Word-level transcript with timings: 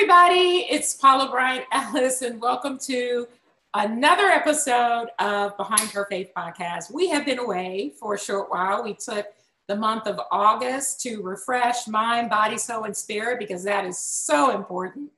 everybody. 0.00 0.64
It's 0.70 0.94
Paula 0.94 1.28
Bryant 1.28 1.64
Ellis, 1.72 2.22
and 2.22 2.40
welcome 2.40 2.78
to 2.82 3.26
another 3.74 4.26
episode 4.26 5.08
of 5.18 5.56
Behind 5.56 5.90
Her 5.90 6.06
Faith 6.08 6.30
podcast. 6.36 6.92
We 6.94 7.08
have 7.08 7.26
been 7.26 7.40
away 7.40 7.94
for 7.98 8.14
a 8.14 8.18
short 8.18 8.48
while. 8.48 8.84
We 8.84 8.94
took 8.94 9.26
the 9.66 9.74
month 9.74 10.06
of 10.06 10.20
August 10.30 11.00
to 11.00 11.20
refresh 11.22 11.88
mind, 11.88 12.30
body, 12.30 12.58
soul, 12.58 12.84
and 12.84 12.96
spirit 12.96 13.40
because 13.40 13.64
that 13.64 13.84
is 13.84 13.98
so 13.98 14.54
important. 14.54 15.10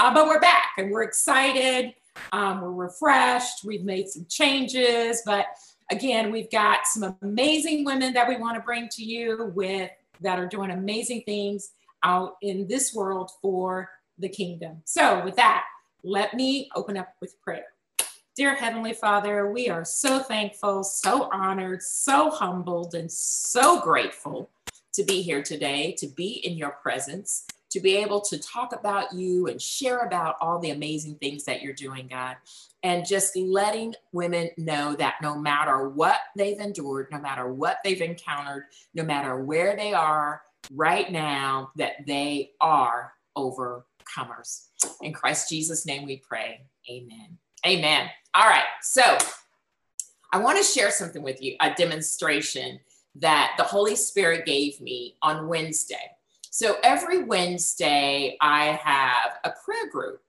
Uh, 0.00 0.12
but 0.12 0.26
we're 0.26 0.40
back 0.40 0.72
and 0.78 0.90
we're 0.90 1.04
excited. 1.04 1.94
Um, 2.32 2.60
we're 2.60 2.86
refreshed. 2.86 3.64
We've 3.64 3.84
made 3.84 4.08
some 4.08 4.26
changes, 4.28 5.22
but 5.24 5.46
again, 5.92 6.32
we've 6.32 6.50
got 6.50 6.88
some 6.88 7.16
amazing 7.22 7.84
women 7.84 8.12
that 8.14 8.28
we 8.28 8.36
want 8.36 8.56
to 8.56 8.62
bring 8.62 8.88
to 8.94 9.04
you 9.04 9.52
with 9.54 9.92
that 10.22 10.40
are 10.40 10.48
doing 10.48 10.72
amazing 10.72 11.22
things 11.24 11.70
out 12.02 12.34
in 12.42 12.66
this 12.66 12.92
world 12.92 13.30
for 13.40 13.88
the 14.18 14.28
kingdom. 14.28 14.82
So, 14.84 15.24
with 15.24 15.36
that, 15.36 15.64
let 16.02 16.34
me 16.34 16.68
open 16.74 16.96
up 16.96 17.14
with 17.20 17.40
prayer. 17.40 17.66
Dear 18.36 18.54
Heavenly 18.54 18.92
Father, 18.92 19.52
we 19.52 19.68
are 19.68 19.84
so 19.84 20.18
thankful, 20.18 20.82
so 20.82 21.28
honored, 21.32 21.82
so 21.82 22.30
humbled, 22.30 22.94
and 22.94 23.10
so 23.10 23.80
grateful 23.80 24.50
to 24.92 25.04
be 25.04 25.22
here 25.22 25.42
today, 25.42 25.94
to 25.98 26.08
be 26.08 26.44
in 26.44 26.56
your 26.56 26.70
presence, 26.70 27.46
to 27.70 27.80
be 27.80 27.96
able 27.96 28.20
to 28.20 28.38
talk 28.38 28.72
about 28.72 29.12
you 29.12 29.46
and 29.46 29.60
share 29.60 30.00
about 30.00 30.36
all 30.40 30.58
the 30.58 30.70
amazing 30.70 31.16
things 31.16 31.44
that 31.44 31.62
you're 31.62 31.72
doing, 31.72 32.06
God. 32.08 32.36
And 32.82 33.06
just 33.06 33.36
letting 33.36 33.94
women 34.12 34.50
know 34.56 34.94
that 34.94 35.14
no 35.22 35.36
matter 35.36 35.88
what 35.88 36.18
they've 36.36 36.58
endured, 36.58 37.08
no 37.10 37.18
matter 37.18 37.52
what 37.52 37.78
they've 37.84 38.00
encountered, 38.00 38.64
no 38.94 39.04
matter 39.04 39.44
where 39.44 39.74
they 39.76 39.92
are 39.92 40.42
right 40.72 41.10
now, 41.10 41.70
that 41.76 42.06
they 42.06 42.52
are 42.60 43.12
overcomers. 44.04 44.66
In 45.02 45.12
Christ 45.12 45.48
Jesus' 45.48 45.86
name 45.86 46.04
we 46.04 46.18
pray. 46.18 46.60
Amen. 46.90 47.38
Amen. 47.66 48.08
All 48.34 48.48
right. 48.48 48.64
So 48.82 49.18
I 50.32 50.38
want 50.38 50.58
to 50.58 50.64
share 50.64 50.90
something 50.90 51.22
with 51.22 51.42
you 51.42 51.56
a 51.60 51.72
demonstration 51.74 52.80
that 53.16 53.54
the 53.56 53.64
Holy 53.64 53.96
Spirit 53.96 54.44
gave 54.44 54.80
me 54.80 55.16
on 55.22 55.48
Wednesday. 55.48 56.10
So 56.50 56.76
every 56.82 57.24
Wednesday, 57.24 58.36
I 58.40 58.78
have 58.82 59.38
a 59.44 59.52
prayer 59.64 59.90
group 59.90 60.20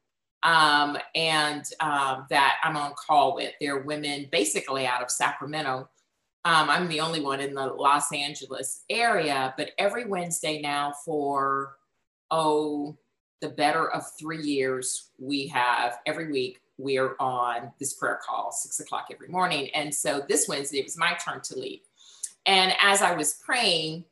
um, 0.44 0.98
and 1.14 1.64
um, 1.80 2.26
that 2.30 2.58
I'm 2.64 2.78
on 2.78 2.94
call 2.94 3.36
with. 3.36 3.54
They're 3.60 3.82
women 3.82 4.28
basically 4.32 4.86
out 4.86 5.02
of 5.02 5.12
Sacramento. 5.12 5.90
Um, 6.46 6.70
I'm 6.70 6.88
the 6.88 7.00
only 7.00 7.22
one 7.22 7.40
in 7.40 7.56
the 7.56 7.66
Los 7.66 8.12
Angeles 8.12 8.84
area, 8.90 9.54
but 9.58 9.72
every 9.80 10.06
Wednesday 10.06 10.62
now 10.62 10.94
for, 11.04 11.78
oh, 12.30 12.96
the 13.46 13.54
better 13.54 13.92
of 13.92 14.04
three 14.18 14.42
years, 14.42 15.12
we 15.20 15.46
have 15.48 16.00
every 16.08 16.32
week 16.32 16.62
we're 16.78 17.16
on 17.20 17.72
this 17.80 17.94
prayer 17.94 18.20
call, 18.26 18.52
six 18.52 18.80
o'clock 18.80 19.08
every 19.14 19.28
morning. 19.28 19.70
And 19.76 19.94
so 19.94 20.24
this 20.28 20.48
Wednesday, 20.48 20.80
it 20.80 20.86
was 20.86 20.98
my 20.98 21.14
turn 21.14 21.42
to 21.42 21.60
lead. 21.60 21.82
And 22.48 22.74
as 22.82 23.04
I 23.04 23.14
was 23.14 23.36
praying, 23.46 24.06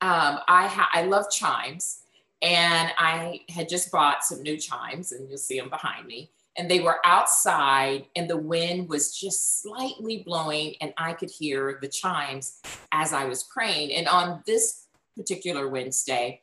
um, 0.00 0.38
I, 0.48 0.66
ha- 0.66 0.88
I 0.92 1.02
love 1.02 1.30
chimes. 1.30 2.00
And 2.40 2.90
I 2.98 3.40
had 3.50 3.68
just 3.68 3.92
bought 3.92 4.24
some 4.24 4.42
new 4.42 4.58
chimes, 4.58 5.12
and 5.12 5.28
you'll 5.28 5.38
see 5.38 5.58
them 5.58 5.70
behind 5.70 6.06
me. 6.06 6.30
And 6.56 6.70
they 6.70 6.80
were 6.80 6.98
outside, 7.04 8.06
and 8.16 8.28
the 8.28 8.36
wind 8.36 8.88
was 8.88 9.18
just 9.18 9.62
slightly 9.62 10.22
blowing, 10.26 10.74
and 10.80 10.92
I 10.98 11.12
could 11.12 11.30
hear 11.30 11.78
the 11.80 11.88
chimes 11.88 12.60
as 12.92 13.12
I 13.12 13.24
was 13.24 13.44
praying. 13.44 13.94
And 13.94 14.08
on 14.08 14.42
this 14.46 14.86
particular 15.16 15.68
Wednesday, 15.68 16.42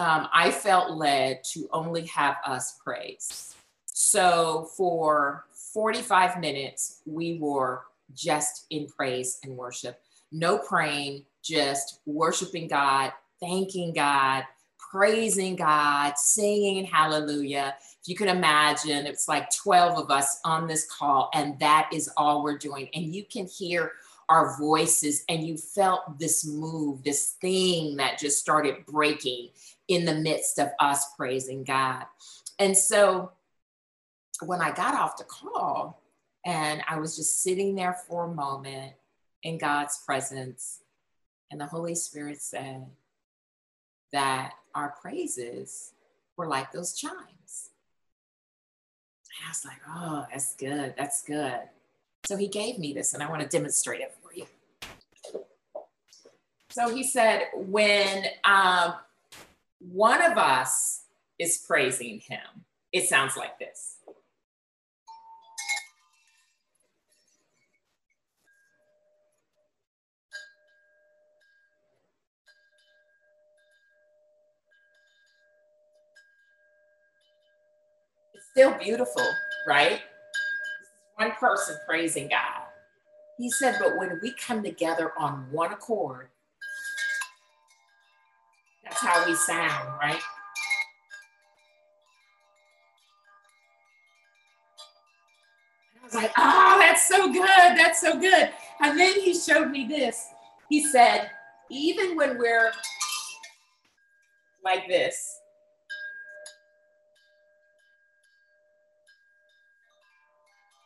um, 0.00 0.28
I 0.32 0.50
felt 0.50 0.96
led 0.96 1.44
to 1.52 1.68
only 1.72 2.06
have 2.06 2.36
us 2.46 2.78
praise. 2.82 3.54
So 3.84 4.70
for 4.76 5.44
45 5.74 6.40
minutes, 6.40 7.02
we 7.04 7.38
were 7.38 7.82
just 8.14 8.64
in 8.70 8.86
praise 8.86 9.38
and 9.44 9.56
worship. 9.56 10.00
No 10.32 10.56
praying, 10.56 11.26
just 11.42 12.00
worshiping 12.06 12.66
God, 12.66 13.12
thanking 13.40 13.92
God, 13.92 14.44
praising 14.78 15.54
God, 15.54 16.14
singing 16.16 16.86
hallelujah. 16.86 17.74
If 18.00 18.08
you 18.08 18.16
can 18.16 18.28
imagine, 18.28 19.06
it's 19.06 19.28
like 19.28 19.54
12 19.54 19.98
of 19.98 20.10
us 20.10 20.40
on 20.46 20.66
this 20.66 20.90
call, 20.90 21.28
and 21.34 21.58
that 21.58 21.90
is 21.92 22.10
all 22.16 22.42
we're 22.42 22.58
doing. 22.58 22.88
And 22.94 23.14
you 23.14 23.24
can 23.24 23.46
hear 23.46 23.92
our 24.30 24.56
voices, 24.58 25.24
and 25.28 25.46
you 25.46 25.58
felt 25.58 26.18
this 26.18 26.46
move, 26.46 27.02
this 27.02 27.32
thing 27.40 27.96
that 27.96 28.18
just 28.18 28.38
started 28.38 28.86
breaking 28.86 29.50
in 29.90 30.04
the 30.04 30.14
midst 30.14 30.60
of 30.60 30.70
us 30.78 31.04
praising 31.16 31.64
God. 31.64 32.04
And 32.60 32.76
so 32.76 33.32
when 34.40 34.60
I 34.60 34.70
got 34.70 34.94
off 34.94 35.16
the 35.16 35.24
call 35.24 36.00
and 36.46 36.80
I 36.88 37.00
was 37.00 37.16
just 37.16 37.42
sitting 37.42 37.74
there 37.74 37.96
for 38.08 38.24
a 38.24 38.34
moment 38.34 38.92
in 39.42 39.58
God's 39.58 40.00
presence, 40.06 40.80
and 41.50 41.60
the 41.60 41.66
Holy 41.66 41.96
Spirit 41.96 42.40
said 42.40 42.86
that 44.12 44.52
our 44.76 44.94
praises 45.02 45.92
were 46.36 46.46
like 46.46 46.70
those 46.70 46.94
chimes. 46.94 47.70
And 49.26 49.46
I 49.46 49.50
was 49.50 49.64
like, 49.64 49.80
oh, 49.88 50.26
that's 50.30 50.54
good. 50.54 50.94
That's 50.96 51.22
good. 51.22 51.60
So 52.26 52.36
he 52.36 52.46
gave 52.46 52.78
me 52.78 52.92
this, 52.92 53.12
and 53.12 53.22
I 53.24 53.28
want 53.28 53.42
to 53.42 53.48
demonstrate 53.48 54.00
it 54.00 54.14
for 54.22 54.32
you. 54.32 54.46
So 56.70 56.94
he 56.94 57.02
said, 57.02 57.48
when 57.54 58.26
um, 58.44 58.94
one 59.80 60.22
of 60.22 60.36
us 60.36 61.04
is 61.38 61.64
praising 61.66 62.20
him, 62.20 62.64
it 62.92 63.08
sounds 63.08 63.36
like 63.36 63.58
this. 63.58 63.96
It's 78.34 78.44
still 78.52 78.74
beautiful, 78.78 79.26
right? 79.66 80.00
One 81.16 81.32
person 81.32 81.76
praising 81.86 82.28
God. 82.28 82.66
He 83.38 83.50
said, 83.50 83.76
but 83.80 83.96
when 83.96 84.20
we 84.22 84.34
come 84.34 84.62
together 84.62 85.12
on 85.18 85.46
one 85.50 85.72
accord, 85.72 86.28
how 89.00 89.26
we 89.26 89.34
sound, 89.34 89.88
right? 90.00 90.20
I 96.00 96.04
was 96.04 96.14
like, 96.14 96.32
oh, 96.36 96.76
that's 96.80 97.08
so 97.08 97.32
good. 97.32 97.46
That's 97.46 98.00
so 98.00 98.18
good. 98.18 98.50
And 98.80 98.98
then 98.98 99.20
he 99.20 99.34
showed 99.34 99.70
me 99.70 99.86
this. 99.86 100.28
He 100.68 100.84
said, 100.84 101.30
even 101.70 102.16
when 102.16 102.38
we're 102.38 102.72
like 104.64 104.86
this, 104.88 105.40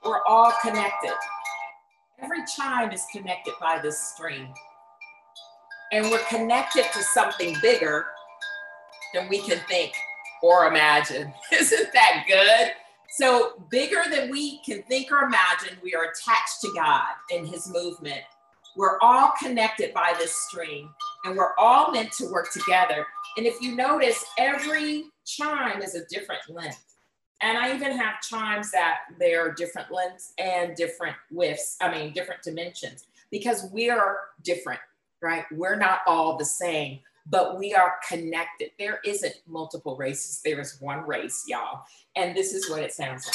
we're 0.04 0.22
all 0.26 0.52
connected. 0.62 1.14
Every 2.22 2.44
chime 2.56 2.92
is 2.92 3.04
connected 3.12 3.54
by 3.60 3.80
this 3.80 3.98
string. 3.98 4.52
And 5.94 6.10
we're 6.10 6.24
connected 6.28 6.86
to 6.92 7.02
something 7.04 7.54
bigger 7.62 8.06
than 9.14 9.28
we 9.28 9.38
can 9.38 9.60
think 9.68 9.92
or 10.42 10.66
imagine. 10.66 11.32
Isn't 11.52 11.92
that 11.92 12.24
good? 12.26 12.72
So, 13.10 13.62
bigger 13.70 14.02
than 14.10 14.28
we 14.28 14.58
can 14.64 14.82
think 14.82 15.12
or 15.12 15.22
imagine, 15.22 15.78
we 15.84 15.94
are 15.94 16.02
attached 16.02 16.60
to 16.62 16.72
God 16.74 17.06
and 17.30 17.46
His 17.46 17.70
movement. 17.70 18.22
We're 18.76 18.98
all 19.02 19.34
connected 19.40 19.94
by 19.94 20.14
this 20.18 20.34
string, 20.34 20.88
and 21.24 21.36
we're 21.36 21.54
all 21.58 21.92
meant 21.92 22.10
to 22.14 22.26
work 22.26 22.50
together. 22.50 23.06
And 23.36 23.46
if 23.46 23.62
you 23.62 23.76
notice, 23.76 24.24
every 24.36 25.04
chime 25.24 25.80
is 25.80 25.94
a 25.94 26.04
different 26.06 26.42
length. 26.48 26.96
And 27.40 27.56
I 27.56 27.72
even 27.72 27.96
have 27.96 28.20
chimes 28.20 28.72
that 28.72 29.02
they're 29.20 29.52
different 29.52 29.92
lengths 29.92 30.32
and 30.38 30.74
different 30.74 31.14
widths, 31.30 31.76
I 31.80 31.88
mean, 31.92 32.12
different 32.12 32.42
dimensions, 32.42 33.06
because 33.30 33.68
we 33.72 33.90
are 33.90 34.18
different, 34.42 34.80
right? 35.24 35.46
We're 35.50 35.76
not 35.76 36.00
all 36.06 36.36
the 36.36 36.44
same, 36.44 37.00
but 37.26 37.58
we 37.58 37.74
are 37.74 37.94
connected. 38.06 38.70
There 38.78 39.00
isn't 39.04 39.34
multiple 39.48 39.96
races, 39.96 40.42
there 40.44 40.60
is 40.60 40.76
one 40.80 41.06
race, 41.06 41.44
y'all. 41.48 41.84
And 42.14 42.36
this 42.36 42.52
is 42.52 42.70
what 42.70 42.82
it 42.82 42.92
sounds 42.92 43.26
like. 43.26 43.34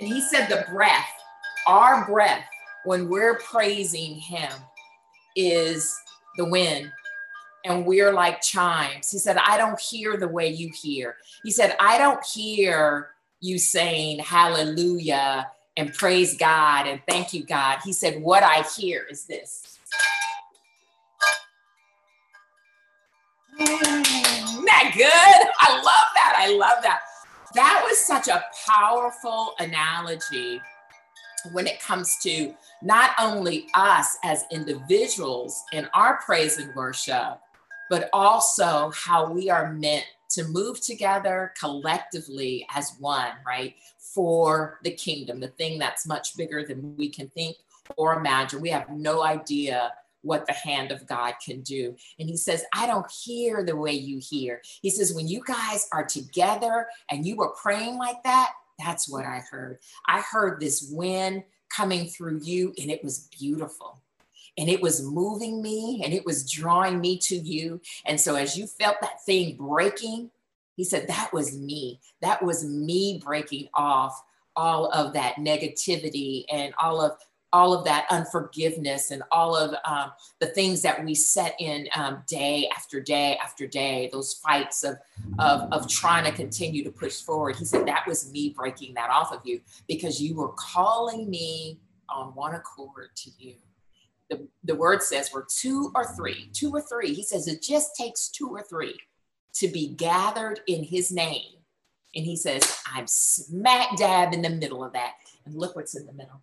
And 0.00 0.08
he 0.08 0.22
said, 0.22 0.46
the 0.46 0.64
breath, 0.72 1.10
our 1.66 2.06
breath, 2.06 2.46
when 2.86 3.10
we're 3.10 3.38
praising 3.38 4.14
him, 4.14 4.50
is 5.36 5.94
the 6.38 6.46
wind 6.46 6.90
and 7.66 7.84
we're 7.84 8.12
like 8.12 8.40
chimes. 8.40 9.10
He 9.10 9.18
said, 9.18 9.36
I 9.36 9.58
don't 9.58 9.78
hear 9.78 10.16
the 10.16 10.26
way 10.26 10.48
you 10.48 10.72
hear. 10.74 11.16
He 11.44 11.50
said, 11.50 11.76
I 11.78 11.98
don't 11.98 12.24
hear 12.24 13.10
you 13.40 13.58
saying 13.58 14.20
hallelujah 14.20 15.50
and 15.76 15.92
praise 15.94 16.36
God 16.36 16.86
and 16.86 17.00
thank 17.08 17.32
you, 17.32 17.44
God. 17.44 17.78
He 17.84 17.92
said, 17.92 18.22
What 18.22 18.42
I 18.42 18.62
hear 18.76 19.06
is 19.10 19.24
this. 19.24 19.78
Mm, 23.58 24.64
that 24.64 24.92
good? 24.96 25.50
I 25.60 25.76
love 25.76 26.10
that. 26.14 26.34
I 26.38 26.56
love 26.56 26.82
that. 26.82 27.00
That 27.54 27.84
was 27.88 27.98
such 27.98 28.28
a 28.28 28.44
powerful 28.68 29.54
analogy 29.58 30.60
when 31.52 31.66
it 31.66 31.80
comes 31.80 32.16
to 32.22 32.54
not 32.82 33.10
only 33.18 33.66
us 33.74 34.16
as 34.24 34.44
individuals 34.52 35.62
in 35.72 35.88
our 35.94 36.18
praise 36.18 36.58
and 36.58 36.74
worship, 36.74 37.40
but 37.88 38.08
also 38.12 38.92
how 38.94 39.30
we 39.30 39.50
are 39.50 39.72
meant 39.72 40.06
to 40.30 40.44
move 40.44 40.80
together 40.80 41.52
collectively 41.58 42.66
as 42.74 42.96
one, 42.98 43.32
right? 43.46 43.74
For 43.98 44.78
the 44.82 44.92
kingdom, 44.92 45.40
the 45.40 45.48
thing 45.48 45.78
that's 45.78 46.06
much 46.06 46.36
bigger 46.36 46.64
than 46.64 46.96
we 46.96 47.08
can 47.08 47.28
think 47.30 47.56
or 47.96 48.14
imagine. 48.14 48.60
We 48.60 48.70
have 48.70 48.90
no 48.90 49.22
idea 49.22 49.92
what 50.22 50.46
the 50.46 50.52
hand 50.52 50.92
of 50.92 51.06
God 51.06 51.34
can 51.44 51.62
do. 51.62 51.96
And 52.18 52.28
he 52.28 52.36
says, 52.36 52.64
I 52.74 52.86
don't 52.86 53.10
hear 53.10 53.64
the 53.64 53.76
way 53.76 53.92
you 53.92 54.20
hear. 54.22 54.60
He 54.82 54.90
says, 54.90 55.14
when 55.14 55.28
you 55.28 55.42
guys 55.46 55.88
are 55.92 56.04
together 56.04 56.86
and 57.10 57.26
you 57.26 57.36
were 57.36 57.54
praying 57.60 57.96
like 57.96 58.22
that, 58.24 58.50
that's 58.78 59.08
what 59.08 59.24
I 59.24 59.42
heard. 59.50 59.78
I 60.06 60.20
heard 60.20 60.60
this 60.60 60.88
wind 60.90 61.44
coming 61.74 62.06
through 62.06 62.40
you, 62.42 62.74
and 62.80 62.90
it 62.90 63.02
was 63.04 63.28
beautiful. 63.38 64.02
And 64.58 64.68
it 64.68 64.80
was 64.80 65.02
moving 65.02 65.62
me 65.62 66.02
and 66.04 66.12
it 66.12 66.24
was 66.24 66.50
drawing 66.50 67.00
me 67.00 67.18
to 67.18 67.36
you. 67.36 67.80
And 68.06 68.20
so, 68.20 68.34
as 68.34 68.56
you 68.56 68.66
felt 68.66 68.96
that 69.00 69.24
thing 69.24 69.56
breaking, 69.56 70.30
he 70.76 70.84
said, 70.84 71.08
That 71.08 71.32
was 71.32 71.56
me. 71.58 72.00
That 72.22 72.42
was 72.42 72.64
me 72.64 73.20
breaking 73.24 73.68
off 73.74 74.22
all 74.56 74.90
of 74.92 75.12
that 75.14 75.36
negativity 75.36 76.44
and 76.50 76.74
all 76.80 77.00
of 77.00 77.12
all 77.52 77.74
of 77.74 77.84
that 77.84 78.06
unforgiveness 78.10 79.10
and 79.10 79.22
all 79.32 79.56
of 79.56 79.74
um, 79.84 80.12
the 80.38 80.46
things 80.46 80.82
that 80.82 81.04
we 81.04 81.14
set 81.14 81.56
in 81.58 81.88
um, 81.96 82.22
day 82.28 82.68
after 82.76 83.00
day 83.00 83.36
after 83.42 83.66
day, 83.66 84.08
those 84.12 84.34
fights 84.34 84.84
of, 84.84 84.96
of, 85.38 85.62
of 85.72 85.88
trying 85.88 86.24
to 86.24 86.32
continue 86.32 86.84
to 86.84 86.90
push 86.90 87.20
forward. 87.20 87.56
He 87.56 87.64
said, 87.64 87.86
That 87.86 88.06
was 88.06 88.30
me 88.30 88.54
breaking 88.56 88.94
that 88.94 89.10
off 89.10 89.32
of 89.32 89.40
you 89.44 89.60
because 89.88 90.20
you 90.22 90.34
were 90.34 90.52
calling 90.52 91.28
me 91.28 91.80
on 92.08 92.28
one 92.34 92.54
accord 92.54 93.10
to 93.16 93.30
you. 93.38 93.54
The, 94.30 94.46
the 94.64 94.76
word 94.76 95.02
says 95.02 95.30
we're 95.34 95.44
two 95.44 95.92
or 95.94 96.04
three, 96.14 96.48
two 96.52 96.70
or 96.70 96.80
three. 96.80 97.12
He 97.12 97.22
says 97.22 97.48
it 97.48 97.62
just 97.62 97.96
takes 97.96 98.28
two 98.28 98.48
or 98.48 98.62
three 98.62 98.98
to 99.54 99.68
be 99.68 99.88
gathered 99.88 100.60
in 100.66 100.84
his 100.84 101.10
name. 101.10 101.56
And 102.14 102.24
he 102.24 102.36
says, 102.36 102.78
I'm 102.92 103.06
smack 103.06 103.96
dab 103.96 104.32
in 104.32 104.42
the 104.42 104.50
middle 104.50 104.84
of 104.84 104.92
that. 104.92 105.14
And 105.44 105.54
look 105.54 105.76
what's 105.76 105.96
in 105.96 106.06
the 106.06 106.12
middle 106.12 106.42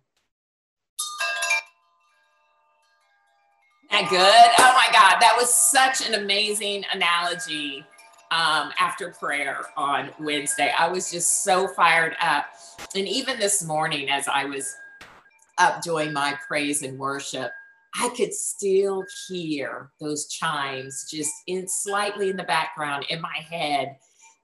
That 3.90 4.10
good? 4.10 4.54
Oh 4.58 4.72
my 4.74 4.86
God, 4.92 5.18
that 5.20 5.34
was 5.38 5.52
such 5.52 6.06
an 6.06 6.14
amazing 6.14 6.84
analogy 6.92 7.84
um, 8.30 8.70
after 8.78 9.10
prayer 9.10 9.62
on 9.78 10.10
Wednesday. 10.20 10.72
I 10.78 10.88
was 10.88 11.10
just 11.10 11.42
so 11.42 11.66
fired 11.68 12.14
up. 12.20 12.46
And 12.94 13.08
even 13.08 13.38
this 13.38 13.64
morning, 13.64 14.10
as 14.10 14.28
I 14.28 14.44
was 14.44 14.76
up 15.56 15.80
doing 15.80 16.12
my 16.12 16.38
praise 16.46 16.82
and 16.82 16.98
worship, 16.98 17.50
I 18.00 18.08
could 18.10 18.32
still 18.32 19.04
hear 19.26 19.90
those 20.00 20.28
chimes 20.28 21.06
just 21.10 21.32
in 21.46 21.66
slightly 21.66 22.30
in 22.30 22.36
the 22.36 22.44
background 22.44 23.06
in 23.08 23.20
my 23.20 23.44
head 23.50 23.96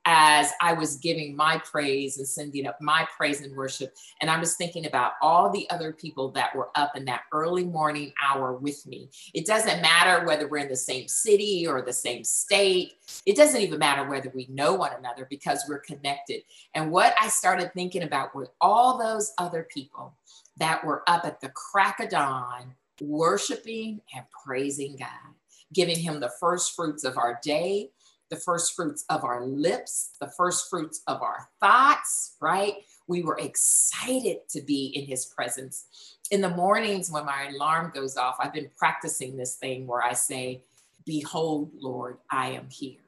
as 0.06 0.50
I 0.60 0.74
was 0.74 0.96
giving 0.96 1.34
my 1.34 1.58
praise 1.64 2.18
and 2.18 2.28
sending 2.28 2.66
up 2.66 2.78
my 2.80 3.06
praise 3.16 3.40
and 3.40 3.56
worship. 3.56 3.94
And 4.20 4.30
I 4.30 4.38
was 4.38 4.56
thinking 4.56 4.86
about 4.86 5.12
all 5.22 5.50
the 5.50 5.68
other 5.70 5.92
people 5.92 6.30
that 6.32 6.54
were 6.54 6.70
up 6.74 6.96
in 6.96 7.04
that 7.06 7.22
early 7.32 7.64
morning 7.64 8.12
hour 8.22 8.52
with 8.54 8.86
me. 8.86 9.08
It 9.32 9.46
doesn't 9.46 9.80
matter 9.80 10.26
whether 10.26 10.46
we're 10.46 10.58
in 10.58 10.68
the 10.68 10.76
same 10.76 11.08
city 11.08 11.66
or 11.66 11.80
the 11.80 11.92
same 11.92 12.24
state, 12.24 12.94
it 13.24 13.36
doesn't 13.36 13.60
even 13.60 13.78
matter 13.78 14.08
whether 14.08 14.30
we 14.34 14.46
know 14.50 14.74
one 14.74 14.92
another 14.98 15.26
because 15.30 15.64
we're 15.68 15.78
connected. 15.78 16.42
And 16.74 16.90
what 16.90 17.14
I 17.18 17.28
started 17.28 17.72
thinking 17.72 18.02
about 18.02 18.34
were 18.34 18.50
all 18.60 18.98
those 18.98 19.32
other 19.38 19.66
people 19.72 20.14
that 20.58 20.84
were 20.84 21.02
up 21.06 21.24
at 21.24 21.40
the 21.40 21.48
crack 21.50 22.00
of 22.00 22.10
dawn, 22.10 22.74
worshiping 23.00 24.00
and 24.14 24.25
praising 24.44 24.96
God, 24.96 25.35
giving 25.73 25.99
Him 25.99 26.20
the 26.20 26.32
first 26.41 26.75
fruits 26.75 27.05
of 27.05 27.19
our 27.19 27.41
day 27.43 27.91
the 28.31 28.37
first 28.41 28.75
fruits 28.75 29.05
of 29.11 29.25
our 29.25 29.44
lips, 29.44 30.11
the 30.20 30.31
first 30.37 30.69
fruits 30.69 31.02
of 31.06 31.23
our 31.23 31.49
thoughts, 31.61 32.37
right? 32.41 32.75
We 33.06 33.23
were 33.23 33.38
excited 33.38 34.49
to 34.50 34.62
be 34.62 34.87
in 34.87 35.05
his 35.06 35.26
presence. 35.26 36.17
In 36.31 36.41
the 36.41 36.49
mornings 36.49 37.11
when 37.11 37.26
my 37.26 37.50
alarm 37.55 37.93
goes 37.94 38.17
off, 38.17 38.37
I've 38.41 38.52
been 38.52 38.70
practicing 38.76 39.37
this 39.37 39.56
thing 39.56 39.87
where 39.87 40.02
I 40.02 40.14
say, 40.14 40.62
Behold, 41.06 41.70
Lord, 41.79 42.17
I 42.31 42.52
am 42.52 42.69
here. 42.70 43.00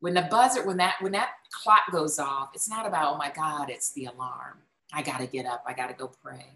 When 0.00 0.14
the 0.14 0.22
buzzer, 0.22 0.66
when 0.66 0.78
that 0.78 0.96
when 1.00 1.12
that 1.12 1.32
clock 1.50 1.82
goes 1.92 2.18
off, 2.18 2.50
it's 2.54 2.68
not 2.68 2.86
about, 2.86 3.14
oh 3.14 3.18
my 3.18 3.30
God, 3.30 3.68
it's 3.68 3.92
the 3.92 4.06
alarm. 4.06 4.58
I 4.92 5.02
gotta 5.02 5.26
get 5.26 5.44
up, 5.44 5.62
I 5.66 5.74
gotta 5.74 5.92
go 5.92 6.10
pray. 6.22 6.46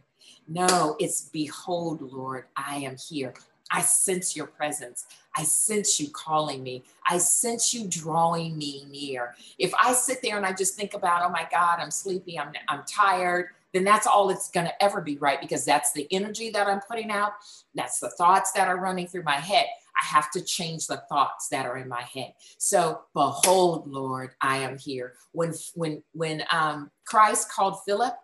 No, 0.46 0.96
it's 0.98 1.22
behold, 1.22 2.00
Lord, 2.02 2.44
I 2.56 2.76
am 2.76 2.96
here. 2.96 3.34
I 3.70 3.82
sense 3.82 4.34
your 4.34 4.46
presence. 4.46 5.06
I 5.36 5.44
sense 5.44 6.00
you 6.00 6.08
calling 6.10 6.62
me. 6.62 6.84
I 7.08 7.18
sense 7.18 7.74
you 7.74 7.86
drawing 7.86 8.56
me 8.56 8.86
near. 8.90 9.34
If 9.58 9.72
I 9.74 9.92
sit 9.92 10.20
there 10.22 10.36
and 10.36 10.46
I 10.46 10.52
just 10.52 10.74
think 10.74 10.94
about, 10.94 11.22
oh 11.22 11.30
my 11.30 11.46
God, 11.50 11.78
I'm 11.78 11.90
sleepy, 11.90 12.38
I'm, 12.38 12.52
I'm 12.68 12.82
tired, 12.88 13.50
then 13.74 13.84
that's 13.84 14.06
all 14.06 14.30
it's 14.30 14.50
going 14.50 14.66
to 14.66 14.82
ever 14.82 15.00
be, 15.00 15.18
right? 15.18 15.40
Because 15.40 15.64
that's 15.64 15.92
the 15.92 16.08
energy 16.10 16.50
that 16.50 16.66
I'm 16.66 16.80
putting 16.80 17.10
out. 17.10 17.32
That's 17.74 18.00
the 18.00 18.10
thoughts 18.10 18.52
that 18.52 18.68
are 18.68 18.78
running 18.78 19.06
through 19.06 19.24
my 19.24 19.34
head. 19.34 19.66
I 20.00 20.04
have 20.06 20.30
to 20.32 20.40
change 20.40 20.86
the 20.86 21.02
thoughts 21.08 21.48
that 21.48 21.66
are 21.66 21.76
in 21.76 21.88
my 21.88 22.02
head. 22.02 22.32
So, 22.56 23.02
behold, 23.14 23.88
Lord, 23.88 24.30
I 24.40 24.58
am 24.58 24.78
here. 24.78 25.14
When 25.32 25.52
when 25.74 26.02
when 26.12 26.44
um, 26.52 26.90
Christ 27.04 27.50
called 27.50 27.82
Philip 27.84 28.14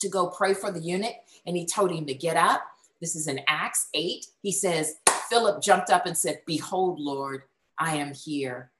to 0.00 0.08
go 0.08 0.28
pray 0.28 0.54
for 0.54 0.70
the 0.70 0.80
eunuch, 0.80 1.16
and 1.46 1.56
he 1.56 1.66
told 1.66 1.90
him 1.90 2.06
to 2.06 2.14
get 2.14 2.36
up, 2.36 2.62
this 3.00 3.16
is 3.16 3.28
in 3.28 3.40
Acts 3.46 3.88
8. 3.94 4.26
He 4.42 4.52
says, 4.52 4.96
Philip 5.28 5.62
jumped 5.62 5.90
up 5.90 6.06
and 6.06 6.16
said, 6.16 6.40
Behold, 6.46 6.98
Lord, 6.98 7.42
I 7.78 7.96
am 7.96 8.14
here. 8.14 8.70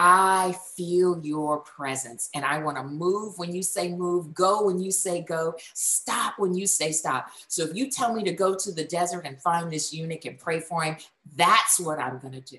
I 0.00 0.56
feel 0.76 1.20
your 1.24 1.58
presence 1.58 2.30
and 2.32 2.44
I 2.44 2.60
want 2.60 2.76
to 2.76 2.84
move 2.84 3.36
when 3.36 3.52
you 3.52 3.64
say 3.64 3.92
move, 3.92 4.32
go 4.32 4.64
when 4.64 4.78
you 4.78 4.92
say 4.92 5.22
go, 5.22 5.56
stop 5.74 6.34
when 6.38 6.54
you 6.54 6.68
say 6.68 6.92
stop. 6.92 7.30
So 7.48 7.64
if 7.64 7.74
you 7.74 7.90
tell 7.90 8.14
me 8.14 8.22
to 8.22 8.32
go 8.32 8.54
to 8.54 8.70
the 8.70 8.84
desert 8.84 9.26
and 9.26 9.42
find 9.42 9.72
this 9.72 9.92
eunuch 9.92 10.24
and 10.24 10.38
pray 10.38 10.60
for 10.60 10.84
him, 10.84 10.98
that's 11.34 11.80
what 11.80 11.98
I'm 11.98 12.20
going 12.20 12.34
to 12.34 12.40
do. 12.40 12.58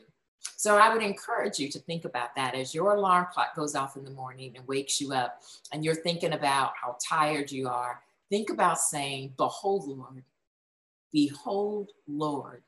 So 0.55 0.77
I 0.77 0.93
would 0.93 1.03
encourage 1.03 1.60
you 1.60 1.69
to 1.69 1.79
think 1.79 2.05
about 2.05 2.36
that 2.36 2.55
as 2.55 2.74
your 2.74 2.96
alarm 2.96 3.27
clock 3.31 3.55
goes 3.55 3.75
off 3.75 3.96
in 3.98 4.03
the 4.03 4.12
morning 4.12 4.53
and 4.55 4.67
wakes 4.67 5.00
you 5.00 5.13
up 5.13 5.41
and 5.74 5.84
you're 5.84 5.96
thinking 5.96 6.34
about 6.34 6.74
how 6.81 6.98
tired 7.08 7.51
you 7.51 7.67
are. 7.67 8.01
Think 8.29 8.50
about 8.50 8.79
saying, 8.79 9.34
Behold, 9.38 9.88
Lord, 9.88 10.24
Behold, 11.12 11.89
Lord, 12.08 12.62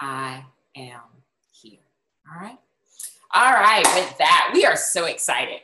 I 0.00 0.44
am 0.76 1.00
here. 1.52 1.80
All 2.32 2.40
right. 2.40 2.58
All 3.34 3.52
right. 3.52 3.84
With 3.94 4.16
that, 4.18 4.50
we 4.54 4.64
are 4.64 4.76
so 4.76 5.06
excited. 5.06 5.60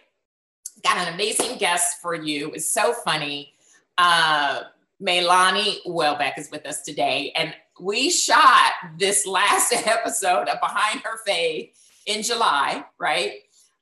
Got 0.83 1.07
an 1.07 1.15
amazing 1.15 1.59
guest 1.59 2.01
for 2.03 2.15
you. 2.15 2.51
It's 2.53 2.69
so 2.69 2.93
funny. 2.93 3.53
Uh, 3.99 4.63
Meilani 5.01 5.77
Welbeck 5.87 6.39
is 6.39 6.51
with 6.51 6.67
us 6.67 6.83
today, 6.83 7.33
and 7.37 7.55
we 7.81 8.11
shot 8.11 8.73
this 8.99 9.27
last 9.27 9.73
episode 9.87 10.49
of 10.49 10.61
Behind 10.61 11.01
Her 11.01 11.19
Faith 11.27 11.71
in 12.07 12.23
July, 12.23 12.85
right? 12.99 13.35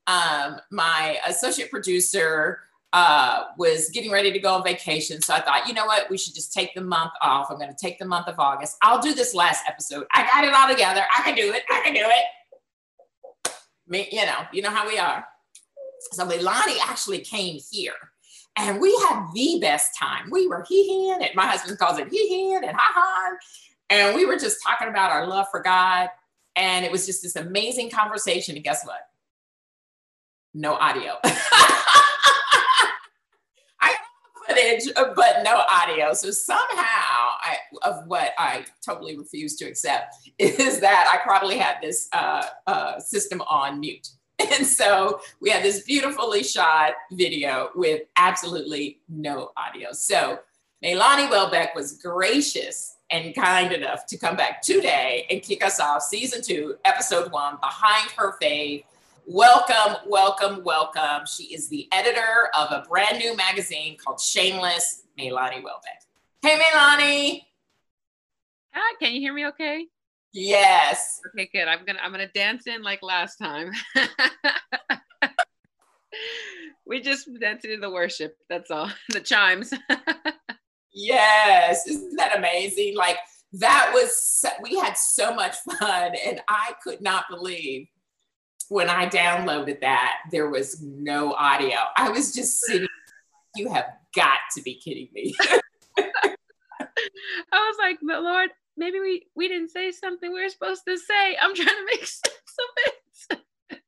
Um, 0.07 0.59
my 0.71 1.19
associate 1.27 1.71
producer, 1.71 2.61
uh, 2.93 3.45
was 3.57 3.89
getting 3.91 4.11
ready 4.11 4.33
to 4.33 4.39
go 4.39 4.55
on 4.55 4.65
vacation. 4.65 5.21
So 5.23 5.35
I 5.35 5.41
thought, 5.41 5.69
you 5.69 5.75
know 5.75 5.87
what? 5.87 6.11
We 6.11 6.19
should 6.19 6.35
just 6.35 6.53
take 6.53 6.75
the 6.75 6.81
month 6.81 7.13
off. 7.23 7.51
I'm 7.51 7.59
going 7.59 7.71
to 7.71 7.77
take 7.77 7.99
the 7.99 8.05
month 8.05 8.27
of 8.27 8.39
August. 8.39 8.77
I'll 8.83 9.01
do 9.01 9.15
this 9.15 9.35
last 9.35 9.65
episode. 9.69 10.07
I 10.13 10.25
got 10.25 10.45
it 10.45 10.53
all 10.53 10.69
together. 10.69 11.03
I 11.17 11.23
can 11.23 11.37
do 11.37 11.53
it. 11.53 11.63
I 11.71 11.83
can 11.85 11.95
do 11.95 12.03
it. 12.05 13.53
Me, 13.87 14.09
you 14.11 14.25
know, 14.27 14.39
you 14.53 14.63
know 14.63 14.71
how 14.71 14.87
we 14.89 14.99
are. 14.99 15.25
So 16.13 16.27
Meilani 16.27 16.79
actually 16.85 17.19
came 17.19 17.61
here 17.71 17.93
and 18.57 18.81
we 18.81 18.93
had 19.09 19.27
the 19.35 19.59
best 19.61 19.97
time. 19.99 20.29
We 20.31 20.49
were 20.49 20.65
he 20.69 21.11
and 21.13 21.25
my 21.35 21.47
husband 21.47 21.79
calls 21.79 21.99
it 21.99 22.09
he 22.09 22.55
and 22.55 22.65
ha 22.65 22.93
ha. 22.95 23.37
And 23.91 24.15
we 24.15 24.25
were 24.25 24.37
just 24.37 24.63
talking 24.63 24.89
about 24.89 25.11
our 25.11 25.27
love 25.27 25.47
for 25.51 25.61
God. 25.61 26.09
And 26.57 26.85
it 26.85 26.93
was 26.93 27.07
just 27.07 27.23
this 27.23 27.37
amazing 27.37 27.91
conversation. 27.91 28.55
And 28.55 28.65
guess 28.65 28.87
what? 28.87 29.01
No 30.55 30.75
audio. 30.75 31.15
I 31.25 31.35
have 33.81 33.97
footage, 34.47 34.93
but 34.95 35.43
no 35.43 35.63
audio. 35.71 36.13
So 36.13 36.31
somehow, 36.31 36.61
I, 36.71 37.57
of 37.83 38.07
what 38.07 38.33
I 38.39 38.65
totally 38.85 39.17
refuse 39.19 39.57
to 39.57 39.65
accept 39.65 40.15
is 40.39 40.81
that 40.81 41.11
I 41.13 41.19
probably 41.27 41.59
had 41.59 41.77
this 41.83 42.09
uh, 42.13 42.45
uh, 42.67 42.99
system 43.01 43.43
on 43.43 43.81
mute. 43.81 44.09
And 44.57 44.67
so 44.67 45.21
we 45.43 45.51
had 45.51 45.63
this 45.63 45.83
beautifully 45.83 46.43
shot 46.43 46.95
video 47.13 47.69
with 47.75 48.05
absolutely 48.17 49.01
no 49.07 49.51
audio. 49.55 49.93
So 49.93 50.39
Meilani 50.83 51.31
Welbeck 51.31 51.75
was 51.75 51.99
gracious 51.99 52.97
and 53.11 53.35
kind 53.35 53.73
enough 53.73 54.07
to 54.07 54.17
come 54.17 54.37
back 54.37 54.63
today 54.63 55.27
and 55.31 55.43
kick 55.43 55.65
us 55.65 55.81
off 55.81 56.03
season 56.03 56.43
two, 56.43 56.77
episode 56.85 57.33
one, 57.33 57.57
Behind 57.61 58.11
Her 58.13 58.37
Faith. 58.41 58.85
Welcome, 59.27 59.97
welcome, 60.07 60.63
welcome. 60.65 61.27
She 61.27 61.45
is 61.55 61.69
the 61.69 61.89
editor 61.93 62.51
of 62.59 62.71
a 62.71 62.85
brand 62.89 63.19
new 63.19 63.37
magazine 63.37 63.97
called 63.97 64.21
Shameless, 64.21 65.05
Meilani 65.19 65.63
Welbeck. 65.63 66.03
Hey, 66.43 66.59
Meilani. 66.59 67.43
Hi, 68.73 68.95
can 69.01 69.13
you 69.13 69.21
hear 69.21 69.35
me 69.35 69.47
okay? 69.49 69.87
Yes. 70.33 71.21
Okay, 71.29 71.51
good. 71.53 71.67
I'm 71.67 71.85
gonna 71.85 71.99
I'm 72.03 72.13
gonna 72.13 72.29
dance 72.29 72.67
in 72.69 72.83
like 72.83 73.03
last 73.03 73.37
time. 73.37 73.73
we 76.87 77.01
just 77.01 77.29
danced 77.41 77.65
into 77.65 77.81
the 77.81 77.91
worship. 77.91 78.37
That's 78.49 78.71
all. 78.71 78.91
The 79.11 79.21
chimes. 79.21 79.73
yes. 80.93 81.87
Isn't 81.87 82.17
that 82.17 82.37
amazing? 82.37 82.97
Like 82.97 83.17
that 83.55 83.91
was 83.93 84.45
we 84.63 84.79
had 84.79 84.97
so 84.97 85.35
much 85.35 85.57
fun 85.57 86.13
and 86.27 86.41
I 86.49 86.75
could 86.83 87.01
not 87.01 87.25
believe 87.29 87.89
when 88.69 88.89
I 88.89 89.09
downloaded 89.09 89.81
that 89.81 90.19
there 90.31 90.49
was 90.49 90.81
no 90.83 91.33
audio. 91.35 91.77
I 91.97 92.11
was 92.11 92.33
just 92.33 92.61
sitting 92.61 92.87
you 93.57 93.69
have 93.69 93.87
got 94.15 94.39
to 94.55 94.63
be 94.63 94.75
kidding 94.75 95.09
me. 95.13 95.35
I 95.99 96.37
was 97.53 97.77
like, 97.79 97.99
but 98.03 98.23
Lord, 98.23 98.51
maybe 98.77 99.01
we 99.01 99.27
we 99.35 99.49
didn't 99.49 99.71
say 99.71 99.91
something 99.91 100.33
we 100.33 100.43
were 100.43 100.49
supposed 100.49 100.83
to 100.87 100.97
say. 100.97 101.37
I'm 101.41 101.55
trying 101.55 101.69
to 101.69 101.87
make 101.87 102.07
sense 102.07 102.57
of 102.61 102.67
it. 103.71 103.81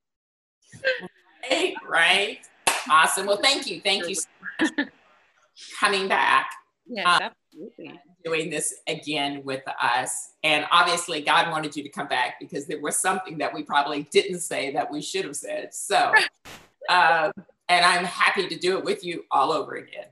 right, 1.51 1.75
right. 1.89 2.39
Awesome. 2.91 3.27
Well, 3.27 3.41
thank 3.41 3.69
you. 3.69 3.81
Thank 3.81 4.09
you 4.09 4.17
so 4.17 4.27
much 4.61 4.89
coming 5.79 6.09
back. 6.09 6.51
Yes, 6.93 7.07
um, 7.07 7.31
absolutely. 7.31 8.01
Doing 8.23 8.51
this 8.51 8.75
again 8.87 9.43
with 9.45 9.63
us. 9.81 10.33
And 10.45 10.67
obviously, 10.71 11.23
God 11.23 11.51
wanted 11.51 11.75
you 11.75 11.83
to 11.83 11.89
come 11.89 12.07
back 12.07 12.39
because 12.39 12.67
there 12.67 12.81
was 12.81 12.97
something 12.97 13.39
that 13.39 13.53
we 13.53 13.63
probably 13.63 14.03
didn't 14.11 14.41
say 14.41 14.73
that 14.75 14.91
we 14.91 15.01
should 15.01 15.25
have 15.25 15.37
said. 15.37 15.73
So, 15.73 16.13
um, 16.91 17.33
and 17.69 17.85
I'm 17.85 18.05
happy 18.05 18.47
to 18.47 18.59
do 18.59 18.77
it 18.77 18.85
with 18.85 19.05
you 19.05 19.25
all 19.31 19.53
over 19.53 19.77
again. 19.77 20.07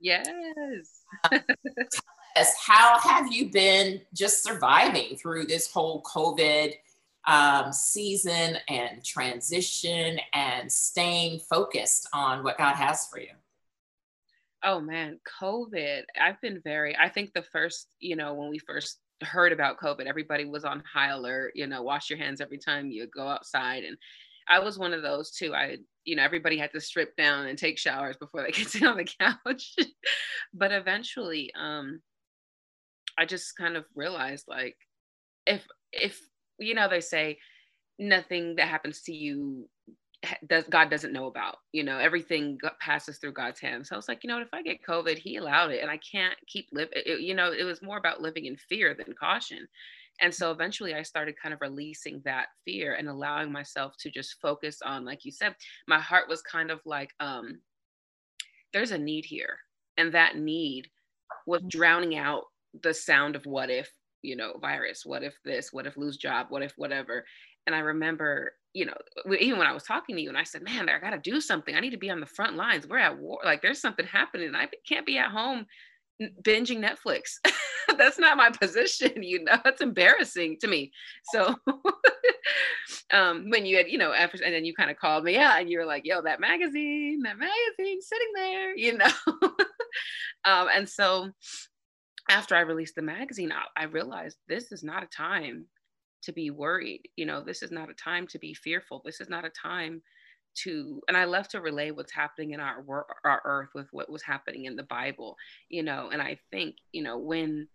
Yes. 0.00 0.26
us, 2.36 2.52
how 2.60 2.98
have 2.98 3.32
you 3.32 3.50
been 3.50 4.00
just 4.12 4.42
surviving 4.42 5.16
through 5.16 5.46
this 5.46 5.70
whole 5.70 6.02
COVID 6.02 6.74
um, 7.26 7.72
season 7.72 8.58
and 8.68 9.04
transition 9.04 10.18
and 10.32 10.70
staying 10.70 11.38
focused 11.38 12.08
on 12.12 12.42
what 12.42 12.58
God 12.58 12.74
has 12.74 13.06
for 13.06 13.20
you? 13.20 13.30
Oh 14.64 14.80
man, 14.80 15.18
COVID. 15.40 16.02
I've 16.20 16.40
been 16.40 16.60
very, 16.64 16.96
I 16.96 17.08
think 17.08 17.32
the 17.32 17.42
first, 17.42 17.88
you 18.00 18.16
know, 18.16 18.32
when 18.34 18.48
we 18.48 18.58
first 18.58 18.98
heard 19.22 19.52
about 19.52 19.78
COVID, 19.78 20.06
everybody 20.06 20.46
was 20.46 20.64
on 20.64 20.82
high 20.90 21.10
alert, 21.10 21.52
you 21.54 21.66
know, 21.66 21.82
wash 21.82 22.08
your 22.08 22.18
hands 22.18 22.40
every 22.40 22.58
time 22.58 22.90
you 22.90 23.06
go 23.06 23.28
outside. 23.28 23.84
And 23.84 23.96
I 24.48 24.60
was 24.60 24.78
one 24.78 24.94
of 24.94 25.02
those 25.02 25.30
too. 25.32 25.54
I, 25.54 25.76
you 26.04 26.16
know, 26.16 26.22
everybody 26.22 26.56
had 26.56 26.72
to 26.72 26.80
strip 26.80 27.14
down 27.16 27.46
and 27.46 27.58
take 27.58 27.78
showers 27.78 28.16
before 28.16 28.42
they 28.42 28.52
could 28.52 28.68
sit 28.68 28.84
on 28.84 28.96
the 28.96 29.04
couch. 29.04 29.74
but 30.54 30.72
eventually, 30.72 31.52
um, 31.58 32.00
I 33.18 33.26
just 33.26 33.56
kind 33.56 33.76
of 33.76 33.84
realized 33.94 34.46
like 34.48 34.76
if 35.46 35.64
if 35.92 36.20
you 36.58 36.74
know 36.74 36.88
they 36.88 37.00
say 37.00 37.38
nothing 37.98 38.56
that 38.56 38.68
happens 38.68 39.02
to 39.02 39.12
you 39.12 39.68
does 40.46 40.64
God 40.68 40.90
doesn't 40.90 41.12
know 41.12 41.26
about. 41.26 41.56
You 41.72 41.84
know, 41.84 41.98
everything 41.98 42.58
passes 42.80 43.18
through 43.18 43.32
God's 43.32 43.60
hands. 43.60 43.88
So 43.88 43.94
I 43.94 43.98
was 43.98 44.08
like, 44.08 44.24
you 44.24 44.28
know, 44.28 44.40
if 44.40 44.52
I 44.52 44.62
get 44.62 44.84
COVID, 44.86 45.18
He 45.18 45.36
allowed 45.36 45.70
it, 45.70 45.82
and 45.82 45.90
I 45.90 45.98
can't 45.98 46.36
keep 46.46 46.68
living. 46.72 47.02
You 47.04 47.34
know, 47.34 47.52
it 47.52 47.64
was 47.64 47.82
more 47.82 47.98
about 47.98 48.20
living 48.20 48.46
in 48.46 48.56
fear 48.56 48.94
than 48.94 49.14
caution. 49.14 49.66
And 50.20 50.32
so 50.32 50.50
eventually, 50.52 50.94
I 50.94 51.02
started 51.02 51.34
kind 51.40 51.52
of 51.52 51.60
releasing 51.60 52.20
that 52.24 52.46
fear 52.64 52.94
and 52.94 53.08
allowing 53.08 53.50
myself 53.50 53.96
to 53.98 54.10
just 54.10 54.40
focus 54.40 54.80
on, 54.84 55.04
like 55.04 55.24
you 55.24 55.32
said, 55.32 55.56
my 55.88 55.98
heart 55.98 56.28
was 56.28 56.42
kind 56.42 56.70
of 56.70 56.80
like, 56.84 57.10
um, 57.18 57.60
there's 58.72 58.92
a 58.92 58.98
need 58.98 59.24
here, 59.24 59.58
and 59.96 60.12
that 60.14 60.36
need 60.36 60.88
was 61.46 61.60
mm-hmm. 61.60 61.68
drowning 61.68 62.16
out 62.16 62.44
the 62.82 62.94
sound 62.94 63.36
of 63.36 63.46
what 63.46 63.70
if 63.70 63.90
you 64.22 64.34
know 64.34 64.54
virus 64.60 65.04
what 65.04 65.22
if 65.22 65.34
this 65.44 65.72
what 65.72 65.86
if 65.86 65.96
lose 65.96 66.16
job 66.16 66.46
what 66.48 66.62
if 66.62 66.72
whatever 66.76 67.24
and 67.66 67.74
i 67.74 67.78
remember 67.78 68.52
you 68.72 68.84
know 68.84 68.94
even 69.38 69.58
when 69.58 69.66
i 69.66 69.72
was 69.72 69.84
talking 69.84 70.16
to 70.16 70.22
you 70.22 70.28
and 70.28 70.38
i 70.38 70.42
said 70.42 70.62
man 70.62 70.88
i 70.88 70.98
gotta 70.98 71.18
do 71.18 71.40
something. 71.40 71.74
I 71.74 71.80
need 71.80 71.90
to 71.90 71.96
be 71.96 72.10
on 72.10 72.20
the 72.20 72.26
front 72.26 72.56
lines. 72.56 72.86
We're 72.86 72.98
at 72.98 73.18
war. 73.18 73.38
Like 73.44 73.62
there's 73.62 73.80
something 73.80 74.06
happening. 74.06 74.54
I 74.54 74.68
can't 74.86 75.06
be 75.06 75.18
at 75.18 75.30
home 75.30 75.66
binging 76.42 76.84
netflix. 76.84 77.38
That's 77.98 78.18
not 78.18 78.36
my 78.36 78.50
position 78.50 79.22
you 79.22 79.44
know? 79.44 79.58
It's 79.64 79.80
embarrassing 79.80 80.58
to 80.60 80.68
me. 80.68 80.92
So 81.32 81.54
um 83.12 83.50
when 83.50 83.66
you 83.66 83.76
had 83.76 83.88
you 83.88 83.98
know 83.98 84.12
after 84.12 84.42
and 84.44 84.54
then 84.54 84.64
you 84.64 84.74
kind 84.74 84.90
of 84.90 84.96
called 84.96 85.24
me 85.24 85.36
out 85.36 85.60
and 85.60 85.70
you 85.70 85.78
were 85.78 85.86
like 85.86 86.04
yo 86.04 86.22
that 86.22 86.40
magazine 86.40 87.22
that 87.24 87.38
magazine 87.38 88.00
sitting 88.00 88.32
there 88.34 88.76
you 88.76 88.98
know? 88.98 89.10
Um 90.46 90.68
and 90.74 90.86
so 90.88 91.30
after 92.28 92.54
I 92.54 92.60
released 92.60 92.94
the 92.94 93.02
magazine, 93.02 93.52
I, 93.52 93.82
I 93.82 93.84
realized 93.84 94.38
this 94.48 94.72
is 94.72 94.82
not 94.82 95.02
a 95.02 95.06
time 95.06 95.66
to 96.24 96.32
be 96.32 96.50
worried. 96.50 97.02
You 97.16 97.26
know, 97.26 97.42
this 97.42 97.62
is 97.62 97.70
not 97.70 97.90
a 97.90 97.94
time 97.94 98.26
to 98.28 98.38
be 98.38 98.54
fearful. 98.54 99.02
This 99.04 99.20
is 99.20 99.28
not 99.28 99.44
a 99.44 99.50
time 99.50 100.02
to 100.56 101.02
and 101.08 101.16
i 101.16 101.24
love 101.24 101.48
to 101.48 101.60
relay 101.60 101.90
what's 101.90 102.12
happening 102.12 102.52
in 102.52 102.60
our 102.60 102.84
our 103.24 103.42
earth 103.44 103.70
with 103.74 103.88
what 103.90 104.08
was 104.08 104.22
happening 104.22 104.66
in 104.66 104.76
the 104.76 104.84
bible 104.84 105.36
you 105.68 105.82
know 105.82 106.10
and 106.12 106.22
i 106.22 106.38
think 106.52 106.76
you 106.92 107.02
know 107.02 107.18
when 107.18 107.66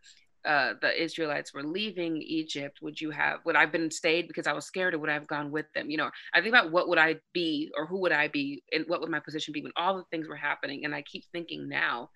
uh, 0.45 0.73
the 0.81 1.03
Israelites 1.03 1.53
were 1.53 1.63
leaving 1.63 2.21
Egypt, 2.21 2.79
would 2.81 2.99
you 2.99 3.11
have, 3.11 3.39
would 3.43 3.57
I 3.57 3.61
have 3.61 3.73
been 3.73 3.91
stayed 3.91 4.27
because 4.27 4.47
I 4.47 4.53
was 4.53 4.65
scared 4.65 4.93
or 4.93 4.99
would 4.99 5.09
I 5.09 5.13
have 5.13 5.27
gone 5.27 5.51
with 5.51 5.65
them? 5.73 5.89
You 5.89 5.97
know, 5.97 6.09
I 6.33 6.39
think 6.39 6.55
about 6.55 6.71
what 6.71 6.87
would 6.87 6.97
I 6.97 7.17
be 7.33 7.69
or 7.77 7.85
who 7.85 7.99
would 7.99 8.13
I 8.13 8.29
be 8.29 8.63
and 8.71 8.85
what 8.87 9.01
would 9.01 9.09
my 9.09 9.19
position 9.19 9.51
be 9.51 9.61
when 9.61 9.73
all 9.75 9.97
the 9.97 10.05
things 10.11 10.29
were 10.29 10.37
happening. 10.37 10.85
And 10.85 10.95
I 10.95 11.01
keep 11.01 11.25
thinking 11.33 11.67
now, 11.67 12.09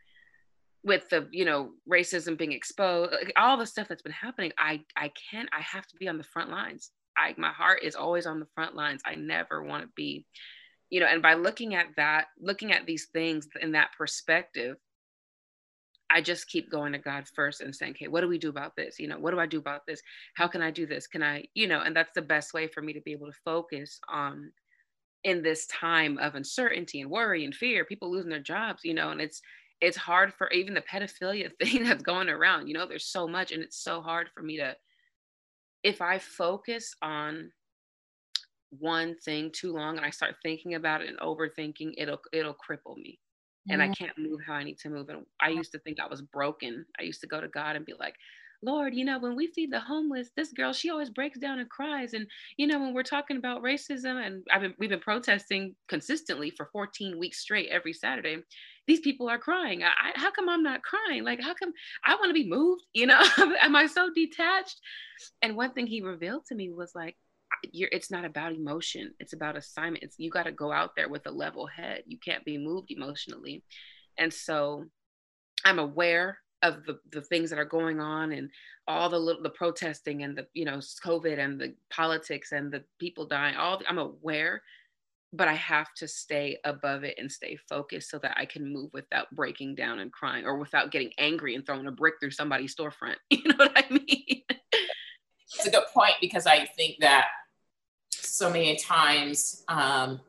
with 0.84 1.08
the 1.10 1.28
you 1.32 1.46
know 1.46 1.72
racism 1.90 2.38
being 2.38 2.52
exposed 2.52 3.12
like 3.12 3.34
all 3.38 3.58
the 3.58 3.66
stuff 3.66 3.88
that's 3.88 4.02
been 4.02 4.12
happening 4.12 4.52
i 4.58 4.82
i 4.98 5.10
can't 5.32 5.50
i 5.54 5.62
have 5.62 5.88
to 5.88 5.96
be 5.98 6.08
on 6.08 6.18
the 6.18 6.24
front 6.24 6.50
lines. 6.50 6.92
I 7.18 7.36
my 7.38 7.52
heart 7.52 7.84
is 7.84 7.96
always 7.96 8.26
on 8.26 8.40
the 8.40 8.48
front 8.56 8.76
lines. 8.76 9.02
I 9.06 9.16
never 9.16 9.64
want 9.64 9.84
to 9.84 9.90
be 9.96 10.26
you 10.90 11.00
know 11.00 11.06
and 11.06 11.22
by 11.22 11.36
looking 11.36 11.76
at 11.76 11.88
that 11.98 12.26
looking 12.40 12.72
at 12.72 12.86
these 12.86 13.08
things 13.14 13.48
in 13.62 13.72
that 13.72 13.90
perspective 13.98 14.78
i 16.10 16.22
just 16.22 16.48
keep 16.48 16.70
going 16.70 16.92
to 16.92 17.00
god 17.00 17.28
first 17.36 17.62
and 17.62 17.76
saying 17.76 17.94
okay 17.94 18.08
what 18.08 18.22
do 18.22 18.28
we 18.28 18.38
do 18.38 18.50
about 18.50 18.76
this? 18.76 19.00
You 19.00 19.08
know 19.08 19.20
what 19.20 19.32
do 19.32 19.40
i 19.40 19.46
do 19.46 19.60
about 19.60 19.86
this? 19.88 20.02
How 20.36 20.48
can 20.48 20.62
i 20.62 20.72
do 20.72 20.86
this? 20.86 21.08
Can 21.08 21.24
i 21.24 21.46
you 21.54 21.68
know 21.68 21.82
and 21.82 21.96
that's 21.96 22.14
the 22.14 22.22
best 22.22 22.54
way 22.54 22.68
for 22.68 22.82
me 22.82 22.94
to 22.94 23.02
be 23.02 23.12
able 23.12 23.28
to 23.28 23.40
focus 23.46 24.00
on 24.10 24.52
in 25.24 25.42
this 25.42 25.66
time 25.68 26.18
of 26.18 26.36
uncertainty 26.36 27.00
and 27.00 27.10
worry 27.10 27.46
and 27.46 27.56
fear 27.56 27.86
people 27.86 28.12
losing 28.12 28.30
their 28.30 28.40
jobs 28.40 28.82
you 28.84 28.94
know 28.94 29.12
and 29.12 29.22
it's 29.22 29.42
it's 29.84 29.98
hard 29.98 30.34
for 30.34 30.50
even 30.52 30.74
the 30.74 30.82
pedophilia 30.82 31.52
thing 31.62 31.84
that's 31.84 32.02
going 32.02 32.30
around 32.30 32.68
you 32.68 32.74
know 32.74 32.88
there's 32.88 33.06
so 33.06 33.28
much 33.28 33.52
and 33.52 33.62
it's 33.62 33.84
so 33.84 34.02
hard 34.02 34.30
for 34.34 34.42
me 34.42 34.58
to 34.58 34.76
if 35.84 36.02
i 36.02 36.18
focus 36.18 36.96
on 37.02 37.52
one 38.80 39.16
thing 39.24 39.52
too 39.54 39.74
long 39.74 39.98
and 39.98 40.06
i 40.06 40.10
start 40.10 40.36
thinking 40.42 40.76
about 40.76 41.02
it 41.02 41.10
and 41.10 41.20
overthinking 41.20 41.94
it'll 41.98 42.20
it'll 42.32 42.56
cripple 42.56 42.96
me 42.98 43.20
and 43.70 43.82
i 43.84 43.88
can't 43.90 44.18
move 44.18 44.40
how 44.46 44.54
i 44.54 44.64
need 44.64 44.80
to 44.80 44.90
move 44.90 45.10
and 45.10 45.26
i 45.42 45.50
used 45.50 45.72
to 45.72 45.80
think 45.80 46.00
i 46.00 46.08
was 46.08 46.22
broken. 46.22 46.86
I 47.00 47.04
used 47.04 47.22
to 47.22 47.28
go 47.28 47.40
to 47.40 47.48
god 47.48 47.76
and 47.76 47.86
be 47.86 47.94
like 48.00 48.16
Lord, 48.64 48.96
you 48.96 49.04
know, 49.04 49.20
when 49.20 49.36
we 49.36 49.48
feed 49.48 49.72
the 49.72 49.80
homeless, 49.80 50.30
this 50.36 50.54
girl, 50.54 50.72
she 50.72 50.90
always 50.90 51.10
breaks 51.10 51.38
down 51.38 51.60
and 51.60 51.70
cries. 51.70 52.14
And, 52.14 52.28
you 52.56 52.66
know, 52.66 52.80
when 52.80 52.94
we're 52.94 53.04
talking 53.04 53.38
about 53.38 53.62
racism 53.62 54.26
and 54.26 54.44
I've 54.52 54.62
been, 54.62 54.74
we've 54.80 54.90
been 54.90 55.00
protesting 55.00 55.76
consistently 55.90 56.50
for 56.50 56.70
14 56.72 57.20
weeks 57.20 57.40
straight 57.40 57.70
every 57.70 57.92
Saturday, 57.92 58.38
these 58.88 59.02
people 59.02 59.30
are 59.30 59.38
crying. 59.38 59.84
I, 59.84 60.12
how 60.16 60.32
come 60.32 60.48
I'm 60.48 60.64
not 60.64 60.82
crying? 60.82 61.24
Like, 61.26 61.42
how 61.42 61.54
come 61.54 61.74
I 62.06 62.16
want 62.16 62.30
to 62.30 62.34
be 62.34 62.48
moved? 62.48 62.84
You 62.94 63.08
know, 63.08 63.22
am 63.62 63.76
I 63.76 63.86
so 63.88 64.10
detached? 64.14 64.80
And 65.42 65.58
one 65.58 65.74
thing 65.74 65.86
he 65.86 66.02
revealed 66.02 66.46
to 66.48 66.56
me 66.56 66.72
was 66.72 66.94
like, 66.96 67.18
you're, 67.72 67.90
it's 67.92 68.12
not 68.12 68.26
about 68.26 68.54
emotion. 68.54 69.14
It's 69.20 69.34
about 69.34 69.58
assignment. 69.58 70.04
It's, 70.04 70.16
you 70.18 70.30
got 70.30 70.44
to 70.44 70.52
go 70.52 70.72
out 70.72 70.96
there 70.96 71.10
with 71.10 71.28
a 71.28 71.32
level 71.32 71.68
head. 71.68 72.04
You 72.08 72.18
can't 72.18 72.46
be 72.46 72.58
moved 72.58 72.92
emotionally. 72.92 73.64
And 74.18 74.34
so 74.34 74.86
I'm 75.66 75.80
aware 75.80 76.40
of 76.64 76.86
the, 76.86 76.98
the 77.12 77.22
things 77.22 77.50
that 77.50 77.60
are 77.60 77.66
going 77.66 78.00
on 78.00 78.32
and 78.32 78.50
all 78.88 79.10
the 79.10 79.20
little, 79.20 79.44
the 79.44 79.50
protesting 79.50 80.24
and 80.24 80.38
the 80.38 80.48
you 80.54 80.66
know 80.66 80.78
covid 81.04 81.38
and 81.38 81.60
the 81.60 81.76
politics 81.92 82.52
and 82.52 82.72
the 82.72 82.84
people 83.00 83.26
dying 83.26 83.56
all 83.56 83.80
i'm 83.88 84.00
aware 84.00 84.64
but 85.34 85.48
i 85.48 85.54
have 85.54 85.94
to 85.94 86.08
stay 86.08 86.58
above 86.64 87.04
it 87.04 87.16
and 87.18 87.32
stay 87.32 87.58
focused 87.70 88.10
so 88.10 88.18
that 88.18 88.34
i 88.38 88.46
can 88.46 88.72
move 88.74 88.90
without 88.94 89.30
breaking 89.36 89.76
down 89.76 90.00
and 90.00 90.12
crying 90.12 90.46
or 90.46 90.58
without 90.58 90.92
getting 90.92 91.12
angry 91.18 91.54
and 91.56 91.66
throwing 91.66 91.88
a 91.88 91.92
brick 91.92 92.16
through 92.20 92.32
somebody's 92.32 92.76
storefront. 92.76 93.16
You 93.30 93.44
know 93.46 93.56
what 93.58 93.72
i 93.76 93.86
mean? 93.90 94.42
It's 95.56 95.68
a 95.68 95.72
good 95.72 95.86
point 95.94 96.16
because 96.20 96.48
i 96.48 96.66
think 96.66 96.98
that 97.02 97.28
so 98.12 98.50
many 98.50 98.78
times 98.78 99.64
um, 99.68 100.20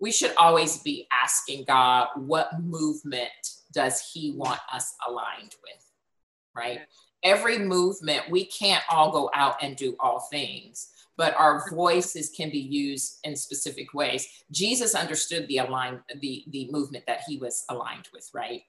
we 0.00 0.10
should 0.10 0.34
always 0.36 0.78
be 0.78 1.06
asking 1.12 1.64
god 1.64 2.08
what 2.16 2.60
movement 2.60 3.30
does 3.72 4.10
he 4.12 4.32
want 4.36 4.60
us 4.72 4.94
aligned 5.06 5.54
with? 5.62 5.84
Right? 6.54 6.80
Every 7.22 7.58
movement, 7.58 8.30
we 8.30 8.44
can't 8.44 8.82
all 8.90 9.12
go 9.12 9.30
out 9.34 9.62
and 9.62 9.76
do 9.76 9.96
all 10.00 10.20
things, 10.30 10.88
but 11.16 11.34
our 11.36 11.68
voices 11.70 12.30
can 12.36 12.50
be 12.50 12.58
used 12.58 13.18
in 13.24 13.36
specific 13.36 13.94
ways. 13.94 14.26
Jesus 14.50 14.94
understood 14.94 15.46
the 15.48 15.58
align 15.58 16.00
the 16.20 16.44
the 16.50 16.68
movement 16.70 17.04
that 17.06 17.20
he 17.26 17.38
was 17.38 17.64
aligned 17.68 18.08
with, 18.12 18.28
right? 18.34 18.62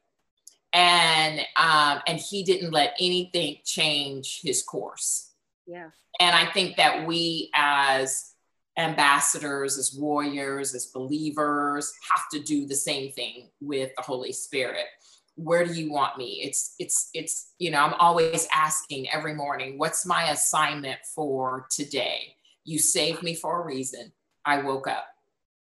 And 0.71 1.39
um, 1.57 2.01
and 2.07 2.19
he 2.19 2.43
didn't 2.43 2.71
let 2.71 2.93
anything 2.99 3.57
change 3.65 4.41
his 4.41 4.63
course. 4.63 5.31
Yeah. 5.65 5.89
And 6.19 6.35
I 6.35 6.45
think 6.51 6.77
that 6.77 7.07
we 7.07 7.49
as 7.55 8.32
ambassadors, 8.77 9.77
as 9.77 9.95
warriors, 9.97 10.73
as 10.73 10.87
believers, 10.87 11.93
have 12.09 12.23
to 12.31 12.39
do 12.39 12.65
the 12.65 12.75
same 12.75 13.11
thing 13.11 13.49
with 13.61 13.91
the 13.95 14.03
Holy 14.03 14.31
Spirit. 14.31 14.85
Where 15.35 15.65
do 15.65 15.73
you 15.73 15.91
want 15.91 16.17
me? 16.17 16.41
It's 16.43 16.75
it's 16.79 17.09
it's 17.13 17.53
you 17.59 17.71
know, 17.71 17.79
I'm 17.79 17.95
always 17.95 18.47
asking 18.53 19.09
every 19.09 19.33
morning, 19.33 19.77
what's 19.77 20.05
my 20.05 20.29
assignment 20.29 20.99
for 21.15 21.67
today? 21.71 22.35
You 22.65 22.79
saved 22.79 23.23
me 23.23 23.35
for 23.35 23.61
a 23.61 23.65
reason. 23.65 24.11
I 24.45 24.61
woke 24.61 24.87
up. 24.87 25.07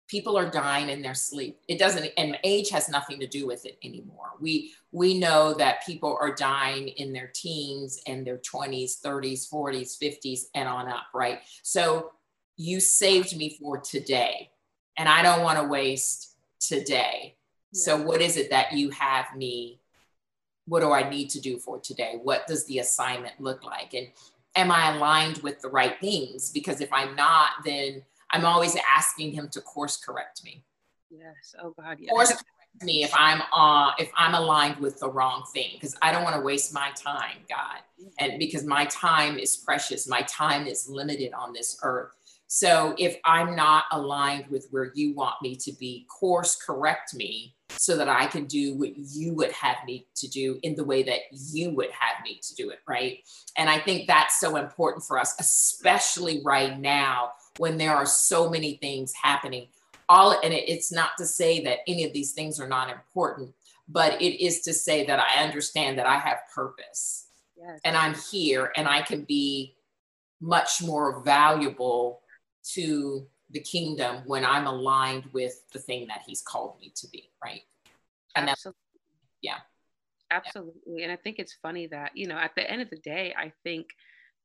People 0.08 0.36
are 0.36 0.50
dying 0.50 0.88
in 0.88 1.00
their 1.00 1.14
sleep. 1.14 1.60
It 1.68 1.78
doesn't 1.78 2.10
and 2.18 2.38
age 2.44 2.70
has 2.70 2.88
nothing 2.88 3.20
to 3.20 3.26
do 3.26 3.46
with 3.46 3.64
it 3.64 3.78
anymore. 3.84 4.32
We 4.40 4.72
we 4.90 5.18
know 5.18 5.54
that 5.54 5.86
people 5.86 6.18
are 6.20 6.34
dying 6.34 6.88
in 6.88 7.12
their 7.12 7.30
teens 7.32 8.00
and 8.06 8.26
their 8.26 8.38
20s, 8.38 9.00
30s, 9.00 9.50
40s, 9.50 9.96
50s 9.98 10.40
and 10.54 10.68
on 10.68 10.88
up, 10.88 11.06
right? 11.14 11.38
So 11.62 12.10
you 12.62 12.80
saved 12.80 13.36
me 13.36 13.56
for 13.60 13.78
today 13.78 14.50
and 14.96 15.08
I 15.08 15.22
don't 15.22 15.42
want 15.42 15.58
to 15.58 15.64
waste 15.64 16.36
today. 16.60 17.34
Yeah. 17.72 17.80
So, 17.84 18.02
what 18.02 18.20
is 18.20 18.36
it 18.36 18.50
that 18.50 18.72
you 18.72 18.90
have 18.90 19.34
me? 19.36 19.80
What 20.66 20.80
do 20.80 20.92
I 20.92 21.08
need 21.08 21.30
to 21.30 21.40
do 21.40 21.58
for 21.58 21.80
today? 21.80 22.20
What 22.22 22.46
does 22.46 22.64
the 22.66 22.78
assignment 22.78 23.40
look 23.40 23.64
like? 23.64 23.94
And 23.94 24.08
am 24.54 24.70
I 24.70 24.94
aligned 24.94 25.38
with 25.38 25.60
the 25.60 25.68
right 25.68 25.98
things? 26.00 26.50
Because 26.52 26.80
if 26.80 26.92
I'm 26.92 27.16
not, 27.16 27.50
then 27.64 28.02
I'm 28.30 28.44
always 28.44 28.76
asking 28.96 29.32
Him 29.32 29.48
to 29.50 29.60
course 29.60 29.96
correct 29.96 30.44
me. 30.44 30.62
Yes. 31.10 31.54
Oh 31.60 31.74
God. 31.76 31.98
Yes. 32.00 32.10
Course 32.10 32.28
correct 32.30 32.82
me 32.82 33.02
if 33.02 33.12
I'm 33.14 33.42
uh 33.52 33.92
if 33.98 34.10
I'm 34.16 34.34
aligned 34.34 34.78
with 34.78 34.98
the 35.00 35.10
wrong 35.10 35.44
thing 35.52 35.70
because 35.74 35.96
I 36.00 36.12
don't 36.12 36.22
want 36.22 36.36
to 36.36 36.42
waste 36.42 36.72
my 36.72 36.90
time, 36.94 37.38
God. 37.48 37.80
And 38.18 38.38
because 38.38 38.64
my 38.64 38.84
time 38.86 39.38
is 39.38 39.56
precious, 39.56 40.08
my 40.08 40.22
time 40.22 40.66
is 40.66 40.88
limited 40.88 41.32
on 41.32 41.52
this 41.52 41.78
earth. 41.82 42.12
So 42.54 42.94
if 42.98 43.16
I'm 43.24 43.56
not 43.56 43.84
aligned 43.92 44.48
with 44.48 44.68
where 44.72 44.92
you 44.94 45.14
want 45.14 45.36
me 45.40 45.56
to 45.56 45.72
be, 45.72 46.06
course 46.10 46.54
correct 46.54 47.14
me 47.14 47.54
so 47.70 47.96
that 47.96 48.10
I 48.10 48.26
can 48.26 48.44
do 48.44 48.74
what 48.74 48.90
you 48.94 49.32
would 49.32 49.52
have 49.52 49.78
me 49.86 50.06
to 50.16 50.28
do 50.28 50.60
in 50.62 50.74
the 50.74 50.84
way 50.84 51.02
that 51.02 51.20
you 51.30 51.70
would 51.70 51.90
have 51.92 52.22
me 52.22 52.40
to 52.42 52.54
do 52.54 52.68
it, 52.68 52.80
right? 52.86 53.20
And 53.56 53.70
I 53.70 53.78
think 53.78 54.06
that's 54.06 54.38
so 54.38 54.56
important 54.56 55.02
for 55.02 55.18
us, 55.18 55.34
especially 55.40 56.42
right 56.44 56.78
now 56.78 57.30
when 57.56 57.78
there 57.78 57.96
are 57.96 58.04
so 58.04 58.50
many 58.50 58.74
things 58.74 59.14
happening. 59.14 59.68
All 60.10 60.38
and 60.44 60.52
it's 60.52 60.92
not 60.92 61.12
to 61.20 61.24
say 61.24 61.64
that 61.64 61.78
any 61.86 62.04
of 62.04 62.12
these 62.12 62.32
things 62.32 62.60
are 62.60 62.68
not 62.68 62.90
important, 62.90 63.54
but 63.88 64.20
it 64.20 64.44
is 64.44 64.60
to 64.60 64.74
say 64.74 65.06
that 65.06 65.18
I 65.18 65.42
understand 65.42 65.98
that 65.98 66.06
I 66.06 66.18
have 66.18 66.40
purpose. 66.54 67.28
Yes. 67.56 67.80
And 67.82 67.96
I'm 67.96 68.14
here 68.30 68.74
and 68.76 68.86
I 68.86 69.00
can 69.00 69.24
be 69.24 69.74
much 70.38 70.82
more 70.82 71.22
valuable 71.22 72.21
to 72.74 73.26
the 73.50 73.60
kingdom 73.60 74.22
when 74.26 74.44
I'm 74.44 74.66
aligned 74.66 75.26
with 75.32 75.62
the 75.72 75.78
thing 75.78 76.06
that 76.08 76.22
he's 76.26 76.42
called 76.42 76.80
me 76.80 76.92
to 76.96 77.08
be, 77.08 77.30
right? 77.44 77.62
And 78.34 78.48
Absolutely. 78.48 78.78
yeah. 79.42 79.58
Absolutely. 80.30 80.80
Yeah. 80.86 81.04
And 81.04 81.12
I 81.12 81.16
think 81.16 81.38
it's 81.38 81.56
funny 81.60 81.86
that, 81.88 82.12
you 82.14 82.26
know, 82.26 82.38
at 82.38 82.54
the 82.54 82.68
end 82.68 82.80
of 82.80 82.88
the 82.88 82.96
day, 82.96 83.34
I 83.36 83.52
think 83.62 83.88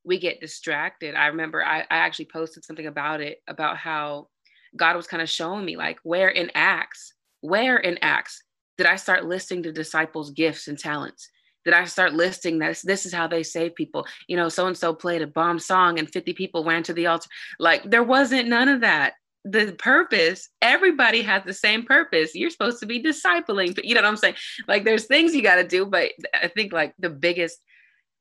we 0.03 0.19
get 0.19 0.41
distracted. 0.41 1.15
I 1.15 1.27
remember 1.27 1.63
I, 1.63 1.81
I 1.81 1.97
actually 1.97 2.25
posted 2.25 2.65
something 2.65 2.87
about 2.87 3.21
it, 3.21 3.41
about 3.47 3.77
how 3.77 4.27
God 4.75 4.95
was 4.95 5.07
kind 5.07 5.21
of 5.21 5.29
showing 5.29 5.65
me 5.65 5.77
like 5.77 5.99
where 6.03 6.29
in 6.29 6.51
Acts, 6.55 7.13
where 7.41 7.77
in 7.77 7.97
Acts 8.01 8.43
did 8.77 8.87
I 8.87 8.95
start 8.95 9.25
listing 9.25 9.61
the 9.61 9.71
disciples' 9.71 10.31
gifts 10.31 10.67
and 10.67 10.77
talents? 10.77 11.29
Did 11.67 11.73
I 11.73 11.83
start 11.83 12.13
listing 12.13 12.59
this? 12.59 12.81
This 12.81 13.05
is 13.05 13.13
how 13.13 13.27
they 13.27 13.43
save 13.43 13.75
people. 13.75 14.07
You 14.29 14.37
know, 14.37 14.47
so 14.47 14.67
and 14.67 14.77
so 14.77 14.93
played 14.93 15.21
a 15.21 15.27
bomb 15.27 15.59
song 15.59 15.99
and 15.99 16.09
50 16.09 16.31
people 16.31 16.63
went 16.63 16.85
to 16.85 16.93
the 16.93 17.07
altar. 17.07 17.27
Like 17.59 17.83
there 17.83 18.05
wasn't 18.05 18.47
none 18.47 18.69
of 18.69 18.79
that. 18.81 19.15
The 19.43 19.75
purpose, 19.77 20.47
everybody 20.61 21.21
has 21.23 21.43
the 21.43 21.53
same 21.53 21.83
purpose. 21.83 22.33
You're 22.33 22.51
supposed 22.51 22.79
to 22.79 22.85
be 22.85 23.03
discipling, 23.03 23.75
but 23.75 23.83
you 23.83 23.95
know 23.95 24.01
what 24.01 24.07
I'm 24.07 24.15
saying? 24.15 24.35
Like 24.69 24.85
there's 24.85 25.07
things 25.07 25.35
you 25.35 25.41
got 25.41 25.55
to 25.55 25.67
do, 25.67 25.85
but 25.85 26.13
I 26.33 26.47
think 26.47 26.71
like 26.71 26.93
the 26.99 27.09
biggest 27.09 27.59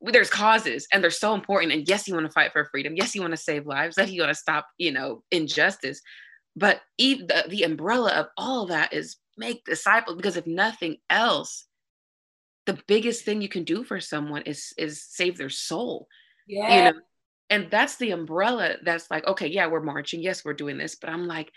there's 0.01 0.29
causes 0.29 0.89
and 0.93 1.03
they're 1.03 1.11
so 1.13 1.33
important. 1.33 1.73
And 1.73 1.89
yes, 1.89 2.09
you 2.09 2.15
want 2.15 2.27
to 2.27 2.33
fight 2.33 2.53
for 2.53 2.65
freedom. 2.65 2.97
Yes, 2.97 3.15
you 3.15 3.21
want 3.21 3.33
to 3.33 3.37
save 3.37 3.65
lives. 3.65 3.95
Yes, 3.97 4.11
you 4.11 4.23
want 4.23 4.35
to 4.35 4.41
stop, 4.41 4.67
you 4.77 4.91
know, 4.91 5.23
injustice. 5.31 6.03
But 6.57 6.81
the, 6.99 7.45
the 7.49 7.63
umbrella 7.63 8.11
of 8.11 8.27
all 8.37 8.67
that 8.67 8.93
is 8.93 9.17
make 9.39 9.65
disciples 9.65 10.17
because 10.17 10.37
if 10.37 10.49
nothing 10.49 10.97
else, 11.09 11.67
the 12.67 12.79
biggest 12.87 13.25
thing 13.25 13.41
you 13.41 13.49
can 13.49 13.65
do 13.65 13.83
for 13.85 14.01
someone 14.01 14.43
is 14.43 14.73
is 14.77 15.03
save 15.03 15.39
their 15.39 15.51
soul 15.51 16.09
yeah. 16.47 16.77
you 16.77 16.93
know? 16.93 17.01
And 17.49 17.71
that's 17.71 17.97
the 17.97 18.11
umbrella 18.11 18.77
that's 18.85 19.11
like 19.11 19.27
okay 19.27 19.47
yeah 19.47 19.67
we're 19.67 19.81
marching. 19.81 20.21
Yes 20.21 20.45
we're 20.45 20.55
doing 20.55 20.79
this. 20.79 20.97
But 20.97 21.11
i'm 21.11 21.27
like 21.27 21.51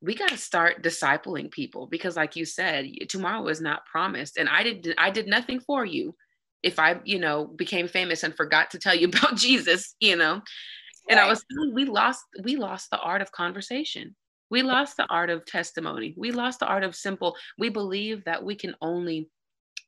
we 0.00 0.14
got 0.14 0.30
to 0.30 0.36
start 0.36 0.82
discipling 0.82 1.50
people 1.50 1.86
because 1.86 2.16
like 2.16 2.36
you 2.36 2.44
said 2.44 2.86
tomorrow 3.08 3.46
is 3.48 3.60
not 3.60 3.86
promised. 3.86 4.36
And 4.36 4.48
i 4.48 4.62
did 4.62 4.94
i 4.98 5.10
did 5.10 5.26
nothing 5.26 5.60
for 5.60 5.84
you 5.84 6.14
if 6.62 6.78
i 6.78 6.98
you 7.04 7.18
know 7.18 7.46
became 7.46 7.88
famous 7.88 8.22
and 8.22 8.34
forgot 8.34 8.70
to 8.70 8.78
tell 8.78 8.94
you 8.94 9.08
about 9.12 9.36
jesus 9.36 9.94
you 10.00 10.16
know? 10.16 10.40
And 11.10 11.20
i 11.20 11.28
was 11.28 11.44
oh, 11.58 11.70
we 11.74 11.84
lost 11.84 12.22
we 12.42 12.56
lost 12.56 12.90
the 12.90 12.98
art 12.98 13.22
of 13.22 13.32
conversation. 13.32 14.16
We 14.50 14.62
lost 14.62 14.96
the 14.96 15.06
art 15.06 15.30
of 15.30 15.44
testimony. 15.46 16.14
We 16.16 16.30
lost 16.30 16.60
the 16.60 16.66
art 16.66 16.84
of 16.84 16.94
simple 16.94 17.36
we 17.58 17.68
believe 17.68 18.24
that 18.24 18.44
we 18.44 18.54
can 18.54 18.74
only 18.80 19.28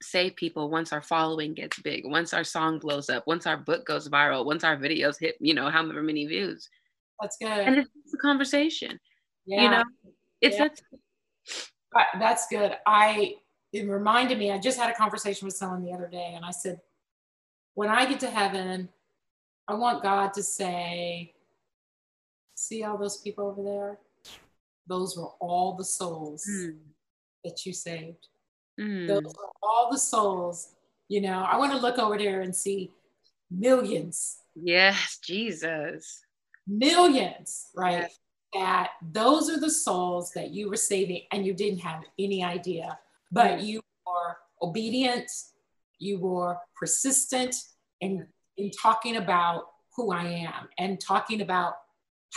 save 0.02 0.37
people 0.37 0.70
once 0.70 0.92
our 0.92 1.02
following 1.02 1.54
gets 1.54 1.78
big, 1.80 2.04
once 2.04 2.35
our 2.35 2.44
song 2.44 2.78
blows 2.78 3.09
up, 3.09 3.26
once 3.26 3.46
our 3.46 3.56
book 3.56 3.87
goes 3.87 4.09
viral, 4.09 4.44
once 4.44 4.64
our 4.64 4.76
videos 4.76 5.18
hit, 5.18 5.37
you 5.40 5.54
know, 5.54 5.70
however 5.70 6.02
many 6.02 6.26
views. 6.26 6.68
That's 7.20 7.37
good. 7.38 7.48
And 7.48 7.76
it's 7.78 8.14
a 8.14 8.18
conversation. 8.18 9.00
Yeah. 9.46 9.62
You 9.62 9.70
know, 9.70 9.85
it's 10.40 10.59
yeah. 10.59 10.68
that's 10.68 11.70
that's 12.18 12.46
good. 12.48 12.76
I 12.87 13.35
it 13.72 13.88
reminded 13.88 14.38
me, 14.38 14.52
I 14.52 14.59
just 14.59 14.78
had 14.78 14.90
a 14.90 14.94
conversation 14.94 15.46
with 15.46 15.56
someone 15.56 15.85
the 15.85 15.92
other 15.92 16.09
day, 16.09 16.32
and 16.35 16.44
I 16.44 16.50
said, 16.50 16.80
when 17.74 17.88
I 17.88 18.06
get 18.06 18.20
to 18.20 18.30
heaven, 18.30 18.88
I 19.68 19.74
want 19.74 20.02
God 20.02 20.32
to 20.35 20.42
say, 20.42 21.35
see 22.54 22.85
all 22.85 22.96
those 22.96 23.18
people 23.18 23.46
over 23.46 23.62
there? 23.62 23.98
Those 24.87 25.16
were 25.16 25.30
all 25.40 25.74
the 25.74 25.85
souls 25.85 26.46
mm. 26.48 26.76
that 27.44 27.66
you 27.66 27.72
saved. 27.72 28.28
Mm. 28.80 29.06
Those 29.06 29.34
are 29.34 29.52
all 29.62 29.90
the 29.90 29.98
souls. 29.98 30.74
You 31.08 31.20
know, 31.20 31.40
I 31.40 31.56
want 31.56 31.72
to 31.72 31.78
look 31.78 31.98
over 31.98 32.18
there 32.18 32.40
and 32.40 32.54
see 32.54 32.90
millions. 33.50 34.38
Yes, 34.54 35.18
Jesus. 35.22 36.22
Millions, 36.66 37.68
right? 37.76 38.02
Yes. 38.02 38.18
That 38.54 38.90
those 39.12 39.50
are 39.50 39.60
the 39.60 39.70
souls 39.70 40.32
that 40.32 40.50
you 40.50 40.70
were 40.70 40.76
saving 40.76 41.22
and 41.32 41.44
you 41.44 41.52
didn't 41.52 41.80
have 41.80 42.02
any 42.18 42.42
idea, 42.42 42.98
but 43.30 43.60
you 43.60 43.82
were 44.06 44.36
obedient, 44.62 45.30
you 45.98 46.18
were 46.18 46.56
persistent 46.74 47.54
in, 48.00 48.26
in 48.56 48.70
talking 48.70 49.16
about 49.16 49.64
who 49.94 50.12
I 50.12 50.24
am 50.24 50.68
and 50.78 51.00
talking 51.00 51.40
about 51.40 51.74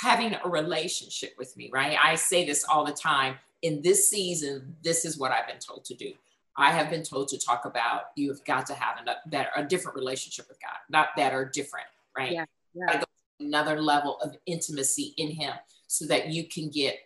having 0.02 0.36
a 0.44 0.50
relationship 0.50 1.34
with 1.38 1.56
me, 1.58 1.70
right? 1.74 1.98
I 2.02 2.16
say 2.16 2.46
this 2.46 2.64
all 2.64 2.86
the 2.86 2.94
time. 2.94 3.36
In 3.62 3.82
this 3.82 4.10
season, 4.10 4.76
this 4.84 5.04
is 5.04 5.18
what 5.18 5.32
I've 5.32 5.48
been 5.48 5.60
told 5.60 5.84
to 5.86 5.94
do. 5.94 6.14
I 6.60 6.72
have 6.72 6.90
been 6.90 7.04
told 7.04 7.30
to 7.30 7.40
talk 7.40 7.64
about 7.64 8.08
you've 8.16 8.44
got 8.44 8.66
to 8.68 8.74
have 8.74 8.98
a 9.00 9.30
better, 9.30 9.50
a 9.56 9.64
different 9.64 9.96
relationship 9.96 10.50
with 10.50 10.60
God, 10.60 10.76
not 10.90 11.16
better, 11.16 11.46
different, 11.46 11.88
right? 12.16 12.34
Yeah. 12.34 12.46
yeah. 12.74 13.02
Another 13.40 13.82
level 13.82 14.20
of 14.20 14.36
intimacy 14.46 15.14
in 15.16 15.32
Him 15.32 15.54
so 15.88 16.06
that 16.08 16.28
you 16.28 16.44
can 16.44 16.70
get 16.70 17.00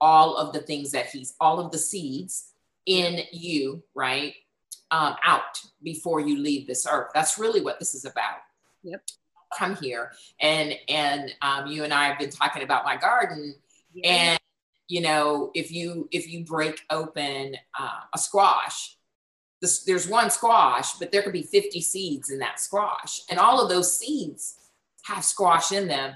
all 0.00 0.36
of 0.36 0.52
the 0.52 0.58
things 0.58 0.90
that 0.90 1.06
He's, 1.06 1.34
all 1.40 1.60
of 1.60 1.70
the 1.70 1.78
seeds 1.78 2.48
in 2.86 3.20
you, 3.30 3.80
right? 3.94 4.34
Um, 4.90 5.14
out 5.24 5.62
before 5.84 6.20
you 6.20 6.38
leave 6.38 6.66
this 6.66 6.84
earth. 6.90 7.12
That's 7.14 7.38
really 7.38 7.60
what 7.60 7.78
this 7.78 7.94
is 7.94 8.04
about. 8.04 8.38
Yep. 8.82 9.02
Come 9.56 9.76
here 9.76 10.10
and 10.40 10.74
and 10.88 11.32
um, 11.42 11.68
you 11.68 11.84
and 11.84 11.94
I 11.94 12.08
have 12.08 12.18
been 12.18 12.30
talking 12.30 12.64
about 12.64 12.84
my 12.84 12.96
garden, 12.96 13.54
yeah. 13.94 14.10
and 14.10 14.40
you 14.88 15.00
know 15.00 15.52
if 15.54 15.70
you 15.70 16.08
if 16.10 16.28
you 16.28 16.44
break 16.44 16.80
open 16.90 17.56
uh, 17.78 18.00
a 18.12 18.18
squash 18.18 18.95
this, 19.60 19.84
there's 19.84 20.08
one 20.08 20.30
squash, 20.30 20.94
but 20.94 21.12
there 21.12 21.22
could 21.22 21.32
be 21.32 21.42
50 21.42 21.80
seeds 21.80 22.30
in 22.30 22.38
that 22.40 22.60
squash. 22.60 23.22
And 23.30 23.38
all 23.38 23.60
of 23.60 23.68
those 23.68 23.98
seeds 23.98 24.58
have 25.04 25.24
squash 25.24 25.72
in 25.72 25.88
them 25.88 26.14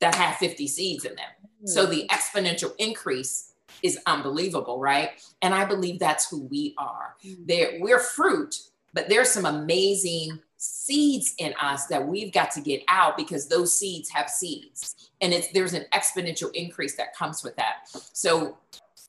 that 0.00 0.14
have 0.14 0.36
50 0.36 0.66
seeds 0.66 1.04
in 1.04 1.14
them. 1.14 1.28
Mm. 1.64 1.68
So 1.68 1.86
the 1.86 2.06
exponential 2.08 2.72
increase 2.78 3.52
is 3.82 3.98
unbelievable, 4.06 4.80
right? 4.80 5.10
And 5.42 5.54
I 5.54 5.64
believe 5.64 5.98
that's 5.98 6.28
who 6.28 6.42
we 6.42 6.74
are. 6.78 7.16
There, 7.46 7.78
we're 7.80 8.00
fruit, 8.00 8.56
but 8.92 9.08
there's 9.08 9.30
some 9.30 9.46
amazing 9.46 10.40
seeds 10.56 11.34
in 11.38 11.54
us 11.60 11.86
that 11.86 12.06
we've 12.06 12.32
got 12.32 12.50
to 12.50 12.60
get 12.60 12.82
out 12.88 13.16
because 13.16 13.48
those 13.48 13.72
seeds 13.72 14.10
have 14.10 14.28
seeds 14.28 15.10
and 15.22 15.32
it's 15.32 15.50
there's 15.52 15.72
an 15.72 15.86
exponential 15.94 16.54
increase 16.54 16.96
that 16.96 17.16
comes 17.16 17.42
with 17.42 17.56
that 17.56 17.88
so 18.12 18.58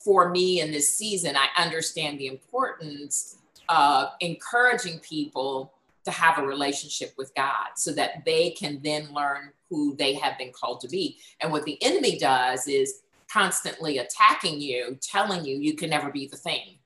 for 0.02 0.30
me 0.30 0.62
in 0.62 0.72
this 0.72 0.96
season 0.96 1.36
i 1.36 1.48
understand 1.62 2.18
the 2.18 2.26
importance 2.26 3.36
of 3.68 4.10
encouraging 4.20 4.98
people 5.00 5.72
to 6.04 6.10
have 6.10 6.38
a 6.38 6.46
relationship 6.46 7.14
with 7.16 7.32
god 7.36 7.68
so 7.76 7.92
that 7.92 8.24
they 8.24 8.50
can 8.50 8.80
then 8.82 9.12
learn 9.12 9.52
who 9.72 9.96
they 9.96 10.12
have 10.12 10.36
been 10.36 10.52
called 10.52 10.80
to 10.80 10.88
be. 10.88 11.18
And 11.40 11.50
what 11.50 11.64
the 11.64 11.82
enemy 11.82 12.18
does 12.18 12.68
is 12.68 13.00
constantly 13.32 13.96
attacking 13.98 14.60
you 14.60 14.98
telling 15.00 15.46
you 15.46 15.56
you 15.56 15.74
can 15.74 15.88
never 15.88 16.10
be 16.10 16.26
the 16.26 16.36
thing. 16.36 16.76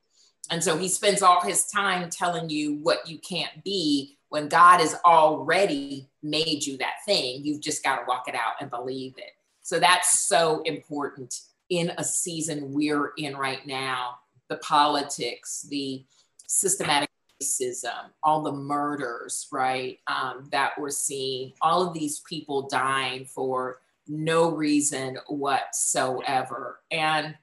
And 0.50 0.62
so 0.62 0.78
he 0.78 0.88
spends 0.88 1.20
all 1.20 1.40
his 1.40 1.66
time 1.66 2.08
telling 2.08 2.48
you 2.48 2.78
what 2.82 3.08
you 3.08 3.18
can't 3.18 3.64
be 3.64 4.16
when 4.28 4.48
God 4.48 4.78
has 4.78 4.94
already 5.04 6.08
made 6.22 6.64
you 6.64 6.76
that 6.78 7.04
thing, 7.04 7.44
you've 7.44 7.60
just 7.60 7.82
got 7.82 7.96
to 7.96 8.04
walk 8.06 8.28
it 8.28 8.34
out 8.34 8.54
and 8.60 8.70
believe 8.70 9.14
it. 9.18 9.32
So 9.62 9.80
that's 9.80 10.28
so 10.28 10.62
important 10.62 11.40
in 11.70 11.90
a 11.98 12.04
season 12.04 12.72
we're 12.72 13.12
in 13.16 13.36
right 13.36 13.66
now. 13.66 14.18
The 14.48 14.58
politics, 14.58 15.66
the 15.68 16.04
systematic 16.46 17.10
racism, 17.42 18.10
all 18.22 18.42
the 18.42 18.52
murders, 18.52 19.46
right, 19.52 19.98
um, 20.06 20.48
that 20.52 20.72
we're 20.78 20.90
seeing, 20.90 21.52
all 21.60 21.86
of 21.86 21.94
these 21.94 22.20
people 22.20 22.68
dying 22.68 23.24
for 23.26 23.80
no 24.08 24.50
reason 24.50 25.18
whatsoever, 25.28 26.80
and 26.90 27.34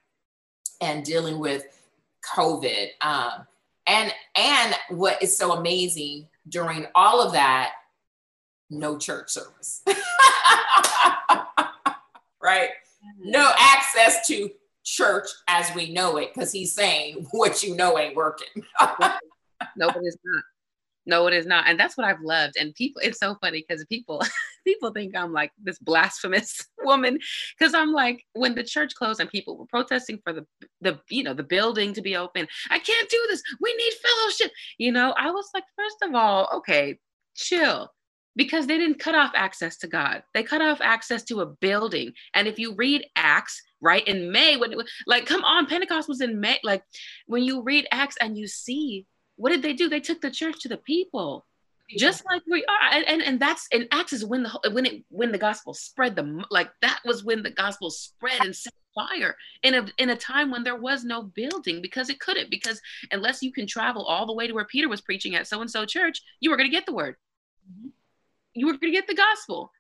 and 0.82 1.04
dealing 1.04 1.39
with 1.39 1.66
COVID. 2.36 2.88
Um, 3.02 3.48
and 3.88 4.13
and 4.36 4.76
what 4.89 5.22
is 5.22 5.38
so 5.38 5.54
amazing 5.54 6.28
during 6.48 6.88
all 6.96 7.22
of 7.22 7.34
that, 7.34 7.72
no 8.70 8.98
church 8.98 9.30
service. 9.30 9.84
right? 12.42 12.70
No 13.20 13.52
access 13.58 14.26
to 14.28 14.50
church 14.84 15.28
as 15.48 15.74
we 15.76 15.91
know 15.91 16.17
it, 16.17 16.34
because 16.34 16.52
he's 16.52 16.74
saying 16.74 17.28
what 17.32 17.63
you 17.63 17.76
know 17.76 17.98
ain't 17.98 18.15
working. 18.15 18.48
no, 19.76 19.89
it 19.89 20.04
is 20.04 20.17
not. 20.24 20.43
No, 21.06 21.28
it 21.28 21.34
is 21.34 21.46
not. 21.46 21.67
And 21.67 21.78
that's 21.78 21.98
what 21.98 22.08
I've 22.08 22.22
loved. 22.22 22.56
And 22.58 22.74
people, 22.76 23.02
it's 23.04 23.19
so 23.19 23.36
funny 23.41 23.65
because 23.67 23.84
people, 23.86 24.22
people 24.65 24.91
think 24.91 25.15
I'm 25.15 25.34
like 25.34 25.52
this 25.62 25.78
blasphemous 25.80 26.65
woman. 26.82 27.19
Cause 27.60 27.74
I'm 27.74 27.91
like, 27.91 28.24
when 28.34 28.56
the 28.56 28.63
church 28.63 28.96
closed 28.96 29.19
and 29.19 29.30
people 29.30 29.58
were 29.58 29.65
protesting 29.65 30.19
for 30.24 30.32
the, 30.32 30.46
the, 30.82 31.00
you 31.10 31.24
know, 31.24 31.34
the 31.34 31.43
building 31.43 31.93
to 31.93 32.02
be 32.02 32.15
open, 32.15 32.48
I 32.69 32.80
can't 32.80 33.10
do 33.10 33.26
this. 33.30 33.43
We 33.60 33.74
need 33.76 33.93
fellowship. 33.93 34.52
You 34.78 34.91
know, 34.93 35.13
I 35.17 35.32
was 35.32 35.50
like, 35.54 35.65
first 35.76 35.98
of 36.04 36.15
all, 36.15 36.50
okay, 36.56 37.00
chill. 37.36 37.89
Because 38.36 38.65
they 38.65 38.78
didn't 38.78 39.00
cut 39.00 39.13
off 39.13 39.32
access 39.36 39.78
to 39.78 39.88
God. 39.88 40.24
They 40.34 40.41
cut 40.41 40.62
off 40.62 40.82
access 40.82 41.24
to 41.26 41.41
a 41.41 41.46
building. 41.46 42.13
And 42.34 42.48
if 42.48 42.58
you 42.58 42.74
read 42.74 43.06
Acts, 43.15 43.62
right, 43.80 44.08
in 44.08 44.32
May, 44.32 44.58
when 44.58 44.72
it 44.72 44.78
was 44.78 44.89
like, 45.06 45.28
come 45.28 45.43
on, 45.43 45.67
Pentecost 45.67 46.10
was 46.10 46.22
in 46.22 46.39
May. 46.39 46.60
Like 46.63 46.84
when 47.28 47.43
you 47.43 47.62
read 47.62 47.88
Acts 47.91 48.17
and 48.19 48.36
you 48.36 48.48
see 48.48 49.06
what 49.36 49.50
did 49.50 49.62
they 49.62 49.74
do? 49.74 49.89
They 49.89 50.00
took 50.00 50.22
the 50.22 50.32
church 50.32 50.60
to 50.62 50.69
the 50.69 50.78
people, 50.78 51.46
just 51.98 52.24
like 52.26 52.41
we 52.50 52.63
are. 52.65 52.91
And, 52.91 53.06
and, 53.08 53.22
and 53.22 53.39
that's 53.39 53.67
and 53.72 53.88
Acts 53.91 54.13
is 54.13 54.26
when 54.26 54.43
the 54.43 54.72
when 54.72 54.86
it 54.86 55.04
when 55.10 55.32
the 55.32 55.38
gospel 55.38 55.74
spread 55.74 56.15
the 56.15 56.43
like 56.50 56.69
that 56.82 57.00
was 57.06 57.24
when 57.24 57.43
the 57.43 57.52
gospel 57.52 57.89
spread 57.89 58.41
and 58.41 58.56
set 58.56 58.74
fire 58.96 59.36
in 59.63 59.74
a 59.74 59.86
in 59.98 60.12
a 60.12 60.15
time 60.15 60.52
when 60.52 60.63
there 60.63 60.76
was 60.76 61.04
no 61.04 61.24
building 61.24 61.82
because 61.82 62.10
it 62.10 62.19
couldn't 62.19 62.52
because 62.52 62.80
unless 63.12 63.41
you 63.41 63.52
can 63.52 63.65
travel 63.65 64.06
all 64.06 64.26
the 64.26 64.34
way 64.34 64.48
to 64.48 64.54
where 64.54 64.65
Peter 64.65 64.88
was 64.88 65.02
preaching 65.02 65.36
at 65.36 65.48
so 65.48 65.62
and 65.62 65.69
so 65.69 65.86
church, 65.86 66.22
you 66.39 66.50
were 66.50 66.58
going 66.58 66.69
to 66.69 66.76
get 66.76 66.86
the 66.86 66.93
word. 66.93 67.15
Mm-hmm. 67.69 67.89
You 68.54 68.68
were 68.68 68.74
going 68.74 68.92
to 68.94 69.00
get 69.00 69.08
the 69.08 69.16
gospel. 69.16 69.72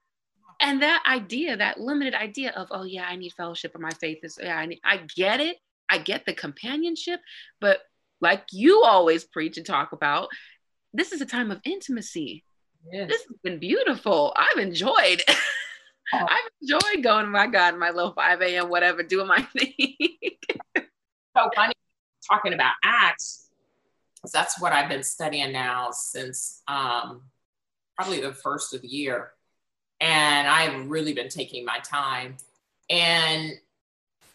And 0.61 0.81
that 0.81 1.03
idea, 1.07 1.57
that 1.57 1.79
limited 1.79 2.13
idea 2.13 2.51
of, 2.51 2.67
oh 2.71 2.83
yeah, 2.83 3.05
I 3.05 3.15
need 3.15 3.33
fellowship 3.33 3.75
or 3.75 3.79
my 3.79 3.91
faith 3.91 4.19
is, 4.23 4.37
yeah, 4.41 4.57
I 4.57 4.65
need, 4.65 4.79
I 4.83 5.01
get 5.15 5.39
it. 5.39 5.57
I 5.89 5.97
get 5.97 6.25
the 6.25 6.33
companionship, 6.33 7.19
but 7.59 7.79
like 8.21 8.45
you 8.51 8.83
always 8.83 9.25
preach 9.25 9.57
and 9.57 9.65
talk 9.65 9.91
about, 9.91 10.29
this 10.93 11.11
is 11.11 11.21
a 11.21 11.25
time 11.25 11.51
of 11.51 11.59
intimacy. 11.65 12.43
Yes. 12.91 13.09
This 13.09 13.21
has 13.21 13.37
been 13.43 13.59
beautiful. 13.59 14.33
I've 14.35 14.57
enjoyed. 14.57 15.21
Oh. 15.27 15.35
I've 16.13 16.49
enjoyed 16.61 17.03
going, 17.03 17.29
my 17.29 17.47
God, 17.47 17.77
my 17.77 17.91
little 17.91 18.13
5 18.13 18.41
a.m., 18.41 18.69
whatever, 18.69 19.03
doing 19.03 19.27
my 19.27 19.41
thing. 19.57 19.97
so 20.75 21.49
funny 21.55 21.73
talking 22.29 22.53
about 22.53 22.73
acts. 22.83 23.49
That's 24.31 24.59
what 24.61 24.71
I've 24.71 24.89
been 24.89 25.03
studying 25.03 25.51
now 25.51 25.89
since 25.91 26.61
um, 26.67 27.23
probably 27.95 28.21
the 28.21 28.33
first 28.33 28.73
of 28.73 28.81
the 28.81 28.87
year. 28.87 29.31
And 29.99 30.47
I've 30.47 30.89
really 30.89 31.13
been 31.13 31.29
taking 31.29 31.65
my 31.65 31.79
time. 31.79 32.37
And 32.89 33.53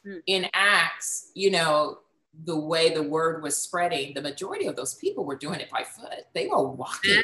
hmm. 0.04 0.18
in 0.26 0.46
Acts, 0.54 1.30
you 1.34 1.50
know, 1.50 1.98
the 2.44 2.58
way 2.58 2.94
the 2.94 3.02
word 3.02 3.42
was 3.42 3.56
spreading, 3.56 4.14
the 4.14 4.22
majority 4.22 4.66
of 4.66 4.76
those 4.76 4.94
people 4.94 5.24
were 5.24 5.36
doing 5.36 5.60
it 5.60 5.70
by 5.70 5.82
foot. 5.82 6.26
They 6.34 6.46
were 6.46 6.68
walking. 6.68 7.16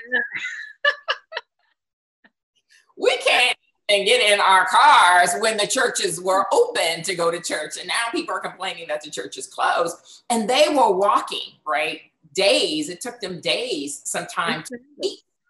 we 2.97 3.17
can't 3.19 3.57
even 3.89 4.07
get 4.07 4.33
in 4.33 4.41
our 4.41 4.67
cars 4.67 5.31
when 5.41 5.57
the 5.57 5.67
churches 5.67 6.21
were 6.21 6.47
open 6.53 7.03
to 7.05 7.15
go 7.15 7.31
to 7.31 7.41
church. 7.41 7.77
And 7.79 7.87
now 7.87 8.11
people 8.11 8.35
are 8.35 8.41
complaining 8.41 8.89
that 8.89 9.03
the 9.03 9.11
church 9.11 9.39
is 9.39 9.47
closed. 9.47 10.23
And 10.31 10.49
they 10.49 10.67
were 10.69 10.97
walking, 10.97 11.53
right? 11.67 12.01
Days. 12.35 12.89
It 12.89 13.01
took 13.01 13.21
them 13.21 13.41
days 13.41 14.01
sometimes 14.05 14.71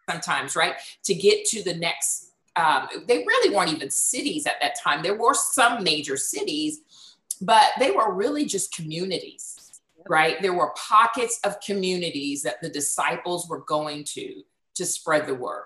sometimes, 0.09 0.57
right? 0.57 0.75
To 1.05 1.15
get 1.15 1.45
to 1.47 1.63
the 1.63 1.75
next. 1.75 2.31
Um, 2.57 2.87
they 3.09 3.19
really 3.19 3.55
weren't 3.55 3.73
even 3.73 3.91
cities 3.91 4.47
at 4.47 4.61
that 4.61 4.79
time. 4.81 5.03
There 5.03 5.19
were 5.19 5.35
some 5.35 5.83
major 5.83 6.17
cities, 6.17 6.83
but 7.41 7.71
they 7.81 7.91
were 7.91 8.15
really 8.15 8.45
just 8.45 8.73
communities, 8.73 9.81
right? 10.09 10.41
There 10.41 10.55
were 10.55 10.73
pockets 10.77 11.41
of 11.43 11.59
communities 11.61 12.43
that 12.43 12.63
the 12.63 12.69
disciples 12.69 13.49
were 13.49 13.65
going 13.67 14.05
to 14.15 14.43
to 14.77 14.87
spread 14.87 15.27
the 15.27 15.35
word. 15.35 15.65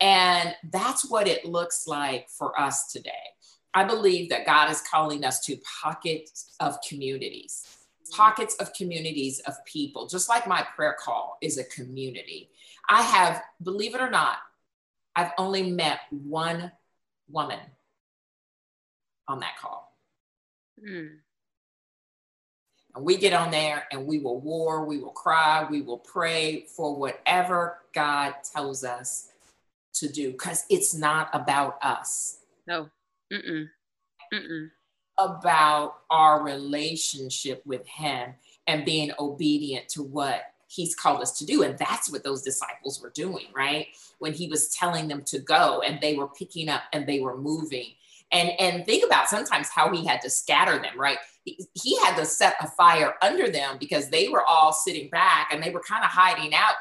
And 0.00 0.54
that's 0.72 1.10
what 1.10 1.28
it 1.28 1.44
looks 1.44 1.86
like 1.86 2.28
for 2.30 2.58
us 2.58 2.92
today. 2.92 3.10
I 3.74 3.84
believe 3.84 4.30
that 4.30 4.46
God 4.46 4.70
is 4.70 4.80
calling 4.80 5.24
us 5.24 5.40
to 5.46 5.56
pockets 5.82 6.52
of 6.58 6.76
communities, 6.88 7.66
pockets 8.10 8.56
of 8.56 8.72
communities 8.72 9.40
of 9.40 9.54
people, 9.64 10.08
just 10.08 10.28
like 10.28 10.48
my 10.48 10.66
prayer 10.74 10.96
call 10.98 11.38
is 11.40 11.58
a 11.58 11.64
community. 11.64 12.50
I 12.90 13.02
have, 13.02 13.42
believe 13.62 13.94
it 13.94 14.00
or 14.00 14.10
not, 14.10 14.38
I've 15.14 15.30
only 15.38 15.70
met 15.70 16.00
one 16.10 16.72
woman 17.30 17.60
on 19.28 19.40
that 19.40 19.56
call. 19.60 19.96
Mm. 20.84 21.18
And 22.94 23.04
we 23.04 23.16
get 23.16 23.32
on 23.32 23.52
there 23.52 23.84
and 23.92 24.06
we 24.06 24.18
will 24.18 24.40
war, 24.40 24.84
we 24.84 24.98
will 24.98 25.12
cry, 25.12 25.66
we 25.70 25.82
will 25.82 25.98
pray 25.98 26.66
for 26.66 26.96
whatever 26.96 27.78
God 27.94 28.34
tells 28.52 28.82
us 28.82 29.28
to 29.94 30.08
do 30.08 30.32
because 30.32 30.64
it's 30.68 30.92
not 30.92 31.30
about 31.32 31.78
us. 31.82 32.38
No. 32.66 32.88
Mm-mm. 33.32 33.68
Mm-mm. 34.34 34.70
About 35.16 35.98
our 36.10 36.42
relationship 36.42 37.62
with 37.64 37.86
Him 37.86 38.34
and 38.66 38.84
being 38.84 39.12
obedient 39.18 39.88
to 39.90 40.02
what 40.02 40.42
He's 40.70 40.94
called 40.94 41.20
us 41.20 41.36
to 41.38 41.46
do. 41.46 41.62
And 41.62 41.76
that's 41.76 42.10
what 42.10 42.22
those 42.22 42.42
disciples 42.42 43.02
were 43.02 43.10
doing, 43.10 43.46
right? 43.54 43.88
When 44.18 44.32
He 44.32 44.48
was 44.48 44.68
telling 44.68 45.08
them 45.08 45.22
to 45.26 45.40
go 45.40 45.82
and 45.84 46.00
they 46.00 46.14
were 46.14 46.28
picking 46.28 46.68
up 46.68 46.82
and 46.92 47.06
they 47.06 47.20
were 47.20 47.36
moving 47.36 47.86
and 48.32 48.50
and 48.58 48.84
think 48.86 49.04
about 49.04 49.28
sometimes 49.28 49.68
how 49.68 49.92
he 49.92 50.06
had 50.06 50.20
to 50.22 50.30
scatter 50.30 50.78
them 50.80 50.98
right 50.98 51.18
he, 51.44 51.66
he 51.74 51.98
had 52.00 52.16
to 52.16 52.24
set 52.24 52.54
a 52.60 52.68
fire 52.68 53.14
under 53.22 53.48
them 53.50 53.76
because 53.78 54.08
they 54.08 54.28
were 54.28 54.44
all 54.44 54.72
sitting 54.72 55.08
back 55.10 55.50
and 55.52 55.62
they 55.62 55.70
were 55.70 55.80
kind 55.80 56.04
of 56.04 56.10
hiding 56.10 56.54
out 56.54 56.74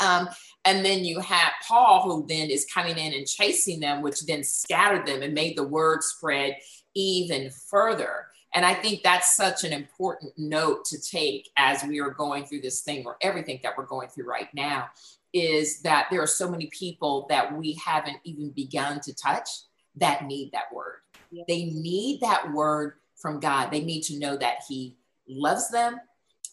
um, 0.00 0.28
and 0.64 0.84
then 0.84 1.04
you 1.04 1.20
have 1.20 1.52
paul 1.66 2.02
who 2.02 2.26
then 2.26 2.50
is 2.50 2.66
coming 2.66 2.98
in 2.98 3.12
and 3.12 3.26
chasing 3.26 3.80
them 3.80 4.02
which 4.02 4.26
then 4.26 4.42
scattered 4.42 5.06
them 5.06 5.22
and 5.22 5.34
made 5.34 5.56
the 5.56 5.66
word 5.66 6.02
spread 6.02 6.56
even 6.94 7.50
further 7.50 8.26
and 8.54 8.64
i 8.64 8.74
think 8.74 9.02
that's 9.02 9.36
such 9.36 9.64
an 9.64 9.72
important 9.72 10.32
note 10.36 10.84
to 10.84 11.00
take 11.00 11.50
as 11.56 11.82
we 11.84 12.00
are 12.00 12.10
going 12.10 12.44
through 12.44 12.60
this 12.60 12.80
thing 12.80 13.04
or 13.06 13.16
everything 13.20 13.58
that 13.62 13.76
we're 13.76 13.86
going 13.86 14.08
through 14.08 14.26
right 14.26 14.52
now 14.54 14.88
is 15.32 15.80
that 15.82 16.08
there 16.10 16.22
are 16.22 16.26
so 16.26 16.50
many 16.50 16.66
people 16.66 17.26
that 17.28 17.56
we 17.56 17.74
haven't 17.74 18.18
even 18.24 18.50
begun 18.50 19.00
to 19.00 19.14
touch 19.14 19.48
that 19.96 20.26
need 20.26 20.52
that 20.52 20.72
word. 20.72 21.00
Yeah. 21.30 21.44
They 21.46 21.66
need 21.66 22.20
that 22.20 22.52
word 22.52 22.94
from 23.16 23.40
God. 23.40 23.70
They 23.70 23.82
need 23.82 24.02
to 24.02 24.18
know 24.18 24.36
that 24.36 24.62
He 24.68 24.96
loves 25.28 25.70
them 25.70 26.00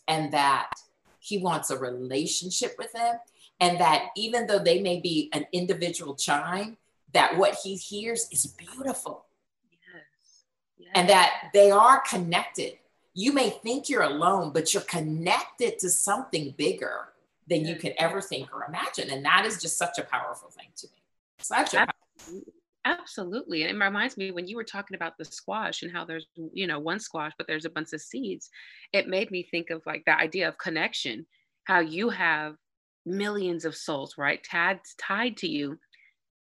and 0.07 0.31
that 0.33 0.71
He 1.19 1.39
wants 1.39 1.71
a 1.71 1.77
relationship 1.77 2.75
with 2.77 2.91
them. 2.93 3.15
And 3.60 3.79
that 3.79 4.10
even 4.15 4.45
though 4.45 4.60
they 4.60 4.81
may 4.81 4.99
be 4.99 5.31
an 5.33 5.47
individual 5.51 6.15
chime, 6.15 6.77
that 7.13 7.38
what 7.38 7.55
He 7.63 7.75
hears 7.75 8.27
is 8.31 8.45
beautiful. 8.45 9.25
Yes. 10.77 10.91
And 10.95 11.09
that 11.09 11.49
they 11.53 11.71
are 11.71 12.01
connected 12.01 12.77
you 13.17 13.33
may 13.33 13.49
think 13.49 13.89
you're 13.89 14.03
alone, 14.03 14.51
but 14.53 14.75
you're 14.75 14.83
connected 14.83 15.79
to 15.79 15.89
something 15.89 16.53
bigger 16.55 17.09
than 17.47 17.65
you 17.65 17.75
could 17.75 17.95
ever 17.97 18.21
think 18.21 18.53
or 18.53 18.63
imagine. 18.65 19.09
And 19.09 19.25
that 19.25 19.43
is 19.43 19.59
just 19.59 19.75
such 19.75 19.97
a 19.97 20.03
powerful 20.03 20.51
thing 20.51 20.67
to 20.75 20.87
me. 20.87 21.01
Such 21.39 21.73
a 21.73 21.87
Absolutely. 22.19 22.53
Absolutely. 22.85 23.63
And 23.63 23.75
it 23.75 23.83
reminds 23.83 24.17
me 24.17 24.29
when 24.29 24.47
you 24.47 24.55
were 24.55 24.63
talking 24.63 24.93
about 24.93 25.17
the 25.17 25.25
squash 25.25 25.81
and 25.81 25.91
how 25.91 26.05
there's, 26.05 26.27
you 26.53 26.67
know, 26.67 26.77
one 26.77 26.99
squash, 26.99 27.31
but 27.39 27.47
there's 27.47 27.65
a 27.65 27.71
bunch 27.71 27.91
of 27.91 28.01
seeds. 28.01 28.51
It 28.93 29.07
made 29.07 29.31
me 29.31 29.41
think 29.49 29.71
of 29.71 29.81
like 29.87 30.05
the 30.05 30.15
idea 30.15 30.47
of 30.47 30.59
connection, 30.59 31.25
how 31.63 31.79
you 31.79 32.09
have 32.09 32.53
millions 33.03 33.65
of 33.65 33.75
souls, 33.75 34.13
right? 34.19 34.45
Tied, 34.47 34.81
tied 34.99 35.37
to 35.37 35.47
you. 35.47 35.79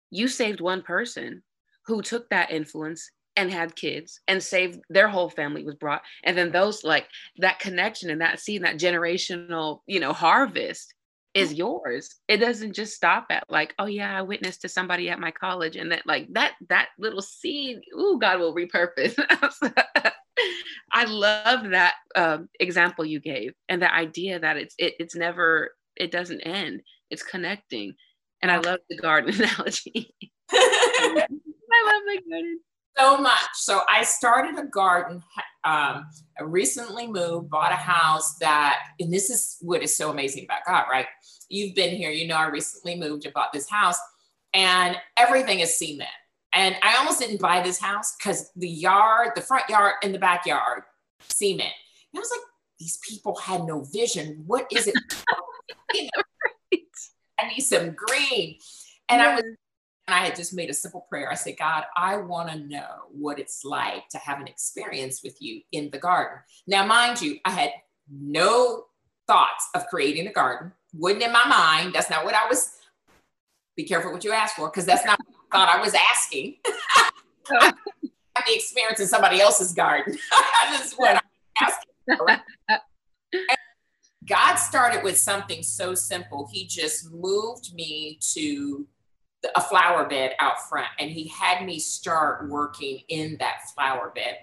You 0.09 0.29
saved 0.29 0.61
one 0.61 0.83
person 0.83 1.43
who 1.85 2.01
took 2.01 2.29
that 2.29 2.49
influence 2.49 3.11
and 3.35 3.51
had 3.51 3.75
kids 3.75 4.19
and 4.27 4.43
saved 4.43 4.79
their 4.89 5.07
whole 5.07 5.29
family 5.29 5.63
was 5.63 5.75
brought. 5.75 6.01
And 6.23 6.37
then 6.37 6.51
those 6.51 6.83
like 6.83 7.07
that 7.37 7.59
connection 7.59 8.09
and 8.09 8.21
that 8.21 8.39
seed, 8.39 8.63
that 8.63 8.77
generational, 8.77 9.79
you 9.87 9.99
know, 9.99 10.13
harvest 10.13 10.93
is 11.33 11.53
yours. 11.53 12.15
It 12.27 12.37
doesn't 12.37 12.73
just 12.73 12.93
stop 12.93 13.27
at 13.29 13.45
like, 13.49 13.73
oh 13.79 13.85
yeah, 13.85 14.17
I 14.17 14.21
witnessed 14.21 14.61
to 14.61 14.69
somebody 14.69 15.09
at 15.09 15.19
my 15.19 15.31
college 15.31 15.75
and 15.75 15.91
that 15.91 16.05
like 16.05 16.27
that 16.33 16.53
that 16.69 16.89
little 16.99 17.21
seed, 17.21 17.79
ooh, 17.97 18.17
God 18.19 18.39
will 18.39 18.55
repurpose. 18.55 19.15
I 20.93 21.05
love 21.05 21.69
that 21.69 21.93
um, 22.15 22.49
example 22.59 23.05
you 23.05 23.19
gave 23.19 23.53
and 23.69 23.81
the 23.81 23.93
idea 23.93 24.39
that 24.39 24.57
it's 24.57 24.75
it, 24.77 24.95
it's 24.99 25.15
never 25.15 25.71
it 25.95 26.11
doesn't 26.11 26.41
end. 26.41 26.81
It's 27.09 27.23
connecting. 27.23 27.95
And 28.41 28.51
I 28.51 28.57
love 28.57 28.79
the 28.89 28.97
garden 28.97 29.33
analogy. 29.41 30.13
I 30.51 31.25
love 31.85 32.01
the 32.07 32.21
garden 32.29 32.59
so 32.97 33.17
much. 33.17 33.49
So 33.54 33.82
I 33.89 34.04
started 34.04 34.58
a 34.60 34.65
garden. 34.67 35.23
Um, 35.63 36.08
I 36.39 36.43
recently 36.43 37.08
moved, 37.08 37.49
bought 37.49 37.71
a 37.71 37.75
house 37.75 38.38
that, 38.39 38.80
and 38.99 39.13
this 39.13 39.30
is 39.30 39.58
what 39.62 39.84
is 39.84 39.95
so 39.95 40.10
amazing 40.10 40.45
about 40.45 40.65
God, 40.65 40.86
right? 40.89 41.06
You've 41.49 41.75
been 41.75 41.95
here, 41.95 42.10
you 42.12 42.27
know, 42.27 42.36
I 42.36 42.47
recently 42.47 42.95
moved 42.95 43.25
and 43.25 43.34
bought 43.34 43.54
this 43.54 43.69
house, 43.69 43.97
and 44.54 44.97
everything 45.17 45.60
is 45.60 45.77
cement. 45.77 46.10
And 46.54 46.75
I 46.82 46.97
almost 46.97 47.19
didn't 47.19 47.41
buy 47.41 47.62
this 47.62 47.80
house 47.80 48.15
because 48.17 48.51
the 48.56 48.69
yard, 48.69 49.32
the 49.36 49.41
front 49.41 49.69
yard, 49.69 49.93
and 50.04 50.13
the 50.13 50.19
backyard, 50.19 50.84
cement. 51.30 51.62
And 51.62 52.17
I 52.17 52.19
was 52.19 52.32
like, 52.32 52.45
these 52.80 52.99
people 53.08 53.36
had 53.36 53.63
no 53.65 53.84
vision. 53.84 54.43
What 54.47 54.67
is 54.71 54.88
it? 54.88 54.95
I 57.39 57.47
need 57.47 57.62
some 57.62 57.95
green. 57.95 58.58
And 59.10 59.21
I 59.21 59.36
was 59.36 59.43
and 60.07 60.15
I 60.15 60.25
had 60.25 60.35
just 60.35 60.53
made 60.53 60.69
a 60.69 60.73
simple 60.73 61.05
prayer. 61.09 61.31
I 61.31 61.35
said, 61.35 61.57
God, 61.57 61.83
I 61.95 62.17
want 62.17 62.49
to 62.49 62.59
know 62.59 62.87
what 63.11 63.39
it's 63.39 63.63
like 63.63 64.07
to 64.09 64.17
have 64.17 64.39
an 64.39 64.47
experience 64.47 65.21
with 65.23 65.41
you 65.41 65.61
in 65.71 65.89
the 65.91 65.99
garden. 65.99 66.39
Now, 66.67 66.85
mind 66.85 67.21
you, 67.21 67.37
I 67.45 67.51
had 67.51 67.71
no 68.11 68.85
thoughts 69.27 69.69
of 69.75 69.85
creating 69.87 70.27
a 70.27 70.31
garden, 70.33 70.73
wouldn't 70.93 71.23
in 71.23 71.31
my 71.31 71.45
mind. 71.45 71.93
That's 71.93 72.09
not 72.09 72.25
what 72.25 72.33
I 72.33 72.47
was. 72.47 72.77
Be 73.77 73.83
careful 73.83 74.11
what 74.11 74.23
you 74.23 74.33
ask 74.33 74.55
for, 74.55 74.69
because 74.69 74.85
that's 74.85 75.05
not 75.05 75.19
what 75.19 75.37
I 75.51 75.57
thought 75.57 75.77
I 75.77 75.81
was 75.81 75.93
asking. 75.93 76.55
I 77.51 77.73
have 78.35 78.45
the 78.47 78.55
experience 78.55 78.99
in 78.99 79.07
somebody 79.07 79.39
else's 79.39 79.73
garden. 79.73 80.17
that's 80.69 80.93
what 80.93 81.15
I'm 81.15 81.21
asking 81.61 82.17
for. 82.17 82.77
God 84.25 84.55
started 84.55 85.03
with 85.03 85.17
something 85.17 85.63
so 85.63 85.95
simple. 85.95 86.49
He 86.51 86.65
just 86.67 87.11
moved 87.11 87.73
me 87.73 88.19
to 88.33 88.85
a 89.56 89.62
flower 89.62 90.06
bed 90.08 90.34
out 90.39 90.67
front 90.69 90.88
and 90.99 91.10
he 91.10 91.27
had 91.27 91.65
me 91.65 91.80
start 91.80 92.47
working 92.47 93.01
in 93.08 93.38
that 93.39 93.69
flower 93.73 94.12
bed. 94.13 94.38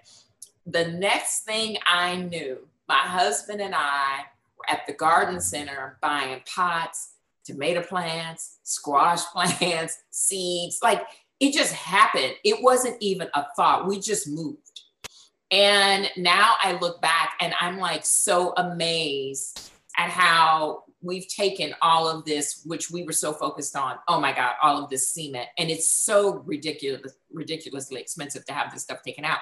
The 0.67 0.89
next 0.89 1.45
thing 1.45 1.79
I 1.87 2.17
knew, 2.17 2.67
my 2.89 2.99
husband 2.99 3.61
and 3.61 3.75
I 3.75 4.23
were 4.57 4.69
at 4.69 4.87
the 4.87 4.93
garden 4.93 5.41
center 5.41 5.99
buying 6.03 6.41
pots, 6.53 7.13
tomato 7.45 7.83
plants, 7.83 8.59
squash 8.65 9.25
plants, 9.33 9.99
seeds. 10.11 10.81
Like 10.83 11.03
it 11.41 11.53
just 11.53 11.73
happened. 11.73 12.35
It 12.45 12.63
wasn't 12.63 12.97
even 13.01 13.29
a 13.35 13.47
thought. 13.57 13.87
We 13.87 14.01
just 14.01 14.29
moved. 14.29 14.83
And 15.51 16.11
now 16.17 16.55
I 16.61 16.73
look 16.73 17.01
back 17.01 17.35
and 17.41 17.55
I'm 17.61 17.79
like 17.79 18.05
so 18.05 18.53
amazed 18.57 19.71
at 19.97 20.11
how 20.11 20.85
we've 21.01 21.29
taken 21.29 21.75
all 21.81 22.09
of 22.09 22.25
this, 22.25 22.63
which 22.65 22.91
we 22.91 23.05
were 23.05 23.13
so 23.13 23.33
focused 23.33 23.77
on. 23.77 23.97
Oh 24.09 24.21
my 24.21 24.33
God, 24.33 24.55
all 24.63 24.83
of 24.83 24.91
this 24.91 25.13
cement, 25.15 25.49
and 25.57 25.71
it's 25.71 25.89
so 25.89 26.43
ridiculous, 26.47 27.15
ridiculously 27.33 28.01
expensive 28.01 28.45
to 28.47 28.53
have 28.53 28.73
this 28.73 28.83
stuff 28.83 29.03
taken 29.03 29.25
out. 29.25 29.39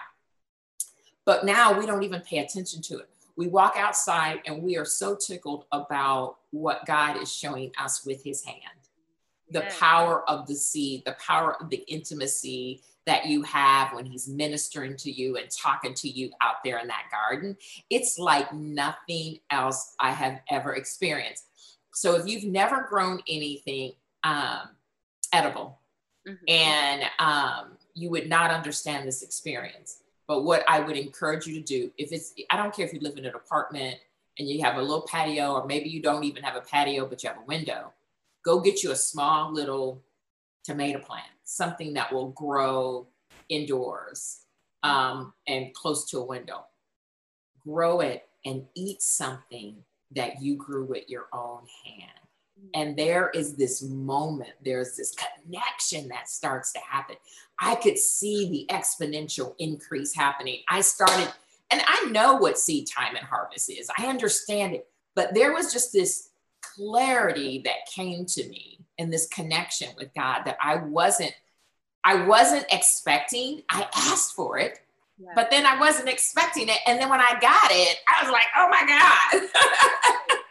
But 1.24 1.44
now 1.44 1.78
we 1.78 1.86
don't 1.86 2.02
even 2.02 2.20
pay 2.20 2.38
attention 2.38 2.82
to 2.82 2.98
it. 2.98 3.08
We 3.36 3.48
walk 3.48 3.74
outside 3.76 4.40
and 4.46 4.62
we 4.62 4.76
are 4.76 4.84
so 4.84 5.16
tickled 5.16 5.64
about 5.72 6.36
what 6.50 6.86
God 6.86 7.20
is 7.20 7.32
showing 7.32 7.72
us 7.78 8.04
with 8.06 8.22
His 8.22 8.44
hand, 8.44 8.60
the 9.50 9.64
power 9.78 10.28
of 10.28 10.46
the 10.46 10.54
seed, 10.54 11.02
the 11.04 11.16
power 11.18 11.60
of 11.60 11.68
the 11.68 11.84
intimacy, 11.88 12.82
that 13.06 13.26
you 13.26 13.42
have 13.42 13.94
when 13.94 14.04
he's 14.04 14.28
ministering 14.28 14.96
to 14.96 15.10
you 15.10 15.36
and 15.36 15.48
talking 15.50 15.94
to 15.94 16.08
you 16.08 16.30
out 16.42 16.56
there 16.64 16.78
in 16.78 16.88
that 16.88 17.04
garden. 17.10 17.56
It's 17.88 18.18
like 18.18 18.52
nothing 18.52 19.38
else 19.50 19.94
I 20.00 20.10
have 20.10 20.40
ever 20.50 20.74
experienced. 20.74 21.44
So 21.94 22.16
if 22.16 22.26
you've 22.26 22.44
never 22.44 22.86
grown 22.88 23.20
anything 23.28 23.92
um, 24.24 24.70
edible, 25.32 25.78
mm-hmm. 26.28 26.44
and 26.48 27.04
um, 27.18 27.78
you 27.94 28.10
would 28.10 28.28
not 28.28 28.50
understand 28.50 29.06
this 29.06 29.22
experience. 29.22 30.02
But 30.28 30.42
what 30.42 30.64
I 30.68 30.80
would 30.80 30.96
encourage 30.96 31.46
you 31.46 31.54
to 31.54 31.62
do, 31.62 31.92
if 31.96 32.12
it's, 32.12 32.34
I 32.50 32.56
don't 32.56 32.74
care 32.74 32.84
if 32.84 32.92
you 32.92 33.00
live 33.00 33.16
in 33.16 33.24
an 33.24 33.34
apartment 33.36 33.96
and 34.38 34.48
you 34.48 34.62
have 34.64 34.76
a 34.76 34.82
little 34.82 35.06
patio, 35.08 35.52
or 35.52 35.66
maybe 35.66 35.88
you 35.88 36.02
don't 36.02 36.24
even 36.24 36.42
have 36.42 36.56
a 36.56 36.60
patio, 36.60 37.06
but 37.06 37.22
you 37.22 37.28
have 37.28 37.38
a 37.38 37.46
window, 37.46 37.92
go 38.44 38.60
get 38.60 38.82
you 38.82 38.90
a 38.90 38.96
small 38.96 39.52
little 39.52 40.02
tomato 40.64 40.98
plant, 40.98 41.28
something 41.46 41.94
that 41.94 42.12
will 42.12 42.30
grow 42.30 43.06
indoors 43.48 44.40
um, 44.82 45.32
and 45.46 45.72
close 45.74 46.10
to 46.10 46.18
a 46.18 46.24
window. 46.24 46.66
Grow 47.66 48.00
it 48.00 48.28
and 48.44 48.64
eat 48.74 49.00
something 49.00 49.76
that 50.14 50.42
you 50.42 50.56
grew 50.56 50.84
with 50.84 51.08
your 51.08 51.26
own 51.32 51.62
hand. 51.84 52.10
And 52.74 52.96
there 52.96 53.30
is 53.30 53.54
this 53.54 53.82
moment, 53.82 54.52
there's 54.64 54.96
this 54.96 55.14
connection 55.14 56.08
that 56.08 56.28
starts 56.28 56.72
to 56.72 56.80
happen. 56.80 57.16
I 57.60 57.74
could 57.76 57.98
see 57.98 58.48
the 58.48 58.74
exponential 58.74 59.54
increase 59.58 60.14
happening. 60.14 60.60
I 60.68 60.80
started, 60.80 61.32
and 61.70 61.82
I 61.86 62.08
know 62.10 62.36
what 62.36 62.58
seed 62.58 62.88
time 62.88 63.14
and 63.14 63.26
harvest 63.26 63.70
is, 63.70 63.90
I 63.98 64.06
understand 64.06 64.74
it, 64.74 64.88
but 65.14 65.34
there 65.34 65.52
was 65.52 65.72
just 65.72 65.92
this 65.92 66.30
clarity 66.60 67.62
that 67.64 67.90
came 67.94 68.24
to 68.26 68.48
me 68.48 68.75
and 68.98 69.12
this 69.12 69.26
connection 69.26 69.88
with 69.96 70.14
God 70.14 70.42
that 70.44 70.56
I 70.62 70.76
wasn't 70.76 71.34
I 72.04 72.24
wasn't 72.24 72.66
expecting. 72.70 73.62
I 73.68 73.88
asked 73.94 74.34
for 74.34 74.58
it, 74.58 74.78
yeah. 75.18 75.32
but 75.34 75.50
then 75.50 75.66
I 75.66 75.78
wasn't 75.80 76.08
expecting 76.08 76.68
it. 76.68 76.78
And 76.86 77.00
then 77.00 77.08
when 77.08 77.20
I 77.20 77.32
got 77.40 77.70
it, 77.70 77.98
I 78.08 78.22
was 78.22 78.30
like, 78.30 78.46
oh 78.56 78.68
my 78.70 78.86
God. 78.86 79.48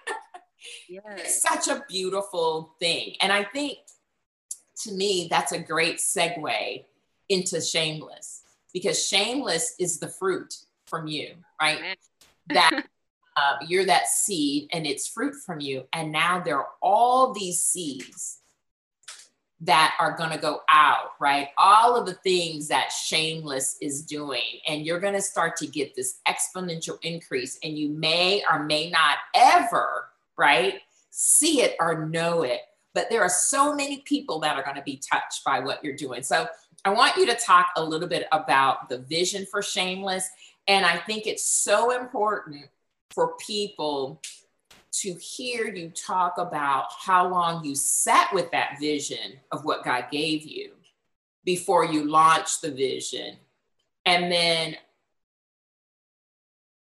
yes. 0.90 1.04
It's 1.18 1.42
such 1.42 1.70
a 1.70 1.86
beautiful 1.88 2.76
thing. 2.80 3.16
And 3.22 3.32
I 3.32 3.46
think 3.46 3.78
to 4.84 4.92
me, 4.92 5.28
that's 5.30 5.54
a 5.54 5.60
great 5.60 5.98
segue 5.98 6.84
into 7.30 7.62
shameless 7.62 8.44
because 8.74 9.08
shameless 9.08 9.76
is 9.80 10.00
the 10.00 10.10
fruit 10.10 10.58
from 10.86 11.08
you, 11.08 11.36
right? 11.62 11.98
that 12.48 12.86
you're 13.68 13.86
that 13.86 14.08
seed 14.08 14.70
and 14.72 14.86
it's 14.86 15.08
fruit 15.08 15.36
from 15.46 15.60
you. 15.60 15.84
And 15.94 16.12
now 16.12 16.40
there 16.40 16.58
are 16.58 16.70
all 16.82 17.34
these 17.34 17.60
seeds 17.60 18.40
that 19.62 19.96
are 20.00 20.18
going 20.18 20.32
to 20.32 20.38
go 20.38 20.62
out, 20.70 21.12
right? 21.20 21.48
All 21.58 21.96
of 21.96 22.06
the 22.06 22.14
things 22.14 22.68
that 22.68 22.92
Shameless 22.92 23.78
is 23.82 24.04
doing. 24.04 24.60
And 24.68 24.86
you're 24.86 25.00
going 25.00 25.14
to 25.14 25.22
start 25.22 25.56
to 25.58 25.68
get 25.68 25.96
this 25.96 26.20
exponential 26.28 26.98
increase. 27.04 27.58
And 27.64 27.78
you 27.78 27.90
may 27.90 28.44
or 28.52 28.64
may 28.64 28.90
not 28.90 29.18
ever, 29.34 30.10
right, 30.38 30.76
see 31.10 31.62
it 31.62 31.76
or 31.80 32.06
know 32.06 32.44
it. 32.44 32.62
But 32.94 33.10
there 33.10 33.22
are 33.22 33.30
so 33.30 33.74
many 33.74 34.02
people 34.02 34.40
that 34.42 34.58
are 34.58 34.64
going 34.64 34.76
to 34.76 34.82
be 34.82 35.02
touched 35.12 35.44
by 35.46 35.60
what 35.60 35.84
you're 35.84 35.96
doing. 35.96 36.22
So 36.22 36.48
I 36.84 36.90
want 36.90 37.18
you 37.18 37.26
to 37.26 37.36
talk 37.36 37.68
a 37.76 37.84
little 37.84 38.08
bit 38.08 38.28
about 38.32 38.90
the 38.90 39.00
vision 39.00 39.46
for 39.50 39.62
Shameless. 39.62 40.30
And 40.68 40.86
I 40.86 40.98
think 40.98 41.28
it's 41.28 41.48
so 41.48 41.92
important 41.92 42.68
for 43.12 43.36
people 43.38 44.22
to 44.92 45.14
hear 45.16 45.68
you 45.68 45.90
talk 45.90 46.38
about 46.38 46.86
how 46.98 47.28
long 47.28 47.64
you 47.66 47.76
sat 47.76 48.34
with 48.34 48.50
that 48.52 48.78
vision 48.80 49.40
of 49.52 49.66
what 49.66 49.84
God 49.84 50.06
gave 50.12 50.44
you 50.44 50.72
before 51.44 51.86
you 51.86 52.10
launched 52.10 52.62
the 52.62 52.72
vision. 52.72 53.36
And 54.06 54.32
then, 54.32 54.78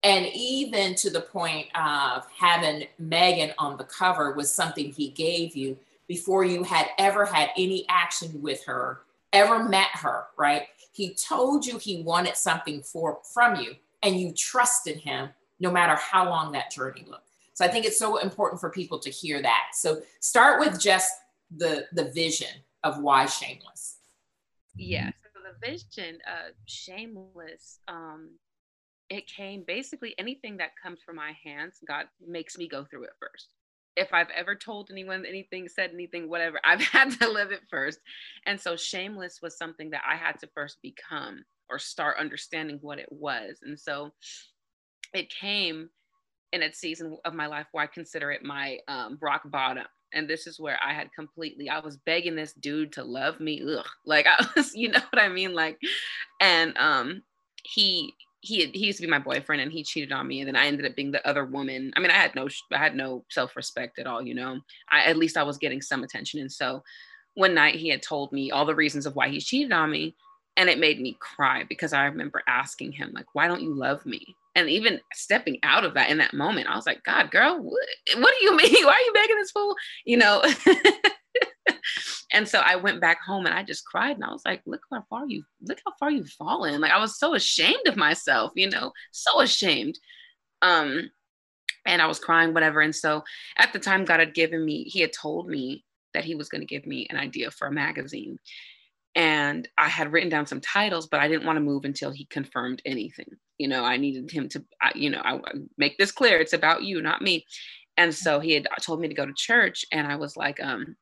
and 0.02 0.26
even 0.34 0.96
to 0.96 1.10
the 1.10 1.22
point 1.22 1.68
of 1.76 2.26
having 2.38 2.88
Megan 2.98 3.54
on 3.60 3.78
the 3.78 3.84
cover 3.84 4.34
was 4.34 4.52
something 4.52 4.92
he 4.92 5.10
gave 5.10 5.56
you 5.56 5.78
before 6.08 6.44
you 6.44 6.64
had 6.64 6.88
ever 6.98 7.26
had 7.26 7.52
any 7.58 7.86
action 7.90 8.42
with 8.42 8.64
her, 8.66 9.02
ever 9.34 9.64
met 9.64 9.90
her, 9.94 10.26
right? 10.38 10.64
He 10.92 11.14
told 11.14 11.66
you 11.66 11.78
he 11.78 12.02
wanted 12.02 12.36
something 12.36 12.82
for 12.82 13.20
from 13.24 13.58
you 13.58 13.76
and 14.02 14.20
you 14.20 14.34
trusted 14.34 14.98
him 14.98 15.30
no 15.60 15.72
matter 15.72 15.96
how 15.96 16.30
long 16.30 16.52
that 16.54 16.72
journey 16.72 17.06
looked. 17.08 17.30
So 17.54 17.66
I 17.66 17.68
think 17.68 17.86
it's 17.86 18.00
so 18.00 18.18
important 18.18 18.62
for 18.62 18.70
people 18.70 19.00
to 19.00 19.10
hear 19.10 19.42
that. 19.42 19.72
So 19.74 20.02
start 20.22 20.60
with 20.60 20.80
just 20.80 21.12
the 21.56 21.88
the 21.94 22.06
vision 22.06 22.64
of 22.84 23.00
why 23.00 23.26
shameless. 23.26 23.98
Yeah. 24.76 25.12
So 25.34 25.42
the 25.44 25.68
vision, 25.68 26.20
of 26.28 26.54
shameless, 26.66 27.80
um, 27.88 28.30
it 29.10 29.28
came 29.28 29.64
basically 29.66 30.16
anything 30.18 30.58
that 30.58 30.72
comes 30.82 31.00
from 31.06 31.18
my 31.18 31.34
hands, 31.44 31.80
God 31.88 32.06
makes 32.26 32.58
me 32.58 32.68
go 32.68 32.86
through 32.86 33.04
it 33.04 33.14
first. 33.20 33.50
If 33.96 34.14
I've 34.14 34.30
ever 34.30 34.56
told 34.56 34.90
anyone 34.92 35.26
anything, 35.26 35.68
said 35.68 35.92
anything, 35.94 36.30
whatever, 36.30 36.60
I've 36.66 36.82
had 36.82 37.12
to 37.20 37.30
live 37.30 37.52
it 37.52 37.62
first. 37.70 38.00
And 38.46 38.60
so 38.60 38.76
shameless 38.76 39.40
was 39.42 39.58
something 39.58 39.90
that 39.90 40.04
I 40.08 40.16
had 40.16 40.40
to 40.40 40.50
first 40.54 40.78
become 40.82 41.44
or 41.70 41.80
start 41.80 42.18
understanding 42.18 42.80
what 42.82 43.00
it 43.00 43.12
was. 43.12 43.60
And 43.64 43.80
so 43.80 44.12
it 45.14 45.30
came 45.30 45.90
in 46.52 46.64
a 46.64 46.74
season 46.74 47.18
of 47.26 47.34
my 47.34 47.48
life 47.48 47.68
where 47.72 47.84
I 47.84 47.88
consider 47.88 48.32
it 48.32 48.44
my 48.44 48.80
um, 48.88 49.18
rock 49.22 49.44
bottom. 49.46 49.86
And 50.14 50.28
this 50.28 50.48
is 50.48 50.60
where 50.60 50.80
I 50.84 50.94
had 50.94 51.14
completely, 51.14 51.70
I 51.70 51.80
was 51.80 51.98
begging 51.98 52.36
this 52.36 52.54
dude 52.54 52.92
to 52.94 53.04
love 53.04 53.40
me. 53.40 53.62
Ugh. 53.64 53.86
Like 54.06 54.26
I 54.40 54.46
was, 54.56 54.74
you 54.76 54.90
know 54.90 55.02
what 55.12 55.22
I 55.22 55.30
mean? 55.30 55.54
Like, 55.54 55.80
and 56.42 56.76
um, 56.78 57.24
he 57.64 58.14
he 58.42 58.68
he 58.68 58.86
used 58.86 59.00
to 59.00 59.06
be 59.06 59.10
my 59.10 59.20
boyfriend 59.20 59.62
and 59.62 59.72
he 59.72 59.84
cheated 59.84 60.14
on 60.14 60.26
me 60.26 60.40
and 60.40 60.48
then 60.48 60.56
I 60.56 60.66
ended 60.66 60.86
up 60.86 60.96
being 60.96 61.12
the 61.12 61.28
other 61.28 61.46
woman. 61.46 61.92
I 61.96 62.00
mean, 62.00 62.12
I 62.12 62.16
had 62.16 62.36
no 62.36 62.48
I 62.72 62.78
had 62.78 62.96
no 62.96 63.26
self-respect 63.30 64.00
at 64.00 64.08
all, 64.08 64.22
you 64.22 64.34
know. 64.34 64.62
I 64.90 65.04
at 65.04 65.18
least 65.18 65.38
I 65.38 65.44
was 65.44 65.58
getting 65.58 65.82
some 65.82 66.04
attention 66.04 66.40
and 66.40 66.52
so 66.52 66.84
one 67.36 67.54
night 67.54 67.76
he 67.76 67.90
had 67.90 68.02
told 68.02 68.32
me 68.32 68.50
all 68.50 68.66
the 68.66 68.76
reasons 68.76 69.06
of 69.06 69.16
why 69.16 69.30
he 69.30 69.40
cheated 69.40 69.74
on 69.74 69.92
me 69.92 70.16
and 70.58 70.70
it 70.70 70.80
made 70.80 71.00
me 71.00 71.18
cry 71.20 71.64
because 71.68 71.94
I 71.94 72.06
remember 72.06 72.42
asking 72.48 72.94
him 72.94 73.12
like, 73.14 73.28
"Why 73.34 73.48
don't 73.48 73.62
you 73.62 73.74
love 73.74 74.06
me?" 74.06 74.36
And 74.60 74.70
even 74.70 75.00
stepping 75.14 75.58
out 75.64 75.86
of 75.86 75.94
that 75.94 76.10
in 76.10 76.18
that 76.18 76.34
moment, 76.34 76.68
I 76.68 76.76
was 76.76 76.86
like, 76.86 77.04
"God, 77.04 77.32
girl, 77.32 77.58
what, 77.58 77.88
what 78.18 78.34
do 78.40 78.46
you 78.46 78.56
mean? 78.58 78.86
Why 78.86 78.94
are 78.94 79.06
you 79.06 79.14
begging 79.14 79.38
this 79.38 79.52
fool?" 79.52 79.76
You 80.06 80.18
know. 80.18 80.44
and 82.32 82.48
so 82.48 82.60
I 82.60 82.76
went 82.76 83.02
back 83.02 83.20
home 83.26 83.46
and 83.46 83.56
I 83.56 83.64
just 83.64 83.86
cried 83.86 84.16
and 84.16 84.24
I 84.24 84.32
was 84.32 84.44
like, 84.46 84.62
look 84.66 84.82
how 84.92 85.04
far 85.10 85.28
you 85.28 85.44
look 85.62 85.80
how 85.86 85.94
far 86.00 86.12
you've 86.12 86.30
fallen. 86.30 86.82
Like 86.82 86.92
I 86.92 87.00
was 87.00 87.18
so 87.18 87.34
ashamed 87.34 87.88
of 87.88 87.96
myself, 87.96 88.52
you 88.56 88.70
know, 88.70 88.92
so 89.12 89.42
ashamed. 89.42 89.98
Um, 90.62 91.10
and 91.86 92.02
I 92.02 92.08
was 92.08 92.20
crying, 92.20 92.54
whatever. 92.54 92.82
And 92.82 92.96
so 92.96 93.24
at 93.58 93.74
the 93.74 93.80
time, 93.80 94.06
God 94.06 94.20
had 94.20 94.34
given 94.34 94.64
me, 94.64 94.84
He 94.84 95.00
had 95.02 95.14
told 95.14 95.48
me 95.48 95.86
that 96.14 96.26
He 96.26 96.36
was 96.36 96.50
going 96.50 96.62
to 96.62 96.68
give 96.68 96.86
me 96.86 97.08
an 97.10 97.18
idea 97.18 97.52
for 97.52 97.68
a 97.68 97.72
magazine. 97.72 98.38
And 99.16 99.68
I 99.78 99.88
had 99.90 100.12
written 100.12 100.30
down 100.30 100.46
some 100.46 100.62
titles, 100.62 101.08
but 101.08 101.20
I 101.20 101.28
didn't 101.28 101.46
want 101.46 101.58
to 101.58 101.62
move 101.62 101.84
until 101.84 102.12
he 102.12 102.26
confirmed 102.26 102.82
anything. 102.86 103.30
You 103.58 103.68
know, 103.68 103.84
I 103.84 103.98
needed 103.98 104.32
him 104.32 104.48
to, 104.50 104.64
I, 104.82 104.92
you 104.96 105.10
know, 105.10 105.22
I 105.24 105.40
make 105.78 105.98
this 105.98 106.12
clear. 106.12 106.40
It's 106.40 106.54
about 106.54 106.84
you, 106.84 107.02
not 107.02 107.22
me. 107.22 107.46
And 107.98 108.14
so 108.14 108.40
he 108.40 108.54
had 108.54 108.68
told 108.82 109.02
me 109.02 109.08
to 109.08 109.14
go 109.14 109.26
to 109.26 109.34
church, 109.36 109.84
and 109.92 110.08
I 110.08 110.16
was 110.16 110.38
like, 110.38 110.64
um, 110.64 110.96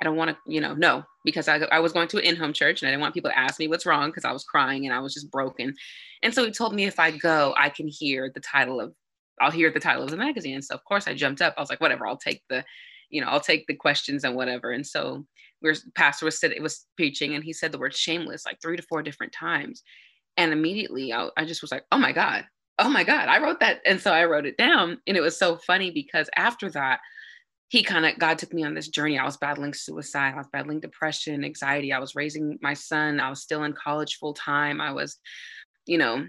I 0.00 0.04
don't 0.04 0.16
want 0.16 0.30
to, 0.30 0.36
you 0.52 0.60
know, 0.60 0.74
no, 0.74 1.04
because 1.24 1.46
I, 1.46 1.58
I 1.58 1.78
was 1.78 1.92
going 1.92 2.08
to 2.08 2.18
an 2.18 2.24
in-home 2.24 2.52
church 2.52 2.82
and 2.82 2.88
I 2.88 2.90
didn't 2.90 3.02
want 3.02 3.14
people 3.14 3.30
to 3.30 3.38
ask 3.38 3.60
me 3.60 3.68
what's 3.68 3.86
wrong 3.86 4.08
because 4.08 4.24
I 4.24 4.32
was 4.32 4.42
crying 4.42 4.84
and 4.84 4.92
I 4.92 4.98
was 4.98 5.14
just 5.14 5.30
broken. 5.30 5.74
And 6.24 6.34
so 6.34 6.44
he 6.44 6.50
told 6.50 6.74
me 6.74 6.86
if 6.86 6.98
I 6.98 7.12
go, 7.12 7.54
I 7.56 7.68
can 7.68 7.86
hear 7.86 8.28
the 8.34 8.40
title 8.40 8.80
of, 8.80 8.92
I'll 9.40 9.52
hear 9.52 9.70
the 9.70 9.78
title 9.78 10.02
of 10.02 10.10
the 10.10 10.16
magazine. 10.16 10.60
So 10.60 10.74
of 10.74 10.84
course 10.84 11.06
I 11.06 11.14
jumped 11.14 11.40
up. 11.40 11.54
I 11.56 11.60
was 11.60 11.70
like, 11.70 11.80
whatever, 11.80 12.04
I'll 12.04 12.16
take 12.16 12.42
the, 12.48 12.64
you 13.10 13.20
know, 13.20 13.28
I'll 13.28 13.40
take 13.40 13.66
the 13.68 13.76
questions 13.76 14.24
and 14.24 14.34
whatever. 14.34 14.72
And 14.72 14.84
so 14.84 15.24
we 15.62 15.70
are 15.70 15.74
pastor 15.94 16.24
was 16.24 16.38
sitting, 16.38 16.62
was 16.62 16.86
preaching 16.96 17.34
and 17.34 17.44
he 17.44 17.52
said 17.52 17.72
the 17.72 17.78
word 17.78 17.94
shameless 17.94 18.44
like 18.44 18.60
three 18.60 18.76
to 18.76 18.82
four 18.82 19.02
different 19.02 19.32
times. 19.32 19.82
And 20.36 20.52
immediately 20.52 21.12
I, 21.12 21.28
I 21.36 21.44
just 21.44 21.62
was 21.62 21.70
like, 21.72 21.84
oh 21.92 21.98
my 21.98 22.12
God, 22.12 22.44
oh 22.78 22.88
my 22.88 23.04
God, 23.04 23.28
I 23.28 23.38
wrote 23.38 23.60
that. 23.60 23.80
And 23.86 24.00
so 24.00 24.12
I 24.12 24.24
wrote 24.24 24.46
it 24.46 24.56
down. 24.56 24.98
And 25.06 25.16
it 25.16 25.20
was 25.20 25.38
so 25.38 25.56
funny 25.56 25.90
because 25.90 26.28
after 26.36 26.70
that, 26.70 27.00
he 27.72 27.82
kind 27.82 28.04
of 28.04 28.18
god 28.18 28.38
took 28.38 28.52
me 28.52 28.64
on 28.64 28.74
this 28.74 28.88
journey 28.88 29.18
i 29.18 29.24
was 29.24 29.38
battling 29.38 29.72
suicide 29.72 30.34
i 30.34 30.36
was 30.36 30.48
battling 30.52 30.78
depression 30.78 31.42
anxiety 31.42 31.90
i 31.90 31.98
was 31.98 32.14
raising 32.14 32.58
my 32.60 32.74
son 32.74 33.18
i 33.18 33.30
was 33.30 33.40
still 33.40 33.64
in 33.64 33.72
college 33.72 34.16
full 34.16 34.34
time 34.34 34.78
i 34.78 34.92
was 34.92 35.16
you 35.86 35.96
know 35.96 36.26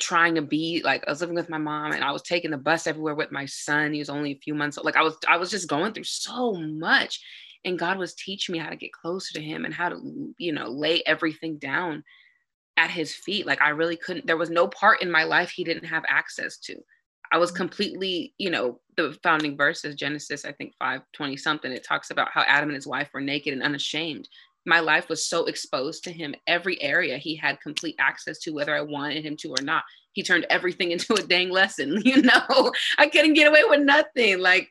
trying 0.00 0.34
to 0.34 0.40
be 0.40 0.80
like 0.82 1.04
i 1.06 1.10
was 1.10 1.20
living 1.20 1.36
with 1.36 1.50
my 1.50 1.58
mom 1.58 1.92
and 1.92 2.02
i 2.02 2.10
was 2.10 2.22
taking 2.22 2.50
the 2.50 2.56
bus 2.56 2.86
everywhere 2.86 3.14
with 3.14 3.30
my 3.30 3.44
son 3.44 3.92
he 3.92 3.98
was 3.98 4.08
only 4.08 4.32
a 4.32 4.40
few 4.42 4.54
months 4.54 4.78
old 4.78 4.86
like 4.86 4.96
i 4.96 5.02
was 5.02 5.14
i 5.28 5.36
was 5.36 5.50
just 5.50 5.68
going 5.68 5.92
through 5.92 6.02
so 6.02 6.54
much 6.54 7.20
and 7.64 7.78
god 7.78 7.98
was 7.98 8.14
teaching 8.14 8.52
me 8.52 8.58
how 8.58 8.70
to 8.70 8.76
get 8.76 8.92
closer 8.92 9.34
to 9.34 9.42
him 9.42 9.64
and 9.64 9.74
how 9.74 9.88
to 9.88 10.34
you 10.38 10.52
know 10.52 10.68
lay 10.68 11.02
everything 11.06 11.58
down 11.58 12.02
at 12.76 12.90
his 12.90 13.14
feet 13.14 13.46
like 13.46 13.60
i 13.60 13.70
really 13.70 13.96
couldn't 13.96 14.26
there 14.26 14.36
was 14.36 14.50
no 14.50 14.66
part 14.68 15.02
in 15.02 15.10
my 15.10 15.24
life 15.24 15.50
he 15.50 15.64
didn't 15.64 15.84
have 15.84 16.04
access 16.08 16.58
to 16.58 16.76
I 17.32 17.38
was 17.38 17.50
mm-hmm. 17.50 17.56
completely, 17.58 18.34
you 18.38 18.50
know, 18.50 18.80
the 18.96 19.16
founding 19.22 19.56
verses, 19.56 19.94
Genesis, 19.94 20.44
I 20.44 20.52
think 20.52 20.74
520 20.78 21.36
something, 21.36 21.72
it 21.72 21.84
talks 21.84 22.10
about 22.10 22.30
how 22.32 22.42
Adam 22.42 22.70
and 22.70 22.76
his 22.76 22.86
wife 22.86 23.10
were 23.14 23.20
naked 23.20 23.52
and 23.52 23.62
unashamed. 23.62 24.28
My 24.66 24.80
life 24.80 25.08
was 25.08 25.26
so 25.26 25.46
exposed 25.46 26.04
to 26.04 26.12
him, 26.12 26.34
every 26.46 26.80
area 26.82 27.16
he 27.16 27.34
had 27.34 27.60
complete 27.60 27.96
access 27.98 28.38
to, 28.40 28.50
whether 28.50 28.74
I 28.74 28.82
wanted 28.82 29.24
him 29.24 29.36
to 29.38 29.50
or 29.50 29.62
not. 29.62 29.84
He 30.12 30.22
turned 30.22 30.46
everything 30.50 30.90
into 30.92 31.14
a 31.14 31.22
dang 31.22 31.50
lesson, 31.50 32.00
you 32.04 32.22
know. 32.22 32.72
I 32.98 33.06
couldn't 33.06 33.34
get 33.34 33.48
away 33.48 33.62
with 33.64 33.80
nothing. 33.80 34.40
Like 34.40 34.68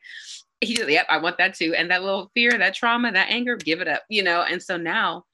he 0.61 0.75
said, 0.75 0.89
Yep, 0.89 1.05
I 1.09 1.17
want 1.17 1.37
that 1.37 1.53
too. 1.53 1.73
And 1.75 1.89
that 1.91 2.03
little 2.03 2.31
fear, 2.33 2.57
that 2.57 2.73
trauma, 2.73 3.11
that 3.11 3.29
anger, 3.29 3.55
give 3.55 3.81
it 3.81 3.87
up, 3.87 4.03
you 4.09 4.23
know. 4.23 4.41
And 4.41 4.61
so 4.61 4.77
now 4.77 5.25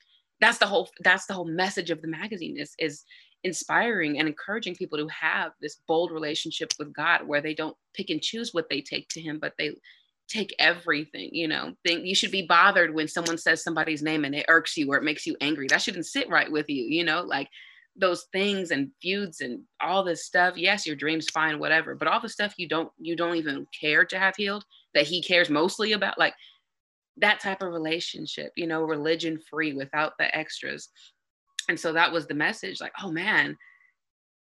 that's 0.41 0.57
the 0.57 0.67
whole 0.67 0.89
that's 1.01 1.25
the 1.25 1.33
whole 1.33 1.45
message 1.45 1.89
of 1.89 2.01
the 2.01 2.07
magazine 2.07 2.57
is 2.57 2.73
is 2.79 3.03
inspiring 3.43 4.17
and 4.19 4.27
encouraging 4.27 4.75
people 4.75 4.97
to 4.97 5.07
have 5.07 5.51
this 5.61 5.77
bold 5.87 6.11
relationship 6.11 6.73
with 6.79 6.93
God 6.93 7.27
where 7.27 7.41
they 7.41 7.53
don't 7.53 7.77
pick 7.93 8.09
and 8.09 8.21
choose 8.21 8.53
what 8.53 8.69
they 8.69 8.81
take 8.81 9.07
to 9.09 9.21
him, 9.21 9.37
but 9.39 9.53
they 9.57 9.75
take 10.27 10.55
everything, 10.57 11.29
you 11.31 11.47
know. 11.47 11.73
Think 11.85 12.05
you 12.05 12.15
should 12.15 12.31
be 12.31 12.47
bothered 12.47 12.93
when 12.93 13.07
someone 13.07 13.37
says 13.37 13.63
somebody's 13.63 14.01
name 14.01 14.25
and 14.25 14.33
it 14.33 14.45
irks 14.47 14.75
you 14.75 14.91
or 14.91 14.97
it 14.97 15.03
makes 15.03 15.25
you 15.27 15.35
angry. 15.41 15.67
That 15.67 15.81
shouldn't 15.81 16.07
sit 16.07 16.29
right 16.29 16.51
with 16.51 16.67
you, 16.69 16.83
you 16.83 17.03
know, 17.03 17.21
like 17.21 17.47
those 17.95 18.25
things 18.33 18.71
and 18.71 18.91
feuds 19.01 19.41
and 19.41 19.61
all 19.79 20.03
this 20.03 20.25
stuff. 20.25 20.57
Yes, 20.57 20.85
your 20.85 20.95
dreams 20.95 21.29
fine, 21.29 21.59
whatever, 21.59 21.95
but 21.95 22.07
all 22.07 22.19
the 22.19 22.29
stuff 22.29 22.55
you 22.57 22.67
don't 22.67 22.91
you 22.99 23.15
don't 23.15 23.35
even 23.35 23.67
care 23.79 24.05
to 24.05 24.19
have 24.19 24.35
healed 24.35 24.65
that 24.95 25.07
he 25.07 25.21
cares 25.21 25.49
mostly 25.49 25.91
about, 25.91 26.17
like 26.17 26.33
that 27.17 27.39
type 27.39 27.61
of 27.61 27.71
relationship, 27.71 28.51
you 28.55 28.67
know, 28.67 28.81
religion 28.81 29.39
free 29.49 29.73
without 29.73 30.13
the 30.17 30.35
extras. 30.35 30.89
And 31.69 31.79
so 31.79 31.93
that 31.93 32.11
was 32.11 32.27
the 32.27 32.33
message 32.33 32.81
like 32.81 32.93
oh 33.01 33.11
man 33.11 33.57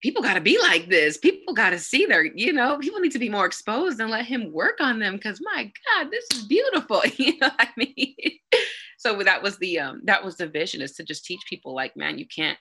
people 0.03 0.21
got 0.21 0.33
to 0.33 0.41
be 0.41 0.59
like 0.59 0.89
this. 0.89 1.17
People 1.17 1.53
got 1.53 1.71
to 1.71 1.79
see 1.79 2.05
their 2.05 2.25
you 2.25 2.53
know 2.53 2.77
people 2.77 2.99
need 2.99 3.13
to 3.13 3.19
be 3.19 3.29
more 3.29 3.45
exposed 3.47 3.99
and 3.99 4.11
let 4.11 4.25
him 4.25 4.51
work 4.51 4.79
on 4.81 4.99
them 4.99 5.15
because 5.15 5.41
my 5.41 5.71
god 5.87 6.11
this 6.11 6.25
is 6.33 6.43
beautiful 6.43 7.01
you 7.17 7.37
know 7.39 7.49
i 7.57 7.69
mean? 7.75 8.15
So 8.97 9.21
that 9.21 9.43
was 9.43 9.57
the 9.57 9.79
um 9.79 10.01
that 10.05 10.23
was 10.23 10.37
the 10.37 10.47
vision 10.47 10.81
is 10.81 10.93
to 10.93 11.03
just 11.03 11.25
teach 11.25 11.41
people 11.49 11.75
like 11.75 11.97
man 11.97 12.17
you 12.17 12.25
can't 12.25 12.57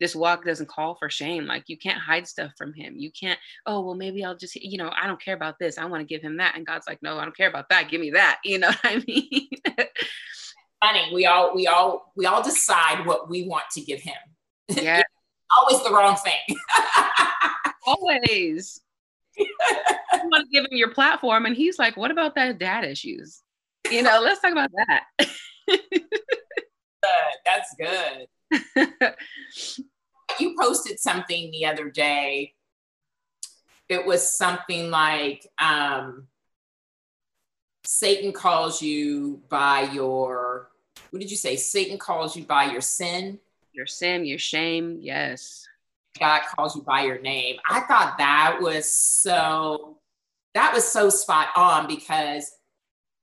this 0.00 0.16
walk 0.16 0.44
doesn't 0.44 0.68
call 0.68 0.94
for 0.96 1.08
shame 1.08 1.46
like 1.46 1.64
you 1.68 1.78
can't 1.78 1.98
hide 1.98 2.26
stuff 2.26 2.50
from 2.58 2.72
him 2.72 2.94
you 2.96 3.10
can't 3.12 3.38
oh 3.66 3.80
well 3.80 3.94
maybe 3.94 4.24
i'll 4.24 4.36
just 4.36 4.56
you 4.56 4.78
know 4.78 4.90
i 5.00 5.06
don't 5.06 5.22
care 5.22 5.34
about 5.34 5.58
this 5.58 5.78
i 5.78 5.84
want 5.84 6.00
to 6.00 6.12
give 6.12 6.22
him 6.22 6.38
that 6.38 6.56
and 6.56 6.66
god's 6.66 6.86
like 6.86 6.98
no 7.02 7.18
i 7.18 7.24
don't 7.24 7.36
care 7.36 7.48
about 7.48 7.68
that 7.68 7.88
give 7.88 8.00
me 8.00 8.10
that 8.10 8.38
you 8.44 8.58
know 8.58 8.68
what 8.68 8.80
i 8.84 9.02
mean 9.06 9.48
funny. 10.82 11.10
We 11.14 11.26
all 11.26 11.54
we 11.54 11.66
all 11.66 12.12
we 12.16 12.26
all 12.26 12.42
decide 12.42 13.06
what 13.06 13.30
we 13.30 13.46
want 13.46 13.64
to 13.72 13.80
give 13.80 14.00
him. 14.00 14.14
Yeah. 14.68 15.02
always 15.60 15.82
the 15.84 15.90
wrong 15.90 16.16
thing. 16.16 16.56
always. 17.86 18.80
you 19.36 19.46
want 20.24 20.44
to 20.44 20.50
give 20.52 20.64
him 20.64 20.76
your 20.76 20.90
platform, 20.90 21.46
and 21.46 21.56
he's 21.56 21.78
like, 21.78 21.96
"What 21.96 22.10
about 22.10 22.34
that 22.34 22.58
dad 22.58 22.84
issues? 22.84 23.40
You 23.90 24.02
know, 24.02 24.20
let's 24.22 24.40
talk 24.40 24.52
about 24.52 24.70
that." 24.76 25.04
good. 25.68 25.80
That's 27.46 27.74
good. 27.78 28.26
you 30.40 30.56
posted 30.60 31.00
something 31.00 31.50
the 31.50 31.66
other 31.66 31.90
day. 31.90 32.54
It 33.88 34.06
was 34.06 34.36
something 34.36 34.90
like 34.90 35.46
um, 35.58 36.28
Satan 37.84 38.32
calls 38.32 38.80
you 38.80 39.42
by 39.48 39.82
your 39.92 40.72
what 41.10 41.20
did 41.20 41.30
you 41.30 41.36
say? 41.36 41.56
Satan 41.56 41.98
calls 41.98 42.36
you 42.36 42.44
by 42.44 42.64
your 42.64 42.80
sin. 42.80 43.38
Your 43.72 43.86
sin, 43.86 44.24
your 44.24 44.38
shame. 44.38 44.98
Yes. 45.00 45.66
God 46.18 46.42
calls 46.54 46.76
you 46.76 46.82
by 46.82 47.02
your 47.02 47.20
name. 47.20 47.56
I 47.68 47.80
thought 47.80 48.16
that 48.18 48.58
was 48.60 48.90
so, 48.90 49.98
that 50.54 50.72
was 50.74 50.86
so 50.86 51.10
spot 51.10 51.48
on 51.56 51.86
because 51.86 52.50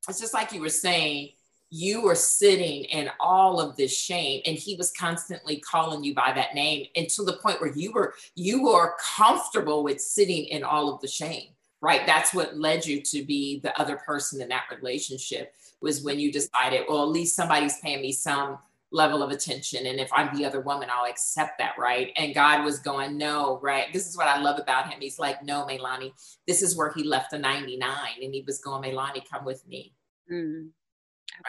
it's 0.07 0.19
just 0.19 0.33
like 0.33 0.51
you 0.51 0.61
were 0.61 0.69
saying, 0.69 1.29
you 1.69 2.01
were 2.01 2.15
sitting 2.15 2.83
in 2.85 3.09
all 3.19 3.61
of 3.61 3.75
this 3.77 3.95
shame 3.95 4.41
and 4.45 4.57
he 4.57 4.75
was 4.75 4.91
constantly 4.91 5.57
calling 5.57 6.03
you 6.03 6.15
by 6.15 6.31
that 6.33 6.55
name 6.55 6.87
and 6.95 7.07
to 7.09 7.23
the 7.23 7.37
point 7.37 7.61
where 7.61 7.73
you 7.73 7.91
were 7.91 8.13
you 8.35 8.63
were 8.63 8.95
comfortable 9.15 9.83
with 9.83 10.01
sitting 10.01 10.45
in 10.45 10.63
all 10.63 10.91
of 10.91 10.99
the 11.01 11.07
shame 11.07 11.49
right 11.81 12.07
that's 12.07 12.33
what 12.33 12.57
led 12.57 12.85
you 12.85 13.01
to 13.01 13.23
be 13.23 13.59
the 13.59 13.79
other 13.79 13.97
person 13.97 14.41
in 14.41 14.49
that 14.49 14.65
relationship 14.75 15.53
was 15.81 16.03
when 16.03 16.19
you 16.19 16.31
decided, 16.31 16.85
well, 16.87 17.03
at 17.03 17.09
least 17.09 17.35
somebody's 17.35 17.79
paying 17.79 18.01
me 18.01 18.11
some 18.11 18.57
level 18.91 19.21
of 19.21 19.29
attention. 19.29 19.85
And 19.85 19.99
if 19.99 20.09
I'm 20.11 20.35
the 20.35 20.45
other 20.45 20.61
woman, 20.61 20.89
I'll 20.91 21.09
accept 21.09 21.59
that, 21.59 21.75
right? 21.77 22.11
And 22.17 22.33
God 22.33 22.65
was 22.65 22.79
going, 22.79 23.17
no, 23.17 23.59
right? 23.61 23.85
This 23.93 24.07
is 24.07 24.17
what 24.17 24.27
I 24.27 24.41
love 24.41 24.59
about 24.59 24.91
him. 24.91 24.99
He's 24.99 25.19
like, 25.19 25.43
no, 25.43 25.65
Meilani, 25.69 26.11
this 26.47 26.61
is 26.61 26.75
where 26.75 26.91
he 26.91 27.03
left 27.03 27.31
the 27.31 27.37
99. 27.37 27.89
And 28.21 28.33
he 28.33 28.43
was 28.45 28.59
going, 28.59 28.83
Meilani, 28.83 29.21
come 29.29 29.45
with 29.45 29.65
me. 29.67 29.93
Mm, 30.31 30.69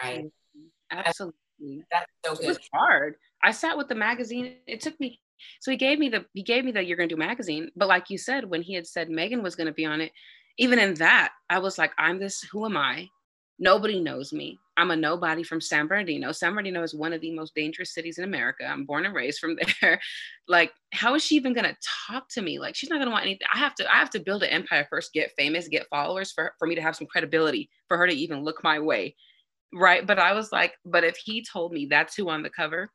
right. 0.03 0.25
Absolutely. 0.91 1.85
That's 1.91 2.11
so 2.25 2.35
good. 2.35 2.45
It 2.45 2.47
was 2.47 2.59
hard. 2.73 3.15
I 3.43 3.51
sat 3.51 3.77
with 3.77 3.87
the 3.87 3.95
magazine. 3.95 4.55
It 4.67 4.81
took 4.81 4.99
me, 4.99 5.19
so 5.59 5.71
he 5.71 5.77
gave 5.77 5.99
me 5.99 6.09
the, 6.09 6.25
he 6.33 6.43
gave 6.43 6.65
me 6.65 6.71
the, 6.71 6.83
you're 6.83 6.97
going 6.97 7.09
to 7.09 7.15
do 7.15 7.19
magazine. 7.19 7.69
But 7.75 7.87
like 7.87 8.09
you 8.09 8.17
said, 8.17 8.49
when 8.49 8.61
he 8.61 8.73
had 8.73 8.87
said 8.87 9.09
Meagan 9.09 9.43
was 9.43 9.55
going 9.55 9.67
to 9.67 9.73
be 9.73 9.85
on 9.85 10.01
it, 10.01 10.11
even 10.57 10.79
in 10.79 10.95
that, 10.95 11.31
I 11.49 11.59
was 11.59 11.77
like, 11.77 11.91
I'm 11.97 12.19
this, 12.19 12.41
who 12.51 12.65
am 12.65 12.77
I? 12.77 13.07
Nobody 13.57 13.99
knows 13.99 14.33
me. 14.33 14.59
I'm 14.75 14.89
a 14.89 14.95
nobody 14.95 15.43
from 15.43 15.61
San 15.61 15.85
Bernardino. 15.85 16.31
San 16.31 16.51
Bernardino 16.51 16.81
is 16.81 16.95
one 16.95 17.13
of 17.13 17.21
the 17.21 17.31
most 17.31 17.53
dangerous 17.53 17.93
cities 17.93 18.17
in 18.17 18.23
America. 18.23 18.65
I'm 18.65 18.85
born 18.85 19.05
and 19.05 19.13
raised 19.13 19.39
from 19.39 19.55
there. 19.81 19.99
like, 20.47 20.71
how 20.91 21.13
is 21.13 21.23
she 21.23 21.35
even 21.35 21.53
gonna 21.53 21.77
talk 22.07 22.27
to 22.29 22.41
me? 22.41 22.57
Like, 22.57 22.75
she's 22.75 22.89
not 22.89 22.97
gonna 22.97 23.11
want 23.11 23.25
anything. 23.25 23.45
I 23.53 23.59
have 23.59 23.75
to, 23.75 23.91
I 23.91 23.97
have 23.97 24.09
to 24.11 24.19
build 24.19 24.41
an 24.41 24.49
empire 24.49 24.87
first, 24.89 25.13
get 25.13 25.33
famous, 25.37 25.67
get 25.67 25.87
followers 25.89 26.31
for, 26.31 26.53
for 26.57 26.67
me 26.67 26.73
to 26.73 26.81
have 26.81 26.95
some 26.95 27.05
credibility, 27.05 27.69
for 27.87 27.97
her 27.97 28.07
to 28.07 28.13
even 28.13 28.43
look 28.43 28.63
my 28.63 28.79
way. 28.79 29.15
Right. 29.73 30.05
But 30.05 30.19
I 30.19 30.33
was 30.33 30.51
like, 30.51 30.73
but 30.85 31.03
if 31.03 31.15
he 31.17 31.43
told 31.43 31.71
me 31.71 31.85
that's 31.85 32.15
who 32.15 32.29
on 32.29 32.43
the 32.43 32.49
cover, 32.49 32.91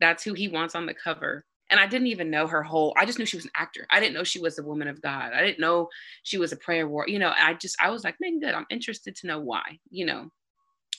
that's 0.00 0.22
who 0.22 0.34
he 0.34 0.48
wants 0.48 0.74
on 0.74 0.86
the 0.86 0.94
cover, 0.94 1.44
and 1.70 1.80
I 1.80 1.86
didn't 1.86 2.08
even 2.08 2.30
know 2.30 2.46
her 2.46 2.62
whole. 2.62 2.92
I 2.98 3.06
just 3.06 3.18
knew 3.18 3.24
she 3.24 3.36
was 3.36 3.46
an 3.46 3.50
actor. 3.56 3.86
I 3.90 3.98
didn't 3.98 4.14
know 4.14 4.24
she 4.24 4.40
was 4.40 4.58
a 4.58 4.62
woman 4.62 4.88
of 4.88 5.00
God. 5.00 5.32
I 5.32 5.40
didn't 5.40 5.58
know 5.58 5.88
she 6.22 6.36
was 6.38 6.52
a 6.52 6.56
prayer 6.56 6.86
warrior. 6.86 7.10
You 7.10 7.18
know, 7.18 7.32
I 7.36 7.54
just 7.54 7.76
I 7.80 7.88
was 7.90 8.04
like, 8.04 8.16
man, 8.20 8.40
good. 8.40 8.54
I'm 8.54 8.66
interested 8.68 9.16
to 9.16 9.26
know 9.26 9.40
why. 9.40 9.78
You 9.90 10.04
know, 10.06 10.28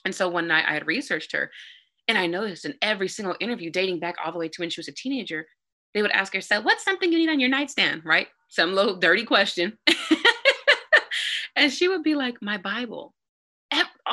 and 0.04 0.16
so 0.16 0.28
one 0.30 0.48
night 0.48 0.66
I 0.68 0.74
had 0.74 0.88
researched 0.88 1.32
her, 1.34 1.52
and 2.08 2.18
I 2.18 2.26
noticed 2.26 2.66
in 2.66 2.74
every 2.82 3.08
single 3.08 3.36
interview, 3.40 3.70
dating 3.70 4.00
back 4.00 4.16
all 4.24 4.32
the 4.32 4.40
way 4.40 4.50
to 4.50 4.62
when 4.62 4.72
she 4.72 4.80
was 4.80 4.88
a 4.88 4.94
teenager, 4.94 5.46
they 5.94 6.02
would 6.02 6.12
ask 6.12 6.34
her, 6.34 6.42
"So, 6.42 6.60
what's 6.62 6.84
something 6.84 7.12
you 7.12 7.20
need 7.20 7.30
on 7.30 7.40
your 7.40 7.50
nightstand?" 7.50 8.02
Right? 8.04 8.28
Some 8.50 8.74
little 8.74 8.96
dirty 8.96 9.26
question, 9.26 9.78
and 11.56 11.72
she 11.72 11.88
would 11.88 12.04
be 12.04 12.16
like, 12.16 12.42
"My 12.42 12.58
Bible." 12.58 13.14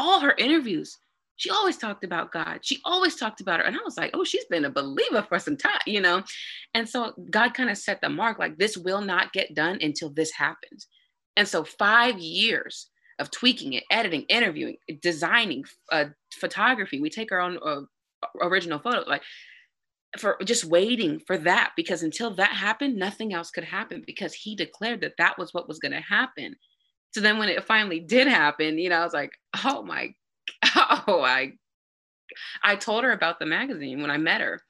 All 0.00 0.20
her 0.20 0.34
interviews, 0.38 0.96
she 1.36 1.50
always 1.50 1.76
talked 1.76 2.04
about 2.04 2.32
God. 2.32 2.60
She 2.62 2.78
always 2.84 3.16
talked 3.16 3.42
about 3.42 3.60
her. 3.60 3.66
And 3.66 3.76
I 3.76 3.80
was 3.84 3.98
like, 3.98 4.10
oh, 4.14 4.24
she's 4.24 4.46
been 4.46 4.64
a 4.64 4.70
believer 4.70 5.22
for 5.28 5.38
some 5.38 5.56
time, 5.56 5.80
you 5.86 6.00
know? 6.00 6.22
And 6.74 6.88
so 6.88 7.12
God 7.30 7.52
kind 7.52 7.68
of 7.68 7.76
set 7.76 8.00
the 8.00 8.08
mark 8.08 8.38
like, 8.38 8.56
this 8.56 8.76
will 8.76 9.02
not 9.02 9.32
get 9.34 9.54
done 9.54 9.78
until 9.82 10.08
this 10.08 10.32
happens. 10.32 10.88
And 11.36 11.46
so, 11.46 11.64
five 11.64 12.18
years 12.18 12.88
of 13.18 13.30
tweaking 13.30 13.74
it, 13.74 13.84
editing, 13.90 14.22
interviewing, 14.22 14.76
designing, 15.02 15.64
uh, 15.92 16.06
photography. 16.32 17.00
We 17.00 17.10
take 17.10 17.30
our 17.32 17.40
own 17.40 17.58
uh, 17.64 17.82
original 18.42 18.78
photo, 18.78 19.08
like 19.08 19.22
for 20.18 20.38
just 20.44 20.64
waiting 20.64 21.20
for 21.20 21.38
that, 21.38 21.72
because 21.76 22.02
until 22.02 22.34
that 22.34 22.50
happened, 22.50 22.96
nothing 22.96 23.32
else 23.32 23.50
could 23.50 23.64
happen 23.64 24.02
because 24.06 24.34
he 24.34 24.56
declared 24.56 25.02
that 25.02 25.16
that 25.18 25.38
was 25.38 25.54
what 25.54 25.68
was 25.68 25.78
going 25.78 25.92
to 25.92 26.00
happen. 26.00 26.56
So 27.12 27.20
then 27.20 27.38
when 27.38 27.48
it 27.48 27.64
finally 27.64 28.00
did 28.00 28.28
happen, 28.28 28.78
you 28.78 28.88
know, 28.88 28.98
I 29.00 29.04
was 29.04 29.12
like, 29.12 29.32
oh 29.64 29.82
my 29.82 30.14
oh, 30.76 31.22
I 31.22 31.52
I 32.62 32.76
told 32.76 33.04
her 33.04 33.12
about 33.12 33.38
the 33.38 33.46
magazine 33.46 34.00
when 34.00 34.10
I 34.10 34.18
met 34.18 34.40
her. 34.40 34.60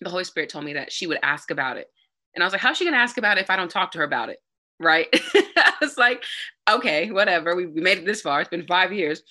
The 0.00 0.10
Holy 0.10 0.24
Spirit 0.24 0.48
told 0.48 0.64
me 0.64 0.74
that 0.74 0.92
she 0.92 1.06
would 1.06 1.18
ask 1.22 1.50
about 1.50 1.76
it. 1.76 1.88
And 2.34 2.42
I 2.42 2.46
was 2.46 2.52
like, 2.52 2.62
how's 2.62 2.76
she 2.76 2.84
gonna 2.84 2.96
ask 2.96 3.18
about 3.18 3.38
it 3.38 3.42
if 3.42 3.50
I 3.50 3.56
don't 3.56 3.70
talk 3.70 3.92
to 3.92 3.98
her 3.98 4.04
about 4.04 4.28
it? 4.28 4.38
Right. 4.80 5.08
I 5.34 5.74
was 5.80 5.98
like, 5.98 6.22
okay, 6.70 7.10
whatever. 7.10 7.56
We, 7.56 7.66
we 7.66 7.80
made 7.80 7.98
it 7.98 8.06
this 8.06 8.22
far. 8.22 8.40
It's 8.40 8.50
been 8.50 8.66
five 8.66 8.92
years. 8.92 9.22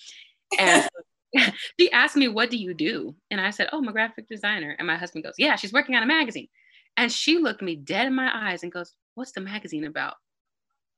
And 0.60 0.88
she 1.80 1.92
asked 1.92 2.16
me, 2.16 2.28
what 2.28 2.50
do 2.50 2.58
you 2.58 2.74
do? 2.74 3.16
And 3.32 3.40
I 3.40 3.52
said, 3.52 3.70
oh, 3.72 3.80
I'm 3.80 3.88
a 3.88 3.94
graphic 3.94 4.28
designer. 4.28 4.76
And 4.78 4.88
my 4.88 4.98
husband 4.98 5.24
goes, 5.24 5.36
yeah, 5.38 5.56
she's 5.56 5.74
working 5.74 5.96
on 5.96 6.04
a 6.04 6.08
magazine. 6.08 6.48
And 6.98 7.12
she 7.12 7.38
looked 7.38 7.62
me 7.62 7.76
dead 7.76 8.08
in 8.08 8.16
my 8.16 8.30
eyes 8.34 8.64
and 8.64 8.72
goes, 8.72 8.94
what's 9.16 9.32
the 9.32 9.42
magazine 9.42 9.86
about? 9.86 10.16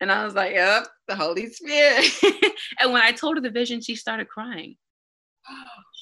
And 0.02 0.12
I 0.12 0.24
was 0.24 0.34
like, 0.34 0.54
yep, 0.54 0.88
the 1.08 1.16
Holy 1.16 1.50
Spirit. 1.50 2.06
and 2.80 2.94
when 2.94 3.02
I 3.02 3.12
told 3.12 3.36
her 3.38 3.42
the 3.42 3.50
vision, 3.50 3.82
she 3.82 3.96
started 3.96 4.28
crying. 4.28 4.76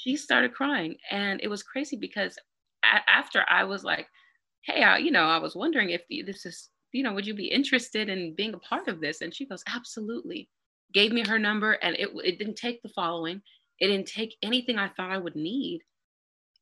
She 0.04 0.16
started 0.16 0.54
crying. 0.54 0.96
And 1.12 1.42
it 1.44 1.50
was 1.50 1.64
crazy 1.64 1.98
because 1.98 2.38
a- 2.86 3.10
after 3.10 3.44
I 3.50 3.66
was 3.66 3.84
like, 3.84 4.08
hey, 4.62 4.82
I, 4.84 5.00
you 5.00 5.12
know, 5.12 5.26
I 5.26 5.40
was 5.40 5.54
wondering 5.54 5.90
if 5.90 6.04
this 6.26 6.46
is, 6.46 6.70
you 6.94 7.04
know, 7.04 7.14
would 7.14 7.28
you 7.28 7.34
be 7.34 7.48
interested 7.48 8.08
in 8.08 8.36
being 8.36 8.54
a 8.54 8.60
part 8.60 8.88
of 8.88 9.02
this? 9.02 9.20
And 9.20 9.34
she 9.34 9.46
goes, 9.46 9.64
absolutely. 9.68 10.50
Gave 10.94 11.12
me 11.12 11.26
her 11.28 11.40
number 11.40 11.74
and 11.74 11.96
it, 11.98 12.10
it 12.24 12.40
didn't 12.40 12.56
take 12.56 12.82
the 12.84 12.90
following. 12.90 13.42
It 13.80 13.88
didn't 13.88 14.08
take 14.08 14.38
anything 14.42 14.78
I 14.78 14.90
thought 14.90 15.12
I 15.12 15.18
would 15.18 15.36
need. 15.36 15.82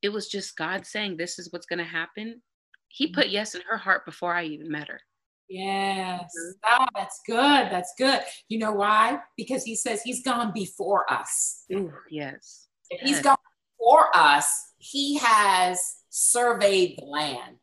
It 0.01 0.09
was 0.09 0.27
just 0.27 0.57
God 0.57 0.85
saying, 0.85 1.17
this 1.17 1.37
is 1.37 1.51
what's 1.51 1.67
going 1.67 1.79
to 1.79 1.85
happen. 1.85 2.41
He 2.87 3.07
mm-hmm. 3.07 3.15
put 3.15 3.29
yes 3.29 3.53
in 3.53 3.61
her 3.69 3.77
heart 3.77 4.05
before 4.05 4.33
I 4.33 4.45
even 4.45 4.71
met 4.71 4.87
her. 4.87 5.01
Yes. 5.47 6.33
Oh, 6.67 6.85
that's 6.95 7.21
good. 7.25 7.37
That's 7.71 7.93
good. 7.97 8.21
You 8.49 8.59
know 8.59 8.73
why? 8.73 9.19
Because 9.37 9.63
he 9.63 9.75
says 9.75 10.01
he's 10.01 10.23
gone 10.23 10.51
before 10.53 11.11
us. 11.11 11.63
Ooh, 11.73 11.93
yes. 12.09 12.67
If 12.89 13.01
he's 13.01 13.21
gone 13.21 13.37
before 13.77 14.15
us, 14.15 14.73
he 14.77 15.17
has 15.17 15.79
surveyed 16.09 16.97
the 16.97 17.05
land. 17.05 17.57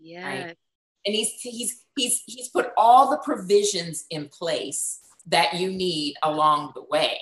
Yeah. 0.00 0.26
Right? 0.26 0.56
And 1.04 1.14
he's 1.14 1.32
he's 1.40 1.82
he's 1.96 2.22
he's 2.26 2.48
put 2.48 2.72
all 2.76 3.10
the 3.10 3.18
provisions 3.18 4.04
in 4.10 4.28
place 4.28 5.00
that 5.26 5.54
you 5.54 5.70
need 5.70 6.14
along 6.22 6.72
the 6.74 6.82
way, 6.82 7.18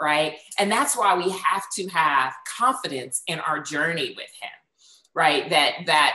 right? 0.00 0.34
And 0.58 0.70
that's 0.70 0.96
why 0.96 1.16
we 1.16 1.30
have 1.30 1.64
to 1.76 1.88
have 1.88 2.34
confidence 2.58 3.22
in 3.26 3.38
our 3.40 3.60
journey 3.60 4.14
with 4.16 4.30
him, 4.40 4.50
right? 5.14 5.48
That 5.50 5.86
that 5.86 6.14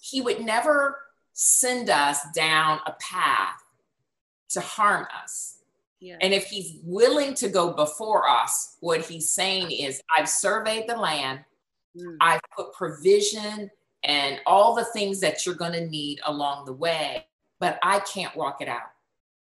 he 0.00 0.20
would 0.20 0.40
never 0.40 0.96
send 1.32 1.90
us 1.90 2.18
down 2.34 2.80
a 2.86 2.92
path 3.00 3.62
to 4.50 4.60
harm 4.60 5.06
us. 5.22 5.58
Yeah. 6.00 6.16
And 6.20 6.32
if 6.32 6.46
he's 6.46 6.78
willing 6.82 7.34
to 7.34 7.48
go 7.48 7.72
before 7.72 8.28
us, 8.28 8.76
what 8.80 9.02
he's 9.02 9.30
saying 9.30 9.70
is, 9.70 10.00
I've 10.16 10.28
surveyed 10.28 10.88
the 10.88 10.96
land, 10.96 11.40
mm. 11.96 12.16
I've 12.20 12.40
put 12.56 12.72
provision 12.72 13.70
and 14.02 14.40
all 14.46 14.74
the 14.74 14.86
things 14.86 15.20
that 15.20 15.44
you're 15.44 15.54
going 15.54 15.74
to 15.74 15.86
need 15.86 16.20
along 16.24 16.64
the 16.64 16.72
way, 16.72 17.26
but 17.58 17.78
I 17.82 18.00
can't 18.00 18.34
walk 18.34 18.62
it 18.62 18.68
out. 18.68 18.90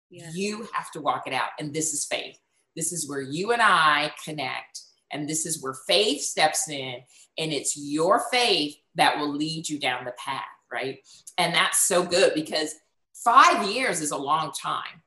Yeah. 0.09 0.29
You 0.33 0.67
have 0.73 0.91
to 0.91 1.01
walk 1.01 1.27
it 1.27 1.33
out. 1.33 1.49
And 1.59 1.73
this 1.73 1.93
is 1.93 2.05
faith. 2.05 2.37
This 2.75 2.91
is 2.91 3.07
where 3.07 3.21
you 3.21 3.53
and 3.53 3.61
I 3.61 4.11
connect. 4.23 4.81
And 5.11 5.29
this 5.29 5.45
is 5.45 5.63
where 5.63 5.75
faith 5.87 6.21
steps 6.21 6.67
in. 6.69 6.95
And 7.37 7.53
it's 7.53 7.77
your 7.77 8.23
faith 8.31 8.75
that 8.95 9.17
will 9.17 9.33
lead 9.33 9.69
you 9.69 9.79
down 9.79 10.03
the 10.03 10.13
path 10.23 10.43
right? 10.71 10.99
And 11.37 11.53
that's 11.53 11.79
so 11.79 12.03
good 12.03 12.33
because 12.33 12.75
five 13.13 13.69
years 13.69 14.01
is 14.01 14.11
a 14.11 14.17
long 14.17 14.51
time, 14.51 15.01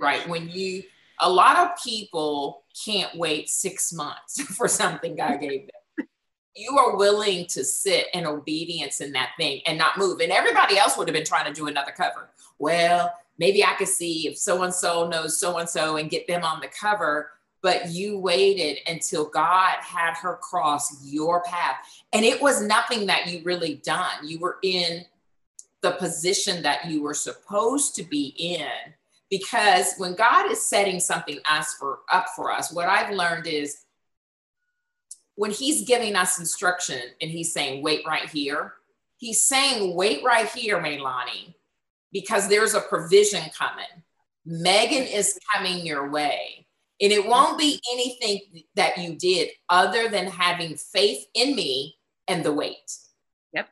right? 0.00 0.28
When 0.28 0.48
you, 0.48 0.82
a 1.20 1.30
lot 1.30 1.56
of 1.56 1.82
people 1.82 2.64
can't 2.84 3.16
wait 3.16 3.48
six 3.48 3.92
months 3.92 4.40
for 4.56 4.68
something 4.68 5.16
God 5.16 5.36
gave 5.40 5.66
them. 5.66 6.06
You 6.54 6.78
are 6.78 6.96
willing 6.96 7.46
to 7.48 7.64
sit 7.64 8.06
in 8.14 8.26
obedience 8.26 9.02
in 9.02 9.12
that 9.12 9.32
thing 9.38 9.60
and 9.66 9.76
not 9.76 9.98
move. 9.98 10.20
And 10.20 10.32
everybody 10.32 10.78
else 10.78 10.96
would 10.96 11.06
have 11.06 11.14
been 11.14 11.24
trying 11.24 11.46
to 11.46 11.52
do 11.52 11.66
another 11.66 11.92
cover. 11.92 12.30
Well, 12.58 13.12
maybe 13.38 13.62
I 13.62 13.74
could 13.74 13.88
see 13.88 14.26
if 14.26 14.38
so 14.38 14.62
and 14.62 14.72
so 14.72 15.06
knows 15.06 15.38
so 15.38 15.58
and 15.58 15.68
so 15.68 15.96
and 15.96 16.08
get 16.08 16.26
them 16.26 16.44
on 16.44 16.60
the 16.60 16.68
cover 16.68 17.30
but 17.66 17.90
you 17.90 18.16
waited 18.16 18.78
until 18.86 19.24
God 19.24 19.74
had 19.80 20.14
her 20.18 20.36
cross 20.36 21.04
your 21.04 21.42
path. 21.42 21.74
And 22.12 22.24
it 22.24 22.40
was 22.40 22.62
nothing 22.62 23.06
that 23.06 23.26
you 23.26 23.42
really 23.42 23.82
done. 23.82 24.24
You 24.24 24.38
were 24.38 24.58
in 24.62 25.04
the 25.82 25.90
position 25.90 26.62
that 26.62 26.84
you 26.84 27.02
were 27.02 27.12
supposed 27.12 27.96
to 27.96 28.04
be 28.04 28.26
in. 28.38 28.68
Because 29.30 29.94
when 29.98 30.14
God 30.14 30.48
is 30.48 30.62
setting 30.62 31.00
something 31.00 31.40
us 31.50 31.74
for 31.74 32.02
up 32.12 32.26
for 32.36 32.52
us, 32.52 32.72
what 32.72 32.86
I've 32.86 33.12
learned 33.12 33.48
is 33.48 33.78
when 35.34 35.50
he's 35.50 35.88
giving 35.88 36.14
us 36.14 36.38
instruction 36.38 37.00
and 37.20 37.32
he's 37.32 37.52
saying, 37.52 37.82
wait 37.82 38.02
right 38.06 38.28
here, 38.28 38.74
he's 39.16 39.42
saying, 39.42 39.96
wait 39.96 40.22
right 40.22 40.48
here, 40.50 40.78
Meilani, 40.78 41.52
because 42.12 42.48
there's 42.48 42.74
a 42.74 42.80
provision 42.80 43.42
coming. 43.58 44.04
Meagan 44.44 45.02
is 45.02 45.36
coming 45.52 45.84
your 45.84 46.08
way. 46.12 46.65
And 47.00 47.12
it 47.12 47.26
won't 47.26 47.58
be 47.58 47.80
anything 47.92 48.64
that 48.74 48.96
you 48.96 49.16
did 49.16 49.50
other 49.68 50.08
than 50.08 50.26
having 50.26 50.76
faith 50.76 51.26
in 51.34 51.54
me 51.54 51.96
and 52.26 52.44
the 52.44 52.52
wait. 52.52 52.96
Yep. 53.52 53.68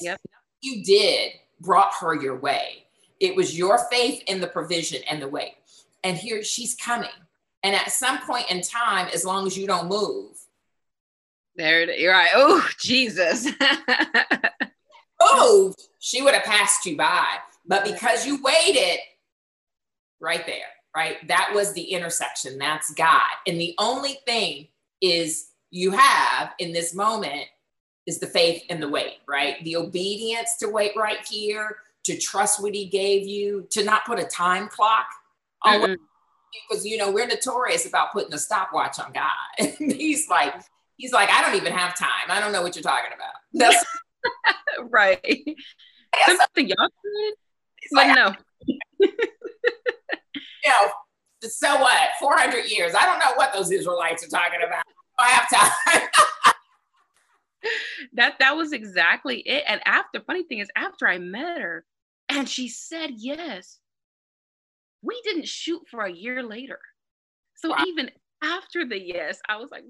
Yep. 0.00 0.20
You 0.60 0.84
did 0.84 1.32
brought 1.60 1.94
her 2.00 2.14
your 2.14 2.36
way. 2.36 2.84
It 3.18 3.34
was 3.34 3.56
your 3.56 3.78
faith 3.90 4.22
in 4.26 4.40
the 4.40 4.46
provision 4.46 5.02
and 5.10 5.20
the 5.20 5.28
wait. 5.28 5.54
And 6.04 6.16
here 6.16 6.42
she's 6.42 6.74
coming. 6.74 7.08
And 7.62 7.74
at 7.74 7.90
some 7.92 8.18
point 8.22 8.50
in 8.50 8.62
time, 8.62 9.08
as 9.12 9.24
long 9.24 9.46
as 9.46 9.56
you 9.56 9.66
don't 9.66 9.88
move, 9.88 10.36
there 11.56 11.82
it 11.82 11.90
is. 11.90 12.00
You're 12.00 12.12
right. 12.12 12.30
Oh, 12.34 12.66
Jesus. 12.78 13.48
Oh, 15.20 15.74
she 15.98 16.22
would 16.22 16.34
have 16.34 16.44
passed 16.44 16.86
you 16.86 16.96
by. 16.96 17.26
But 17.66 17.84
because 17.84 18.26
you 18.26 18.42
waited 18.42 18.98
right 20.18 20.44
there, 20.46 20.64
right? 20.96 21.16
That 21.28 21.52
was 21.54 21.72
the 21.72 21.82
intersection. 21.82 22.58
That's 22.58 22.92
God. 22.94 23.20
And 23.46 23.60
the 23.60 23.74
only 23.78 24.18
thing 24.26 24.68
is 25.00 25.50
you 25.70 25.92
have 25.92 26.52
in 26.58 26.72
this 26.72 26.94
moment 26.94 27.46
is 28.06 28.18
the 28.18 28.26
faith 28.26 28.62
and 28.70 28.82
the 28.82 28.88
wait, 28.88 29.18
right? 29.28 29.62
The 29.64 29.76
obedience 29.76 30.56
to 30.60 30.68
wait 30.68 30.92
right 30.96 31.24
here, 31.26 31.76
to 32.04 32.16
trust 32.16 32.62
what 32.62 32.74
he 32.74 32.86
gave 32.86 33.26
you, 33.26 33.66
to 33.70 33.84
not 33.84 34.04
put 34.04 34.18
a 34.18 34.24
time 34.24 34.68
clock 34.68 35.06
on 35.62 35.80
mm-hmm. 35.80 35.92
because 36.68 36.84
you 36.86 36.96
know 36.96 37.10
we're 37.10 37.26
notorious 37.26 37.86
about 37.86 38.12
putting 38.12 38.32
a 38.32 38.38
stopwatch 38.38 38.98
on 38.98 39.12
God. 39.12 39.74
he's 39.78 40.28
like, 40.28 40.54
he's 40.96 41.12
like, 41.12 41.30
I 41.30 41.42
don't 41.42 41.54
even 41.54 41.72
have 41.72 41.96
time. 41.96 42.28
I 42.28 42.40
don't 42.40 42.52
know 42.52 42.62
what 42.62 42.74
you're 42.74 42.82
talking 42.82 43.12
about. 43.14 43.34
That's 43.52 43.84
right. 44.90 45.44
Something 46.26 46.68
y'all 46.68 46.88
but 47.92 48.06
like, 48.06 48.16
no. 48.16 49.08
You 50.64 50.70
know, 50.70 50.90
so 51.48 51.80
what? 51.80 52.08
400 52.18 52.70
years. 52.70 52.94
I 52.94 53.06
don't 53.06 53.18
know 53.18 53.34
what 53.36 53.52
those 53.52 53.70
Israelites 53.70 54.24
are 54.24 54.28
talking 54.28 54.60
about. 54.66 54.82
I 55.18 55.28
have 55.28 55.50
time. 55.92 56.08
that 58.14 58.34
that 58.38 58.56
was 58.56 58.72
exactly 58.72 59.40
it. 59.40 59.64
And 59.66 59.80
after, 59.86 60.20
funny 60.20 60.44
thing 60.44 60.58
is, 60.58 60.70
after 60.76 61.06
I 61.06 61.18
met 61.18 61.60
her, 61.60 61.84
and 62.28 62.48
she 62.48 62.68
said 62.68 63.10
yes, 63.16 63.78
we 65.02 65.20
didn't 65.24 65.48
shoot 65.48 65.82
for 65.90 66.04
a 66.04 66.12
year 66.12 66.42
later. 66.42 66.78
So 67.56 67.70
wow. 67.70 67.84
even 67.86 68.10
after 68.42 68.86
the 68.86 68.98
yes, 68.98 69.40
I 69.48 69.56
was 69.56 69.70
like, 69.70 69.84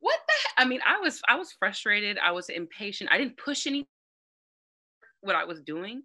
what 0.00 0.18
the 0.26 0.32
heck? 0.42 0.66
I 0.66 0.68
mean, 0.68 0.80
I 0.86 0.98
was 1.00 1.20
I 1.28 1.36
was 1.36 1.52
frustrated. 1.52 2.18
I 2.18 2.32
was 2.32 2.48
impatient. 2.48 3.10
I 3.12 3.18
didn't 3.18 3.36
push 3.36 3.66
any 3.66 3.86
what 5.20 5.36
I 5.36 5.44
was 5.44 5.60
doing 5.60 6.02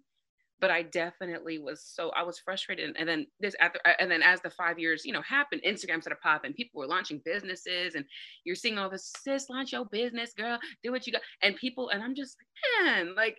but 0.60 0.70
I 0.70 0.82
definitely 0.82 1.58
was 1.58 1.82
so 1.82 2.10
I 2.10 2.22
was 2.22 2.38
frustrated. 2.38 2.96
And, 2.96 3.08
then 3.08 3.26
this 3.40 3.54
after 3.60 3.78
and 4.00 4.10
then 4.10 4.22
as 4.22 4.40
the 4.40 4.50
five 4.50 4.78
years, 4.78 5.04
you 5.04 5.12
know, 5.12 5.22
happened, 5.22 5.62
Instagram 5.66 6.00
started 6.00 6.20
popping, 6.22 6.52
people 6.52 6.80
were 6.80 6.86
launching 6.86 7.20
businesses, 7.24 7.94
and 7.94 8.04
you're 8.44 8.56
seeing 8.56 8.78
all 8.78 8.90
this, 8.90 9.12
sis, 9.22 9.50
launch 9.50 9.72
your 9.72 9.84
business, 9.86 10.32
girl, 10.32 10.58
do 10.82 10.92
what 10.92 11.06
you 11.06 11.12
got. 11.12 11.22
And 11.42 11.56
people, 11.56 11.90
and 11.90 12.02
I'm 12.02 12.14
just 12.14 12.36
man, 12.84 13.14
like, 13.14 13.38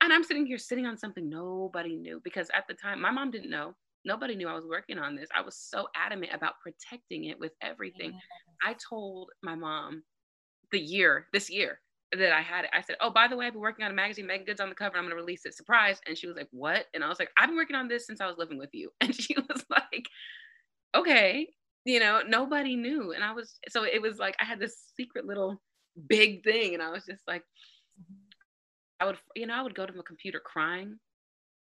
and 0.00 0.12
I'm 0.12 0.24
sitting 0.24 0.46
here 0.46 0.58
sitting 0.58 0.86
on 0.86 0.98
something 0.98 1.28
nobody 1.28 1.96
knew 1.96 2.20
because 2.24 2.48
at 2.54 2.64
the 2.68 2.74
time 2.74 3.00
my 3.00 3.10
mom 3.10 3.30
didn't 3.30 3.50
know. 3.50 3.74
Nobody 4.04 4.34
knew 4.34 4.48
I 4.48 4.54
was 4.54 4.66
working 4.66 4.98
on 4.98 5.14
this. 5.14 5.28
I 5.32 5.42
was 5.42 5.56
so 5.56 5.86
adamant 5.94 6.32
about 6.34 6.54
protecting 6.60 7.26
it 7.26 7.38
with 7.38 7.52
everything. 7.62 8.18
I 8.64 8.74
told 8.90 9.30
my 9.44 9.54
mom 9.54 10.02
the 10.72 10.80
year, 10.80 11.28
this 11.32 11.48
year, 11.48 11.78
that 12.18 12.32
I 12.32 12.40
had 12.40 12.64
it. 12.64 12.70
I 12.72 12.82
said, 12.82 12.96
Oh, 13.00 13.10
by 13.10 13.28
the 13.28 13.36
way, 13.36 13.46
I've 13.46 13.52
been 13.52 13.62
working 13.62 13.84
on 13.84 13.90
a 13.90 13.94
magazine, 13.94 14.26
Meagan 14.26 14.44
Good's 14.46 14.60
on 14.60 14.68
the 14.68 14.74
cover. 14.74 14.96
I'm 14.96 15.04
going 15.04 15.10
to 15.10 15.16
release 15.16 15.46
it. 15.46 15.54
Surprise. 15.54 16.00
And 16.06 16.16
she 16.16 16.26
was 16.26 16.36
like, 16.36 16.48
What? 16.50 16.86
And 16.94 17.02
I 17.02 17.08
was 17.08 17.18
like, 17.18 17.30
I've 17.36 17.48
been 17.48 17.56
working 17.56 17.76
on 17.76 17.88
this 17.88 18.06
since 18.06 18.20
I 18.20 18.26
was 18.26 18.38
living 18.38 18.58
with 18.58 18.70
you. 18.72 18.90
And 19.00 19.14
she 19.14 19.34
was 19.34 19.64
like, 19.70 20.06
Okay. 20.94 21.48
You 21.84 22.00
know, 22.00 22.22
nobody 22.26 22.76
knew. 22.76 23.12
And 23.12 23.24
I 23.24 23.32
was, 23.32 23.58
so 23.68 23.84
it 23.84 24.00
was 24.00 24.18
like, 24.18 24.36
I 24.40 24.44
had 24.44 24.60
this 24.60 24.76
secret 24.96 25.26
little 25.26 25.60
big 26.08 26.44
thing. 26.44 26.74
And 26.74 26.82
I 26.82 26.90
was 26.90 27.04
just 27.04 27.22
like, 27.26 27.42
I 29.00 29.06
would, 29.06 29.18
you 29.34 29.46
know, 29.46 29.54
I 29.54 29.62
would 29.62 29.74
go 29.74 29.84
to 29.84 29.92
my 29.92 30.02
computer 30.06 30.40
crying. 30.40 30.98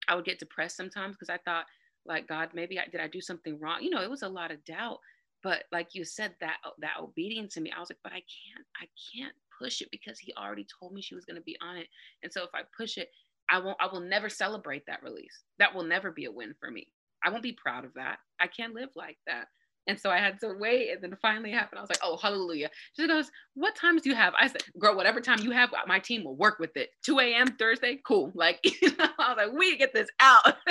I 0.07 0.15
would 0.15 0.25
get 0.25 0.39
depressed 0.39 0.75
sometimes 0.77 1.15
because 1.15 1.29
I 1.29 1.37
thought, 1.45 1.65
like, 2.05 2.27
God, 2.27 2.49
maybe 2.53 2.79
I 2.79 2.85
did 2.89 3.01
I 3.01 3.07
do 3.07 3.21
something 3.21 3.59
wrong? 3.59 3.79
You 3.81 3.89
know, 3.89 4.01
it 4.01 4.09
was 4.09 4.23
a 4.23 4.29
lot 4.29 4.51
of 4.51 4.63
doubt. 4.65 4.99
But 5.43 5.65
like 5.71 5.89
you 5.93 6.03
said, 6.03 6.33
that 6.41 6.57
that 6.79 6.99
obedience 6.99 7.53
to 7.53 7.61
me, 7.61 7.71
I 7.75 7.79
was 7.79 7.89
like, 7.89 7.99
but 8.03 8.13
I 8.13 8.23
can't, 8.23 8.65
I 8.81 8.87
can't 9.13 9.35
push 9.59 9.81
it 9.81 9.89
because 9.91 10.19
he 10.19 10.33
already 10.37 10.65
told 10.79 10.93
me 10.93 11.01
she 11.01 11.15
was 11.15 11.25
going 11.25 11.35
to 11.35 11.41
be 11.41 11.57
on 11.61 11.77
it. 11.77 11.87
And 12.23 12.31
so 12.31 12.43
if 12.43 12.49
I 12.53 12.61
push 12.77 12.97
it, 12.97 13.09
I 13.49 13.59
won't 13.59 13.77
I 13.79 13.87
will 13.87 14.01
never 14.01 14.29
celebrate 14.29 14.85
that 14.87 15.03
release. 15.03 15.43
That 15.59 15.73
will 15.73 15.83
never 15.83 16.11
be 16.11 16.25
a 16.25 16.31
win 16.31 16.53
for 16.59 16.69
me. 16.69 16.87
I 17.23 17.29
won't 17.29 17.43
be 17.43 17.53
proud 17.53 17.85
of 17.85 17.93
that. 17.95 18.19
I 18.39 18.47
can't 18.47 18.73
live 18.73 18.89
like 18.95 19.17
that. 19.27 19.47
And 19.87 19.99
so 19.99 20.09
I 20.09 20.17
had 20.17 20.39
to 20.41 20.53
wait. 20.59 20.91
And 20.91 21.01
then 21.01 21.17
finally 21.21 21.51
happened. 21.51 21.79
I 21.79 21.81
was 21.81 21.89
like, 21.89 21.99
oh, 22.03 22.17
hallelujah. 22.17 22.69
She 22.93 23.07
goes, 23.07 23.31
What 23.55 23.75
times 23.75 24.01
do 24.01 24.09
you 24.09 24.15
have? 24.15 24.33
I 24.39 24.47
said, 24.47 24.63
Girl, 24.77 24.95
whatever 24.95 25.21
time 25.21 25.39
you 25.39 25.51
have, 25.51 25.73
my 25.87 25.99
team 25.99 26.23
will 26.23 26.35
work 26.35 26.59
with 26.59 26.75
it. 26.75 26.89
2 27.05 27.19
a.m. 27.19 27.55
Thursday, 27.57 27.99
cool. 28.05 28.31
Like, 28.35 28.59
you 28.81 28.89
know, 28.97 29.07
I 29.17 29.29
was 29.33 29.37
like, 29.37 29.53
We 29.53 29.77
get 29.77 29.93
this 29.93 30.09
out. 30.19 30.55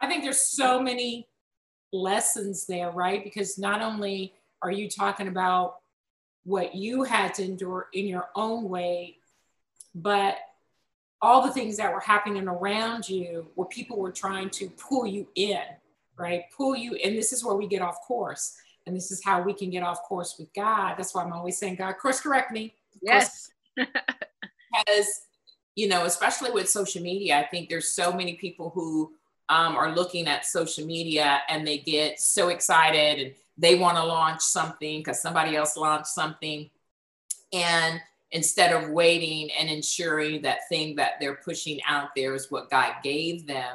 I 0.00 0.08
think 0.08 0.24
there's 0.24 0.50
so 0.50 0.82
many 0.82 1.28
lessons 1.92 2.66
there, 2.66 2.90
right? 2.90 3.22
Because 3.22 3.56
not 3.56 3.80
only 3.80 4.34
are 4.62 4.72
you 4.72 4.88
talking 4.88 5.28
about 5.28 5.76
what 6.44 6.74
you 6.74 7.04
had 7.04 7.34
to 7.34 7.44
endure 7.44 7.88
in 7.92 8.06
your 8.06 8.28
own 8.34 8.68
way, 8.68 9.18
but 9.94 10.36
all 11.20 11.46
the 11.46 11.52
things 11.52 11.76
that 11.76 11.92
were 11.92 12.00
happening 12.00 12.48
around 12.48 13.08
you 13.08 13.48
where 13.54 13.68
people 13.68 13.98
were 13.98 14.10
trying 14.10 14.50
to 14.50 14.68
pull 14.70 15.06
you 15.06 15.28
in, 15.36 15.62
right? 16.16 16.44
Pull 16.56 16.76
you, 16.76 16.96
and 16.96 17.16
this 17.16 17.32
is 17.32 17.44
where 17.44 17.54
we 17.54 17.68
get 17.68 17.80
off 17.80 18.00
course. 18.00 18.56
And 18.86 18.96
this 18.96 19.12
is 19.12 19.22
how 19.24 19.40
we 19.42 19.54
can 19.54 19.70
get 19.70 19.84
off 19.84 20.02
course 20.02 20.34
with 20.38 20.52
God. 20.54 20.96
That's 20.98 21.14
why 21.14 21.22
I'm 21.22 21.32
always 21.32 21.56
saying, 21.56 21.76
God, 21.76 21.92
course 21.98 22.20
correct 22.20 22.50
me. 22.50 22.74
Yes. 23.00 23.50
because, 23.76 25.22
you 25.76 25.86
know, 25.86 26.04
especially 26.04 26.50
with 26.50 26.68
social 26.68 27.00
media, 27.00 27.38
I 27.38 27.46
think 27.46 27.68
there's 27.68 27.94
so 27.94 28.12
many 28.12 28.34
people 28.34 28.70
who 28.70 29.12
um, 29.48 29.76
are 29.76 29.94
looking 29.94 30.26
at 30.26 30.44
social 30.44 30.84
media 30.84 31.42
and 31.48 31.64
they 31.64 31.78
get 31.78 32.18
so 32.18 32.48
excited 32.48 33.20
and 33.20 33.34
they 33.58 33.74
want 33.76 33.96
to 33.96 34.04
launch 34.04 34.40
something 34.40 35.00
because 35.00 35.20
somebody 35.20 35.56
else 35.56 35.76
launched 35.76 36.08
something. 36.08 36.70
And 37.52 38.00
instead 38.30 38.72
of 38.72 38.90
waiting 38.90 39.50
and 39.52 39.68
ensuring 39.68 40.42
that 40.42 40.68
thing 40.68 40.96
that 40.96 41.12
they're 41.20 41.36
pushing 41.36 41.80
out 41.86 42.08
there 42.16 42.34
is 42.34 42.50
what 42.50 42.70
God 42.70 42.94
gave 43.02 43.46
them, 43.46 43.74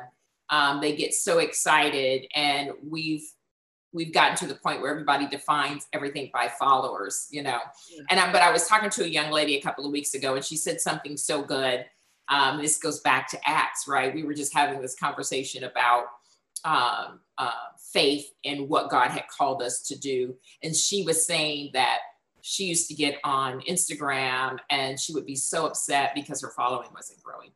um, 0.50 0.82
they 0.82 0.96
get 0.96 1.14
so 1.14 1.40
excited. 1.40 2.26
And 2.34 2.72
we've 2.84 3.30
we've 3.94 4.14
gotten 4.14 4.38
to 4.38 4.48
the 4.48 4.56
point 4.56 4.82
where 4.82 4.92
everybody 4.92 5.28
defines 5.28 5.88
everything 5.94 6.30
by 6.34 6.48
followers, 6.60 7.28
you 7.32 7.42
know. 7.42 7.60
Yeah. 7.90 8.04
And 8.10 8.20
I, 8.20 8.32
but 8.32 8.42
I 8.42 8.52
was 8.52 8.68
talking 8.68 8.90
to 8.92 9.04
a 9.04 9.08
young 9.08 9.32
lady 9.32 9.56
a 9.56 9.62
couple 9.62 9.86
of 9.86 9.92
weeks 9.92 10.14
ago, 10.14 10.36
and 10.36 10.44
she 10.44 10.58
said 10.58 10.82
something 10.82 11.18
so 11.18 11.42
good. 11.42 11.86
Um, 12.30 12.62
this 12.62 12.78
goes 12.78 13.00
back 13.00 13.30
to 13.30 13.40
Acts, 13.50 13.88
right? 13.88 14.14
We 14.14 14.24
were 14.24 14.34
just 14.34 14.54
having 14.54 14.82
this 14.82 14.96
conversation 14.96 15.64
about 15.64 16.06
um, 16.68 17.22
uh, 17.38 17.52
faith 17.94 18.34
in 18.44 18.68
what 18.68 18.90
God 18.90 19.10
had 19.10 19.28
called 19.30 19.62
us 19.62 19.82
to 19.84 19.98
do. 19.98 20.36
And 20.62 20.76
she 20.76 21.04
was 21.04 21.26
saying 21.26 21.72
that 21.74 22.00
she 22.42 22.66
used 22.66 22.90
to 22.90 22.94
get 22.94 23.20
on 23.24 23.62
Instagram 23.62 24.58
and 24.70 25.00
she 25.00 25.14
would 25.14 25.26
be 25.26 25.36
so 25.36 25.66
upset 25.66 26.12
because 26.14 26.42
her 26.42 26.52
following 26.56 26.90
wasn't 26.94 27.24
growing. 27.24 27.52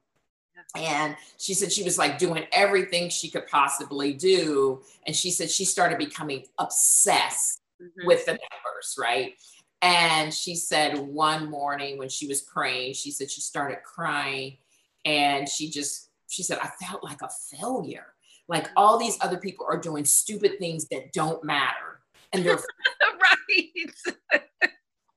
And 0.76 1.18
she 1.38 1.54
said 1.54 1.74
she 1.74 1.84
was 1.84 1.98
like 1.98 2.18
doing 2.18 2.46
everything 2.54 3.10
she 3.10 3.30
could 3.30 3.48
possibly 3.48 4.14
do. 4.14 4.82
And 5.06 5.14
she 5.14 5.30
said 5.30 5.52
she 5.52 5.66
started 5.66 5.98
becoming 5.98 6.46
obsessed 6.58 7.62
mm-hmm. 7.82 8.08
with 8.08 8.26
the 8.26 8.32
numbers, 8.32 8.96
right? 8.98 9.34
And 9.82 10.34
she 10.34 10.56
said 10.56 10.98
one 10.98 11.50
morning 11.50 11.98
when 11.98 12.08
she 12.08 12.28
was 12.28 12.42
praying, 12.42 12.94
she 12.94 13.12
said 13.12 13.30
she 13.30 13.42
started 13.42 13.80
crying 13.84 14.58
and 15.04 15.50
she 15.50 15.70
just, 15.70 16.10
she 16.30 16.44
said, 16.44 16.60
I 16.62 16.70
felt 16.82 17.04
like 17.04 17.22
a 17.22 17.30
failure. 17.58 18.11
Like 18.52 18.68
all 18.76 19.00
these 19.00 19.18
other 19.22 19.38
people 19.38 19.66
are 19.68 19.78
doing 19.78 20.04
stupid 20.04 20.60
things 20.60 20.86
that 20.90 21.14
don't 21.14 21.42
matter. 21.42 22.02
And 22.34 22.46
they're 22.46 22.56
right. 23.56 24.42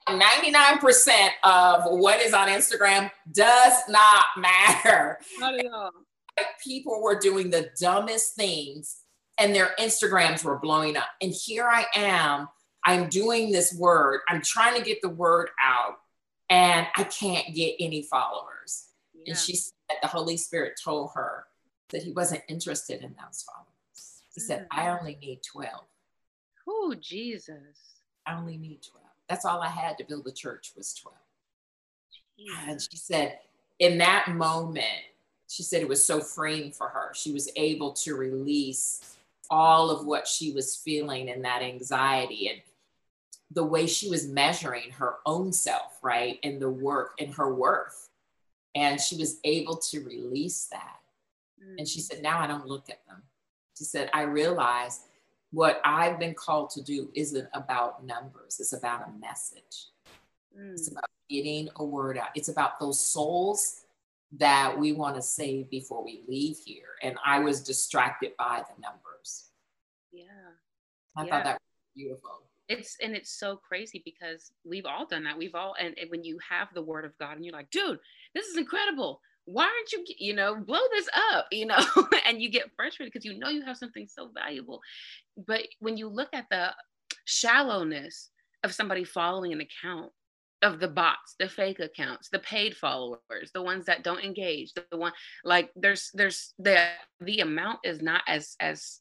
99% 0.09 1.29
of 1.43 1.99
what 1.99 2.21
is 2.21 2.33
on 2.33 2.47
Instagram 2.49 3.11
does 3.33 3.73
not 3.89 4.25
matter. 4.39 5.19
Not 5.39 5.59
at 5.59 5.67
all. 5.67 5.91
Like 6.39 6.47
people 6.63 7.03
were 7.03 7.19
doing 7.19 7.51
the 7.51 7.71
dumbest 7.81 8.37
things 8.37 8.99
and 9.39 9.53
their 9.53 9.71
Instagrams 9.81 10.45
were 10.45 10.61
blowing 10.61 10.97
up. 10.97 11.09
And 11.21 11.33
here 11.33 11.67
I 11.67 11.87
am, 11.97 12.49
I'm 12.85 13.09
doing 13.09 13.51
this 13.51 13.75
word, 13.75 14.21
I'm 14.29 14.43
trying 14.43 14.77
to 14.77 14.85
get 14.85 15.03
the 15.03 15.09
word 15.09 15.49
out, 15.61 15.95
and 16.51 16.87
I 16.97 17.05
can't 17.05 17.53
get 17.55 17.75
any 17.81 18.03
followers. 18.03 18.91
Yeah. 19.13 19.33
And 19.33 19.39
she 19.39 19.57
said 19.57 19.73
the 20.03 20.09
Holy 20.09 20.37
Spirit 20.37 20.75
told 20.83 21.11
her, 21.15 21.47
that 21.91 22.03
he 22.03 22.13
wasn't 22.13 22.43
interested 22.49 23.03
in 23.03 23.15
those 23.15 23.45
followers. 23.45 24.23
He 24.35 24.41
said, 24.41 24.67
I 24.71 24.87
mm. 24.87 25.01
only 25.01 25.19
need 25.21 25.43
12. 25.43 25.71
Oh, 26.69 26.95
Jesus. 26.99 28.01
I 28.27 28.35
only 28.35 28.57
need 28.57 28.81
12. 28.83 29.05
That's 29.29 29.45
all 29.45 29.61
I 29.61 29.69
had 29.69 29.99
to 29.99 30.05
build 30.05 30.25
the 30.25 30.33
church 30.33 30.73
was 30.77 30.95
12. 30.95 31.17
Jesus. 32.39 32.59
And 32.69 32.81
she 32.81 32.97
said, 32.97 33.39
in 33.79 33.99
that 33.99 34.29
moment, 34.29 34.87
she 35.49 35.63
said 35.63 35.83
it 35.83 35.89
was 35.89 36.05
so 36.05 36.21
freeing 36.21 36.73
for 36.73 36.89
her. 36.89 37.13
She 37.15 37.33
was 37.33 37.51
able 37.57 37.93
to 37.93 38.15
release 38.15 39.17
all 39.51 39.91
of 39.91 40.07
what 40.07 40.27
she 40.27 40.53
was 40.53 40.77
feeling 40.77 41.31
and 41.31 41.45
that 41.45 41.63
anxiety 41.63 42.49
and 42.49 42.61
the 43.51 43.65
way 43.65 43.87
she 43.87 44.09
was 44.09 44.27
measuring 44.27 44.91
her 44.91 45.17
own 45.27 45.53
self, 45.53 45.99
right? 46.03 46.39
And 46.43 46.61
the 46.61 46.71
work 46.71 47.13
and 47.21 47.33
her 47.35 47.55
worth. 47.55 48.09
And 48.75 49.01
she 49.01 49.17
was 49.17 49.39
able 49.45 49.77
to 49.77 50.01
release 50.01 50.67
that. 50.73 50.99
Mm. 51.63 51.79
And 51.79 51.89
she 51.89 52.01
said, 52.01 52.23
Now 52.23 52.41
I 52.41 52.47
don't 52.47 52.67
look 52.67 52.89
at 52.91 53.07
them. 53.07 53.23
She 53.77 53.85
said, 53.85 54.11
I 54.13 54.23
realize 54.23 55.01
what 55.51 55.81
I've 55.85 56.19
been 56.19 56.35
called 56.35 56.71
to 56.71 56.83
do 56.83 57.11
isn't 57.15 57.49
about 57.55 58.05
numbers, 58.05 58.59
it's 58.61 58.73
about 58.73 59.09
a 59.09 59.19
message. 59.19 59.89
Mm. 60.59 60.73
It's 60.73 60.89
about 60.89 61.05
getting 61.29 61.69
a 61.77 61.85
word 61.85 62.19
out. 62.19 62.29
It's 62.35 62.49
about 62.49 62.79
those 62.79 63.01
souls 63.01 63.83
that 64.37 64.77
we 64.79 64.93
want 64.93 65.17
to 65.17 65.23
save 65.23 65.71
before 65.71 66.05
we 66.05 66.23
leave 66.29 66.59
here. 66.59 66.97
And 67.03 67.17
I 67.25 67.39
was 67.39 67.63
distracted 67.63 68.33
by 68.37 68.63
the 68.69 68.81
numbers. 68.83 69.51
Yeah. 70.13 70.25
I 71.17 71.25
yeah. 71.25 71.31
thought 71.31 71.45
that 71.45 71.53
was 71.55 71.95
beautiful. 71.95 72.43
it's 72.69 72.97
and 73.03 73.15
it's 73.15 73.31
so 73.31 73.57
crazy 73.57 74.03
because 74.05 74.53
we've 74.65 74.87
all 74.87 75.07
done 75.07 75.25
that 75.25 75.37
we've 75.37 75.55
all 75.55 75.75
and, 75.79 75.97
and 76.01 76.11
when 76.11 76.25
you 76.25 76.39
have 76.49 76.69
the 76.75 76.83
word 76.83 77.05
of 77.05 77.17
god 77.19 77.37
and 77.37 77.45
you're 77.45 77.55
like 77.55 77.71
dude 77.71 77.99
this 78.35 78.47
is 78.47 78.57
incredible 78.57 79.21
why 79.47 79.65
aren't 79.65 79.93
you 79.93 80.05
you 80.19 80.35
know 80.35 80.57
blow 80.57 80.81
this 80.93 81.09
up 81.33 81.47
you 81.51 81.67
know 81.67 81.79
and 82.27 82.41
you 82.41 82.51
get 82.51 82.71
frustrated 82.77 83.13
because 83.13 83.25
you 83.25 83.39
know 83.39 83.49
you 83.49 83.63
have 83.63 83.77
something 83.77 84.07
so 84.09 84.31
valuable. 84.35 84.81
But 85.47 85.63
when 85.81 85.97
you 85.97 86.09
look 86.09 86.29
at 86.33 86.47
the 86.51 86.73
shallowness 87.25 88.31
of 88.63 88.75
somebody 88.75 89.05
following 89.05 89.53
an 89.53 89.61
account 89.61 90.13
of 90.63 90.81
the 90.81 90.89
bots 90.89 91.35
the 91.39 91.49
fake 91.49 91.81
accounts 91.81 92.31
the 92.31 92.39
paid 92.39 92.75
followers 92.75 93.51
the 93.53 93.61
ones 93.61 93.85
that 93.85 94.03
don't 94.03 94.25
engage 94.25 94.73
the 94.73 94.97
one 94.97 95.13
like 95.45 95.71
there's 95.77 96.11
there's 96.15 96.55
the 96.59 96.87
the 97.21 97.41
amount 97.41 97.81
is 97.85 98.01
not 98.01 98.23
as 98.27 98.57
as 98.61 99.01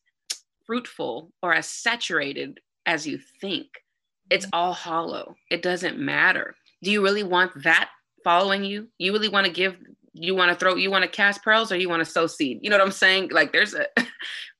fruitful 0.65 1.31
or 1.41 1.53
as 1.53 1.67
saturated 1.67 2.59
as 2.85 3.07
you 3.07 3.19
think. 3.41 3.67
It's 4.29 4.45
mm-hmm. 4.45 4.55
all 4.59 4.73
hollow. 4.73 5.35
It 5.49 5.61
doesn't 5.61 5.99
matter. 5.99 6.55
Do 6.81 6.91
you 6.91 7.03
really 7.03 7.23
want 7.23 7.63
that 7.63 7.89
following 8.23 8.63
you? 8.63 8.87
You 8.97 9.11
really 9.13 9.29
want 9.29 9.45
to 9.47 9.51
give 9.53 9.75
you 10.13 10.35
want 10.35 10.51
to 10.51 10.55
throw 10.55 10.75
you 10.75 10.91
want 10.91 11.03
to 11.03 11.09
cast 11.09 11.43
pearls 11.43 11.71
or 11.71 11.77
you 11.77 11.89
want 11.89 12.01
to 12.03 12.09
sow 12.09 12.27
seed. 12.27 12.59
You 12.61 12.69
know 12.69 12.77
what 12.77 12.85
i'm 12.85 12.91
saying? 12.91 13.29
Like 13.31 13.51
there's 13.51 13.73
a 13.73 13.87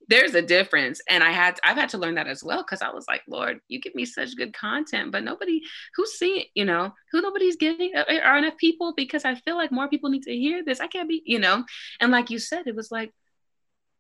there's 0.09 0.35
a 0.35 0.41
difference. 0.41 1.01
And 1.07 1.23
i 1.23 1.31
had 1.31 1.59
i've 1.63 1.77
had 1.77 1.89
to 1.89 1.97
learn 1.97 2.15
that 2.15 2.27
as 2.27 2.43
well 2.43 2.63
because 2.63 2.81
i 2.81 2.89
was 2.89 3.05
like 3.07 3.21
lord 3.27 3.59
you 3.67 3.79
give 3.79 3.95
me 3.95 4.05
such 4.05 4.35
good 4.35 4.53
content 4.53 5.11
but 5.11 5.23
nobody 5.23 5.61
who's 5.95 6.13
seeing 6.13 6.45
you 6.55 6.65
know? 6.65 6.93
Who 7.11 7.21
nobody's 7.21 7.55
getting 7.55 7.91
uh, 7.95 8.05
uh, 8.09 8.19
are 8.19 8.37
enough 8.37 8.57
people? 8.57 8.93
Because 8.95 9.25
i 9.25 9.35
feel 9.35 9.55
like 9.55 9.71
more 9.71 9.87
people 9.87 10.09
need 10.09 10.23
to 10.23 10.35
hear 10.35 10.63
this. 10.63 10.79
I 10.79 10.87
can't 10.87 11.09
be 11.09 11.21
you 11.25 11.39
know? 11.39 11.63
And 11.99 12.11
like 12.11 12.29
you 12.29 12.39
said 12.39 12.67
it 12.67 12.75
was 12.75 12.91
like 12.91 13.11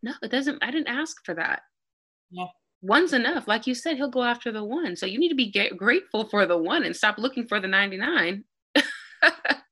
no 0.01 0.13
it 0.21 0.31
doesn't 0.31 0.63
i 0.63 0.71
didn't 0.71 0.87
ask 0.87 1.23
for 1.23 1.35
that. 1.35 1.61
Yeah. 2.31 2.47
One's 2.81 3.13
enough. 3.13 3.47
Like 3.47 3.65
you 3.65 3.75
said 3.75 3.95
he'll 3.95 4.09
go 4.09 4.23
after 4.23 4.51
the 4.51 4.63
one. 4.63 4.97
So 4.97 5.05
you 5.05 5.17
need 5.17 5.29
to 5.29 5.35
be 5.35 5.53
grateful 5.77 6.25
for 6.25 6.45
the 6.45 6.57
one 6.57 6.83
and 6.83 6.93
stop 6.93 7.17
looking 7.17 7.47
for 7.47 7.61
the 7.61 7.67
99 7.69 8.43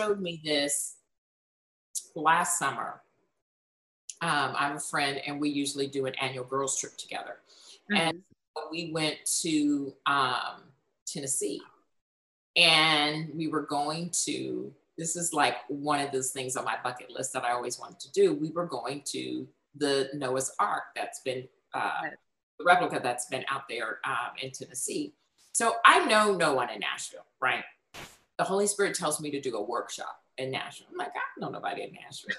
showed 0.00 0.20
me 0.20 0.40
this 0.44 0.96
last 2.14 2.58
summer. 2.58 3.02
Um, 4.22 4.54
I 4.56 4.68
have 4.68 4.76
a 4.76 4.80
friend, 4.80 5.20
and 5.26 5.40
we 5.40 5.48
usually 5.48 5.86
do 5.86 6.06
an 6.06 6.14
annual 6.20 6.44
girls' 6.44 6.78
trip 6.78 6.96
together. 6.96 7.36
Mm-hmm. 7.90 7.96
And 7.96 8.22
we 8.70 8.92
went 8.92 9.16
to 9.42 9.94
um, 10.06 10.62
Tennessee, 11.06 11.60
and 12.56 13.30
we 13.34 13.48
were 13.48 13.62
going 13.62 14.10
to. 14.24 14.72
This 14.98 15.16
is 15.16 15.32
like 15.32 15.56
one 15.68 16.00
of 16.00 16.12
those 16.12 16.30
things 16.30 16.56
on 16.56 16.64
my 16.64 16.76
bucket 16.84 17.10
list 17.10 17.32
that 17.32 17.44
I 17.44 17.52
always 17.52 17.78
wanted 17.78 18.00
to 18.00 18.12
do. 18.12 18.34
We 18.34 18.50
were 18.50 18.66
going 18.66 19.02
to 19.06 19.48
the 19.74 20.10
Noah's 20.12 20.52
Ark 20.58 20.82
that's 20.94 21.20
been 21.20 21.48
uh, 21.72 22.02
the 22.58 22.64
replica 22.64 23.00
that's 23.02 23.26
been 23.26 23.44
out 23.48 23.62
there 23.68 24.00
um, 24.04 24.32
in 24.42 24.50
Tennessee. 24.50 25.14
So 25.52 25.76
I 25.84 26.04
know 26.04 26.36
no 26.36 26.52
one 26.54 26.68
in 26.68 26.80
Nashville, 26.80 27.24
right? 27.40 27.64
The 28.40 28.44
Holy 28.44 28.66
Spirit 28.66 28.94
tells 28.94 29.20
me 29.20 29.30
to 29.32 29.38
do 29.38 29.54
a 29.54 29.62
workshop 29.62 30.18
in 30.38 30.50
Nashville. 30.50 30.86
I'm 30.90 30.96
like, 30.96 31.08
I 31.08 31.20
don't 31.38 31.52
know 31.52 31.58
nobody 31.58 31.82
in 31.82 31.92
Nashville. 31.92 32.34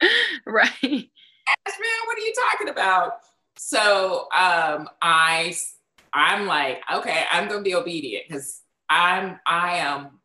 right. 0.46 0.70
Nashville, 0.82 2.06
what 2.06 2.16
are 2.16 2.22
you 2.22 2.32
talking 2.50 2.70
about? 2.70 3.18
So 3.58 4.26
um, 4.34 4.88
I 5.02 5.54
I'm 6.14 6.46
like, 6.46 6.80
okay, 6.90 7.24
I'm 7.30 7.46
gonna 7.46 7.60
be 7.60 7.74
obedient 7.74 8.24
because 8.26 8.62
I'm 8.88 9.38
I 9.46 9.76
am 9.76 10.20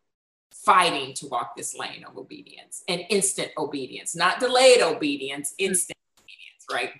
fighting 0.54 1.14
to 1.16 1.28
walk 1.28 1.58
this 1.58 1.78
lane 1.78 2.06
of 2.08 2.18
obedience 2.18 2.82
and 2.88 3.02
instant 3.10 3.52
obedience, 3.58 4.16
not 4.16 4.40
delayed 4.40 4.82
obedience, 4.82 5.54
instant 5.58 5.98
obedience, 6.18 6.66
right? 6.72 6.92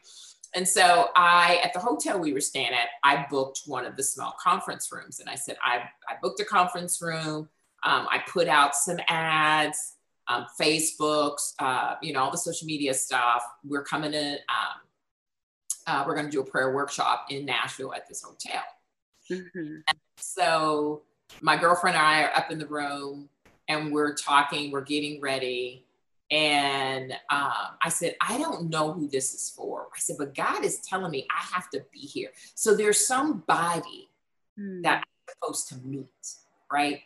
And 0.56 0.68
so 0.68 1.10
I, 1.16 1.60
at 1.64 1.74
the 1.74 1.80
hotel 1.80 2.20
we 2.20 2.34
were 2.34 2.42
staying 2.42 2.74
at, 2.74 2.90
I 3.04 3.26
booked 3.30 3.62
one 3.66 3.86
of 3.86 3.96
the 3.96 4.04
small 4.04 4.36
conference 4.40 4.92
rooms. 4.92 5.20
And 5.20 5.30
I 5.30 5.36
said, 5.36 5.58
I, 5.64 5.90
I 6.08 6.16
booked 6.22 6.40
a 6.40 6.46
conference 6.46 7.02
room. 7.02 7.50
Um, 7.84 8.08
I 8.10 8.22
put 8.28 8.48
out 8.48 8.76
some 8.76 9.00
ads, 9.08 9.96
um, 10.28 10.46
Facebooks, 10.60 11.54
uh, 11.60 11.96
you 12.02 12.14
know, 12.14 12.22
all 12.22 12.32
the 12.32 12.38
social 12.38 12.68
media 12.68 12.94
stuff. 12.94 13.44
We're 13.64 13.84
coming 13.84 14.12
to, 14.12 14.34
um, 14.34 14.80
uh, 15.88 16.04
we're 16.08 16.16
going 16.16 16.28
to 16.28 16.32
do 16.32 16.42
a 16.42 16.46
prayer 16.46 16.74
workshop 16.74 17.26
in 17.30 17.46
Nashville 17.46 17.94
at 17.94 18.08
this 18.08 18.22
hotel. 18.22 18.64
Mm-hmm. 19.30 19.78
So 20.18 21.02
my 21.42 21.58
girlfriend 21.58 21.98
and 21.98 22.06
I 22.06 22.24
are 22.24 22.38
up 22.38 22.52
in 22.52 22.60
the 22.60 22.68
room 22.68 23.28
and 23.68 23.92
we're 23.92 24.14
talking, 24.14 24.72
we're 24.72 24.82
getting 24.82 25.20
ready. 25.20 25.86
And 26.34 27.12
um, 27.30 27.78
I 27.84 27.90
said, 27.90 28.16
I 28.20 28.40
don't 28.40 28.68
know 28.72 28.92
who 28.92 29.08
this 29.08 29.36
is 29.36 29.54
for. 29.56 29.88
I 29.96 30.00
said, 30.00 30.16
but 30.18 30.34
God 30.34 30.66
is 30.66 30.80
telling 30.80 31.12
me 31.12 31.28
I 31.30 31.44
have 31.54 31.70
to 31.70 31.86
be 31.94 32.00
here. 32.00 32.30
So 32.56 32.76
there's 32.76 33.06
somebody 33.06 34.10
mm. 34.60 34.82
that 34.82 35.04
I'm 35.06 35.34
supposed 35.36 35.70
to 35.70 35.78
meet, 35.88 36.08
right? 36.72 37.02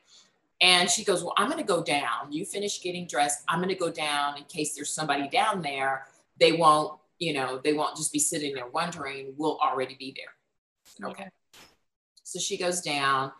And 0.61 0.89
she 0.89 1.03
goes, 1.03 1.23
Well, 1.23 1.33
I'm 1.35 1.47
going 1.47 1.59
to 1.59 1.67
go 1.67 1.83
down. 1.83 2.31
You 2.31 2.45
finish 2.45 2.81
getting 2.81 3.05
dressed. 3.05 3.43
I'm 3.49 3.59
going 3.59 3.67
to 3.67 3.75
go 3.75 3.91
down 3.91 4.37
in 4.37 4.45
case 4.45 4.73
there's 4.73 4.93
somebody 4.93 5.27
down 5.27 5.61
there. 5.61 6.07
They 6.39 6.53
won't, 6.53 6.97
you 7.19 7.33
know, 7.33 7.59
they 7.61 7.73
won't 7.73 7.97
just 7.97 8.13
be 8.13 8.19
sitting 8.19 8.55
there 8.55 8.67
wondering, 8.67 9.33
we'll 9.37 9.59
already 9.59 9.95
be 9.99 10.15
there. 10.15 11.09
Okay. 11.09 11.27
So 12.23 12.39
she 12.39 12.57
goes 12.57 12.81
down 12.81 13.33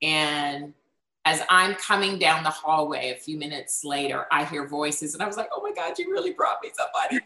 and 0.00 0.72
as 1.26 1.42
I'm 1.50 1.74
coming 1.74 2.18
down 2.20 2.44
the 2.44 2.50
hallway 2.50 3.10
a 3.10 3.16
few 3.16 3.36
minutes 3.36 3.84
later, 3.84 4.26
I 4.30 4.44
hear 4.44 4.66
voices 4.68 5.12
and 5.12 5.22
I 5.22 5.26
was 5.26 5.36
like, 5.36 5.48
oh 5.54 5.60
my 5.60 5.72
God, 5.72 5.98
you 5.98 6.08
really 6.12 6.32
brought 6.32 6.58
me 6.62 6.70
somebody. 6.72 7.20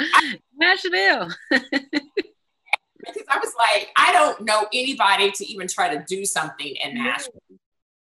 Nashville. 0.58 1.28
because 1.50 3.22
I 3.28 3.38
was 3.38 3.54
like, 3.56 3.90
I 3.96 4.12
don't 4.12 4.40
know 4.42 4.66
anybody 4.72 5.30
to 5.30 5.46
even 5.46 5.68
try 5.68 5.94
to 5.94 6.04
do 6.08 6.24
something 6.24 6.74
in 6.84 6.94
Nashville. 6.94 7.40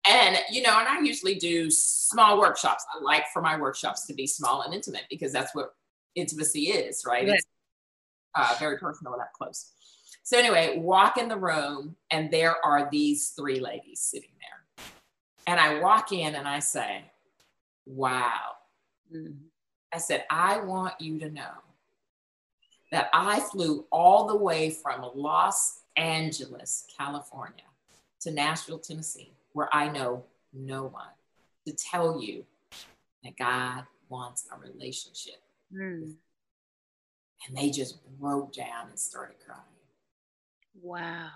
And, 0.09 0.37
you 0.51 0.63
know, 0.63 0.77
and 0.81 0.89
I 0.89 0.99
usually 1.01 1.37
do 1.37 1.71
small 1.71 2.41
workshops. 2.41 2.85
I 2.93 3.01
like 3.05 3.27
for 3.33 3.41
my 3.41 3.57
workshops 3.57 4.05
to 4.09 4.15
be 4.15 4.27
small 4.27 4.63
and 4.63 4.75
intimate 4.75 5.05
because 5.11 5.33
that's 5.33 5.55
what 5.55 5.75
intimacy 6.17 6.71
is, 6.71 7.05
right? 7.07 7.29
It's 7.29 7.47
uh, 8.35 8.57
very 8.59 8.79
personal 8.79 9.13
and 9.13 9.23
up 9.23 9.33
close. 9.33 9.71
So 10.23 10.39
anyway, 10.39 10.79
walk 10.79 11.19
in 11.19 11.29
the 11.29 11.37
room 11.37 11.97
and 12.11 12.31
there 12.31 12.57
are 12.65 12.89
these 12.91 13.31
three 13.31 13.61
ladies 13.61 14.01
sitting 14.01 14.31
there. 14.41 14.87
And 15.47 15.59
I 15.59 15.81
walk 15.81 16.13
in 16.13 16.35
and 16.35 16.47
I 16.47 16.61
say, 16.61 17.05
wow. 17.87 18.53
Mm-hmm. 19.15 19.33
I 19.93 19.99
said, 19.99 20.25
I 20.31 20.61
want 20.61 21.01
you 21.01 21.19
to 21.19 21.31
know 21.31 21.53
that 22.93 23.09
I 23.13 23.41
flew 23.41 23.85
all 23.91 24.27
the 24.27 24.37
way 24.37 24.71
from 24.71 25.05
Los 25.15 25.81
Angeles, 25.97 26.87
California 26.97 27.65
to 28.21 28.31
Nashville, 28.31 28.79
Tennessee, 28.79 29.33
where 29.53 29.69
I 29.75 29.89
know 29.89 30.25
no 30.53 30.85
one 30.85 31.05
to 31.67 31.73
tell 31.73 32.21
you 32.21 32.45
that 33.25 33.37
God 33.37 33.85
wants 34.09 34.47
a 34.53 34.59
relationship. 34.59 35.43
Mm. 35.75 36.15
And 37.47 37.57
they 37.57 37.71
just 37.71 37.99
broke 38.21 38.53
down 38.55 38.89
and 38.89 38.99
started 38.99 39.37
crying. 39.45 39.61
Wow. 40.81 41.31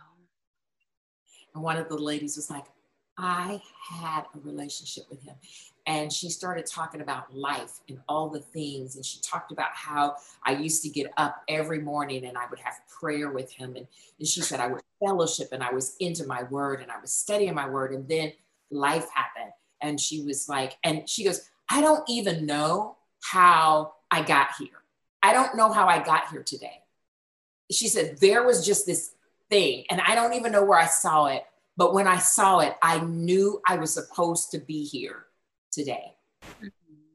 And 1.55 1.63
one 1.63 1.77
of 1.77 1.89
the 1.89 1.97
ladies 1.97 2.37
was 2.37 2.51
like, 2.51 2.65
I 3.19 3.63
had 3.81 4.25
a 4.35 4.39
relationship 4.45 5.05
with 5.09 5.23
him. 5.23 5.35
And 5.87 6.13
she 6.13 6.29
started 6.29 6.67
talking 6.67 7.01
about 7.01 7.35
life 7.35 7.81
and 7.89 7.99
all 8.09 8.29
the 8.29 8.41
things. 8.41 8.97
And 8.97 9.07
she 9.07 9.21
talked 9.21 9.53
about 9.53 9.71
how 9.73 10.17
I 10.45 10.53
used 10.53 10.83
to 10.83 10.89
get 10.89 11.13
up 11.17 11.43
every 11.49 11.79
morning 11.79 12.27
and 12.27 12.37
I 12.37 12.47
would 12.51 12.59
have 12.59 12.75
prayer 13.01 13.31
with 13.31 13.53
him. 13.53 13.77
And, 13.77 13.87
and 14.19 14.29
she 14.29 14.41
said 14.43 14.61
I 14.61 14.67
would 14.67 14.83
fellowship 15.03 15.49
and 15.53 15.63
I 15.63 15.73
was 15.73 15.97
into 16.01 16.27
my 16.27 16.43
word 16.45 16.83
and 16.83 16.91
I 16.91 17.01
was 17.01 17.13
studying 17.13 17.55
my 17.55 17.69
word. 17.69 17.93
And 17.93 18.07
then 18.09 18.33
life 18.71 19.09
happened. 19.15 19.53
And 19.81 20.01
she 20.01 20.23
was 20.23 20.49
like, 20.49 20.77
and 20.83 21.09
she 21.09 21.25
goes, 21.25 21.49
I 21.71 21.81
don't 21.81 22.05
even 22.09 22.47
know 22.47 22.97
how 23.23 23.95
I 24.11 24.23
got 24.23 24.49
here. 24.59 24.69
I 25.23 25.33
don't 25.33 25.57
know 25.57 25.73
how 25.73 25.87
I 25.87 26.03
got 26.03 26.29
here 26.31 26.43
today. 26.43 26.83
She 27.71 27.89
said, 27.89 28.19
there 28.19 28.45
was 28.45 28.65
just 28.65 28.87
this 28.87 29.13
thing. 29.51 29.85
And 29.91 30.01
I 30.01 30.15
don't 30.15 30.35
even 30.35 30.53
know 30.53 30.65
where 30.65 30.79
I 30.79 30.87
saw 30.87 31.27
it. 31.27 31.45
But 31.77 31.93
when 31.93 32.07
I 32.07 32.19
saw 32.19 32.61
it, 32.61 32.75
I 32.83 33.01
knew 33.01 33.61
I 33.67 33.77
was 33.77 33.93
supposed 33.93 34.51
to 34.53 34.59
be 34.59 34.85
here 34.85 35.27
today. 35.71 36.15
Mm-hmm. 36.43 36.69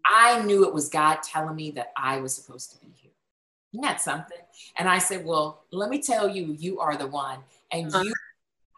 I 0.05 0.43
knew 0.43 0.67
it 0.67 0.73
was 0.73 0.89
God 0.89 1.19
telling 1.23 1.55
me 1.55 1.71
that 1.71 1.93
I 1.97 2.19
was 2.19 2.35
supposed 2.35 2.71
to 2.71 2.85
be 2.85 2.91
here. 2.95 3.11
Isn't 3.73 3.81
that 3.83 4.01
something? 4.01 4.37
And 4.77 4.89
I 4.89 4.99
said, 4.99 5.25
Well, 5.25 5.63
let 5.71 5.89
me 5.89 6.01
tell 6.01 6.29
you, 6.29 6.55
you 6.59 6.79
are 6.79 6.97
the 6.97 7.07
one. 7.07 7.39
And 7.71 7.87
uh-huh. 7.87 8.03
you 8.03 8.13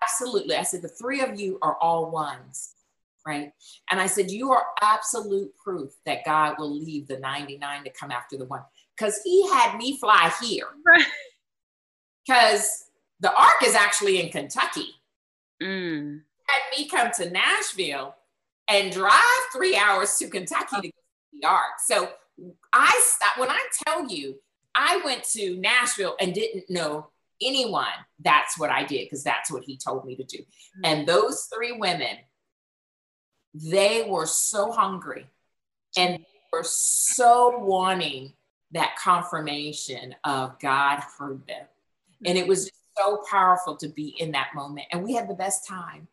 absolutely, 0.04 0.56
I 0.56 0.64
said, 0.64 0.82
the 0.82 0.88
three 0.88 1.22
of 1.22 1.40
you 1.40 1.58
are 1.62 1.78
all 1.78 2.12
ones. 2.12 2.76
Right. 3.26 3.54
And 3.90 4.00
I 4.00 4.08
said, 4.08 4.30
You 4.30 4.52
are 4.52 4.66
absolute 4.82 5.56
proof 5.58 5.94
that 6.06 6.26
God 6.26 6.56
will 6.60 6.72
leave 6.72 7.08
the 7.08 7.20
99 7.20 7.86
to 7.86 7.90
come 7.90 8.12
after 8.12 8.38
the 8.38 8.46
one. 8.46 8.62
Because 8.96 9.20
he 9.24 9.50
had 9.50 9.78
me 9.78 9.98
fly 9.98 10.32
here. 10.42 10.68
Because 12.26 12.86
the 13.24 13.34
Ark 13.34 13.64
is 13.64 13.74
actually 13.74 14.22
in 14.22 14.30
Kentucky. 14.30 14.90
Mm. 15.62 16.22
Had 16.48 16.78
me 16.78 16.90
come 16.90 17.10
to 17.18 17.30
Nashville 17.30 18.16
and 18.68 18.92
drive 18.92 19.42
three 19.54 19.78
hours 19.78 20.18
to 20.18 20.28
Kentucky 20.28 20.82
to 20.82 20.88
go 20.88 20.90
to 20.90 21.40
the 21.42 21.48
Ark. 21.48 21.80
So 21.86 22.10
I 22.74 23.02
stopped, 23.02 23.40
when 23.40 23.50
I 23.50 23.66
tell 23.88 24.10
you, 24.10 24.36
I 24.76 25.02
went 25.06 25.24
to 25.32 25.56
Nashville 25.58 26.18
and 26.20 26.34
didn't 26.34 26.70
know 26.70 27.08
anyone, 27.42 27.86
that's 28.20 28.60
what 28.60 28.70
I 28.70 28.84
did 28.84 29.06
because 29.06 29.24
that's 29.24 29.50
what 29.50 29.64
he 29.64 29.78
told 29.78 30.06
me 30.06 30.18
to 30.18 30.24
do. 30.24 30.40
Mm-hmm. 30.40 30.86
And 30.86 31.08
those 31.08 31.48
three 31.54 31.72
women, 31.72 32.18
they 33.54 34.06
were 34.06 34.26
so 34.26 34.72
hungry 34.72 35.28
and 35.98 36.20
were 36.52 36.64
so 36.64 37.58
wanting 37.60 38.34
that 38.72 38.98
confirmation 39.02 40.14
of 40.26 40.60
God 40.60 41.02
heard 41.18 41.48
them. 41.48 41.66
And 42.26 42.38
it 42.38 42.48
was 42.48 42.70
so 42.98 43.24
powerful 43.30 43.76
to 43.78 43.88
be 43.88 44.16
in 44.20 44.32
that 44.32 44.50
moment. 44.56 44.88
And 44.92 45.04
we 45.04 45.14
had 45.14 45.30
the 45.30 45.34
best 45.34 45.68
time. 45.68 46.08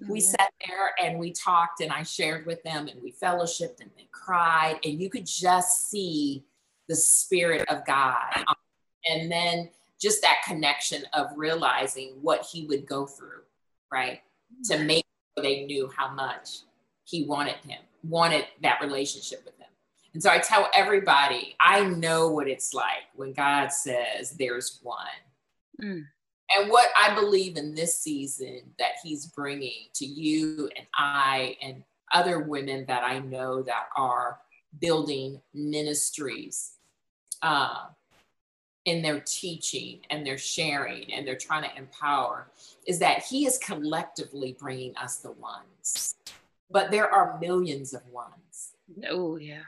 Mm-hmm. 0.00 0.12
We 0.12 0.20
sat 0.20 0.50
there 0.66 0.90
and 1.02 1.18
we 1.18 1.32
talked, 1.32 1.80
and 1.80 1.92
I 1.92 2.02
shared 2.02 2.46
with 2.46 2.62
them, 2.62 2.88
and 2.88 3.00
we 3.02 3.12
fellowshipped 3.12 3.80
and 3.80 3.90
they 3.96 4.08
cried. 4.10 4.78
And 4.84 5.00
you 5.00 5.08
could 5.08 5.26
just 5.26 5.90
see 5.90 6.44
the 6.88 6.96
Spirit 6.96 7.68
of 7.68 7.84
God. 7.86 8.44
And 9.08 9.30
then 9.30 9.70
just 10.00 10.22
that 10.22 10.42
connection 10.46 11.04
of 11.12 11.28
realizing 11.36 12.18
what 12.20 12.46
He 12.50 12.66
would 12.66 12.86
go 12.86 13.06
through, 13.06 13.42
right? 13.92 14.20
To 14.64 14.74
mm-hmm. 14.74 14.86
make 14.86 15.06
sure 15.36 15.42
they 15.42 15.64
knew 15.64 15.90
how 15.96 16.12
much 16.12 16.60
He 17.04 17.24
wanted 17.24 17.56
Him, 17.56 17.78
wanted 18.02 18.46
that 18.62 18.80
relationship 18.80 19.44
with 19.44 19.56
Him. 19.58 19.68
And 20.14 20.22
so 20.22 20.30
I 20.30 20.38
tell 20.38 20.68
everybody, 20.74 21.56
I 21.60 21.84
know 21.84 22.28
what 22.28 22.48
it's 22.48 22.72
like 22.72 23.04
when 23.14 23.32
God 23.32 23.72
says 23.72 24.30
there's 24.38 24.78
one. 24.82 25.06
Mm. 25.82 26.04
And 26.50 26.70
what 26.70 26.90
I 27.00 27.14
believe 27.14 27.56
in 27.56 27.74
this 27.74 27.98
season 27.98 28.62
that 28.78 28.92
He's 29.02 29.26
bringing 29.26 29.88
to 29.94 30.04
you 30.04 30.68
and 30.76 30.86
I 30.94 31.56
and 31.62 31.82
other 32.12 32.40
women 32.40 32.84
that 32.86 33.02
I 33.02 33.18
know 33.18 33.62
that 33.62 33.88
are 33.96 34.38
building 34.80 35.40
ministries 35.52 36.72
uh, 37.42 37.86
in 38.84 39.02
their 39.02 39.20
teaching 39.20 40.00
and 40.10 40.26
their 40.26 40.38
sharing 40.38 41.12
and 41.12 41.26
they're 41.26 41.36
trying 41.36 41.68
to 41.68 41.76
empower 41.76 42.48
is 42.86 42.98
that 42.98 43.24
He 43.24 43.46
is 43.46 43.58
collectively 43.58 44.56
bringing 44.58 44.96
us 44.96 45.16
the 45.18 45.32
ones. 45.32 46.14
But 46.70 46.90
there 46.90 47.10
are 47.10 47.38
millions 47.40 47.94
of 47.94 48.02
ones. 48.08 48.72
Oh, 49.08 49.36
yeah 49.36 49.62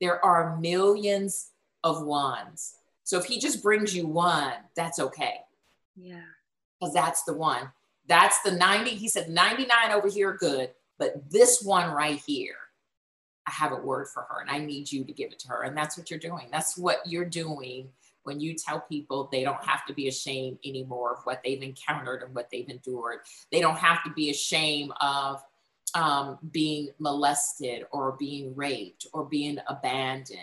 there 0.00 0.24
are 0.24 0.56
millions 0.58 1.50
of 1.82 2.02
ones. 2.02 2.76
So 3.04 3.18
if 3.18 3.24
he 3.24 3.38
just 3.38 3.62
brings 3.62 3.94
you 3.94 4.06
one, 4.06 4.52
that's 4.76 4.98
okay. 4.98 5.40
Yeah. 5.96 6.20
Because 6.78 6.94
that's 6.94 7.22
the 7.24 7.34
one. 7.34 7.70
That's 8.06 8.40
the 8.42 8.52
90. 8.52 8.90
He 8.90 9.08
said 9.08 9.28
99 9.28 9.92
over 9.92 10.08
here 10.08 10.36
good, 10.38 10.70
but 10.98 11.30
this 11.30 11.62
one 11.62 11.90
right 11.90 12.20
here, 12.26 12.56
I 13.46 13.50
have 13.50 13.72
a 13.72 13.76
word 13.76 14.08
for 14.08 14.22
her 14.22 14.40
and 14.40 14.50
I 14.50 14.58
need 14.58 14.90
you 14.90 15.04
to 15.04 15.12
give 15.12 15.32
it 15.32 15.38
to 15.40 15.48
her. 15.48 15.62
And 15.62 15.76
that's 15.76 15.96
what 15.96 16.10
you're 16.10 16.18
doing. 16.18 16.48
That's 16.50 16.76
what 16.76 16.98
you're 17.06 17.24
doing 17.24 17.88
when 18.24 18.40
you 18.40 18.54
tell 18.54 18.80
people 18.80 19.28
they 19.30 19.44
don't 19.44 19.62
have 19.64 19.84
to 19.86 19.92
be 19.92 20.08
ashamed 20.08 20.58
anymore 20.64 21.12
of 21.12 21.24
what 21.24 21.42
they've 21.44 21.62
encountered 21.62 22.22
and 22.22 22.34
what 22.34 22.48
they've 22.50 22.68
endured. 22.68 23.20
They 23.52 23.60
don't 23.60 23.76
have 23.76 24.02
to 24.04 24.10
be 24.12 24.30
ashamed 24.30 24.92
of 25.00 25.42
um, 25.94 26.38
being 26.50 26.88
molested 26.98 27.84
or 27.92 28.16
being 28.18 28.54
raped 28.56 29.06
or 29.12 29.24
being 29.24 29.58
abandoned. 29.68 30.40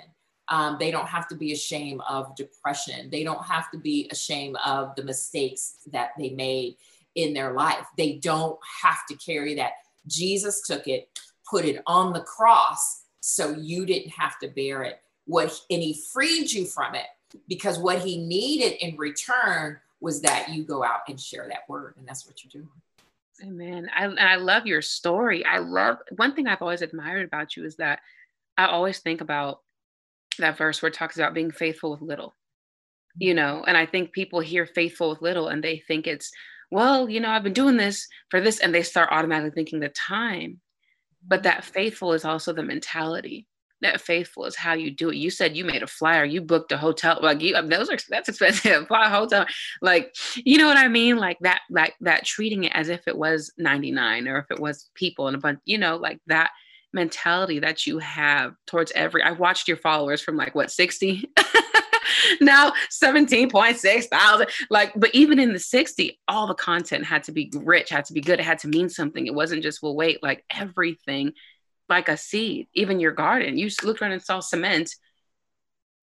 Um, 0.52 0.76
they 0.80 0.92
don't 0.92 1.08
have 1.08 1.28
to 1.30 1.36
be 1.36 1.54
ashamed 1.54 2.02
of 2.08 2.36
depression. 2.36 3.10
They 3.10 3.24
don't 3.24 3.44
have 3.46 3.72
to 3.72 3.78
be 3.78 4.10
ashamed 4.12 4.58
of 4.66 4.94
the 4.96 5.04
mistakes 5.04 5.78
that 5.92 6.12
they 6.20 6.32
made 6.32 6.76
in 7.16 7.34
their 7.34 7.54
life. 7.54 7.88
They 7.98 8.18
don't 8.18 8.60
have 8.84 9.06
to 9.10 9.16
carry 9.16 9.56
that. 9.56 9.72
Jesus 10.08 10.62
took 10.62 10.88
it, 10.88 11.20
put 11.50 11.64
it 11.64 11.82
on 11.88 12.12
the 12.12 12.22
cross, 12.22 13.04
so 13.22 13.52
you 13.52 13.86
didn't 13.86 14.12
have 14.12 14.38
to 14.40 14.50
bear 14.50 14.84
it. 14.84 15.02
What 15.26 15.58
and 15.70 15.82
he 15.82 16.02
freed 16.12 16.52
you 16.52 16.66
from 16.66 16.96
it 16.96 17.06
because 17.48 17.80
what 17.80 18.00
he 18.00 18.18
needed 18.18 18.74
in 18.86 18.98
return 18.98 19.80
was 20.02 20.22
that 20.22 20.50
you 20.50 20.64
go 20.64 20.84
out 20.84 21.02
and 21.08 21.20
share 21.20 21.48
that 21.48 21.70
word, 21.70 21.96
and 21.98 22.06
that's 22.08 22.26
what 22.28 22.44
you're 22.44 22.62
doing. 22.62 22.70
Amen. 23.44 23.90
I, 23.96 24.06
I 24.06 24.36
love 24.36 24.66
your 24.66 24.82
story. 24.82 25.46
I 25.46 25.60
love 25.60 25.98
one 26.18 26.36
thing 26.36 26.48
I've 26.48 26.62
always 26.62 26.82
admired 26.82 27.26
about 27.26 27.56
you 27.56 27.66
is 27.66 27.78
that 27.78 28.00
I 28.58 28.66
always 28.66 29.00
think 29.00 29.22
about 29.22 29.62
that 30.40 30.58
verse 30.58 30.82
where 30.82 30.90
it 30.90 30.94
talks 30.94 31.18
about 31.18 31.34
being 31.34 31.52
faithful 31.52 31.92
with 31.92 32.02
little, 32.02 32.36
you 33.18 33.34
mm-hmm. 33.34 33.38
know, 33.38 33.64
and 33.66 33.78
I 33.78 33.86
think 33.86 34.12
people 34.12 34.40
hear 34.40 34.66
faithful 34.66 35.10
with 35.10 35.22
little 35.22 35.48
and 35.48 35.64
they 35.64 35.84
think 35.88 36.08
it's, 36.08 36.32
well, 36.72 37.10
you 37.10 37.20
know, 37.20 37.30
I've 37.30 37.44
been 37.44 37.54
doing 37.54 37.78
this 37.78 38.08
for 38.30 38.40
this, 38.40 38.60
and 38.60 38.74
they 38.74 38.82
start 38.82 39.10
automatically 39.12 39.52
thinking 39.52 39.82
the 39.82 39.90
time. 39.90 40.62
But 41.28 41.44
that 41.44 41.64
mm-hmm. 41.64 41.74
faithful 41.74 42.14
is 42.14 42.26
also 42.26 42.54
the 42.54 42.64
mentality 42.64 43.46
that 43.82 44.00
faithful 44.00 44.46
is 44.46 44.56
how 44.56 44.74
you 44.74 44.92
do 44.92 45.10
it. 45.10 45.16
You 45.16 45.30
said 45.30 45.58
you 45.58 45.66
made 45.66 45.84
a 45.84 45.88
flyer, 45.88 46.24
you 46.24 46.42
booked 46.42 46.72
a 46.72 46.78
hotel. 46.78 47.20
Like 47.22 47.42
you, 47.42 47.56
um, 47.56 47.68
those 47.68 47.90
are 47.90 47.98
that's 48.10 48.30
expensive. 48.30 48.88
Fly 48.88 49.10
hotel, 49.10 49.46
like 49.82 50.16
you 50.36 50.58
know 50.58 50.68
what 50.68 50.78
I 50.78 50.88
mean. 50.88 51.18
Like 51.18 51.38
that, 51.42 51.62
like 51.70 51.96
that, 52.02 52.26
treating 52.26 52.64
it 52.64 52.72
as 52.74 52.90
if 52.90 53.08
it 53.08 53.18
was 53.18 53.52
ninety 53.58 53.92
nine 53.92 54.28
or 54.28 54.40
if 54.40 54.52
it 54.52 54.60
was 54.60 54.90
people 54.96 55.28
and 55.28 55.36
a 55.36 55.40
bunch. 55.40 55.60
You 55.66 55.78
know, 55.78 55.98
like 55.98 56.20
that 56.28 56.52
mentality 56.94 57.60
that 57.60 57.88
you 57.88 58.00
have 58.00 58.54
towards 58.68 58.92
every. 58.94 59.24
I 59.24 59.32
watched 59.32 59.68
your 59.68 59.78
followers 59.78 60.22
from 60.22 60.36
like 60.38 60.56
what 60.56 60.72
sixty. 60.72 61.30
now 62.42 62.72
17.6 62.92 64.06
thousand 64.06 64.48
like 64.70 64.92
but 64.96 65.10
even 65.14 65.40
in 65.40 65.54
the 65.54 65.60
60 65.60 66.20
all 66.28 66.46
the 66.46 66.54
content 66.54 67.06
had 67.06 67.24
to 67.24 67.32
be 67.32 67.52
rich 67.56 67.90
had 67.90 68.06
to 68.06 68.14
be 68.14 68.22
good 68.22 68.40
it 68.40 68.46
had 68.46 68.60
to 68.60 68.68
mean 68.68 68.90
something 68.90 69.26
it 69.26 69.34
wasn't 69.34 69.64
just 69.64 69.82
well 69.82 69.96
wait 69.96 70.22
like 70.22 70.44
everything 70.54 71.34
like 71.92 72.10
a 72.10 72.18
seed, 72.18 72.68
even 72.74 73.00
your 73.00 73.12
garden. 73.12 73.58
You 73.58 73.70
looked 73.84 74.02
around 74.02 74.14
and 74.14 74.22
saw 74.22 74.40
cement, 74.40 74.96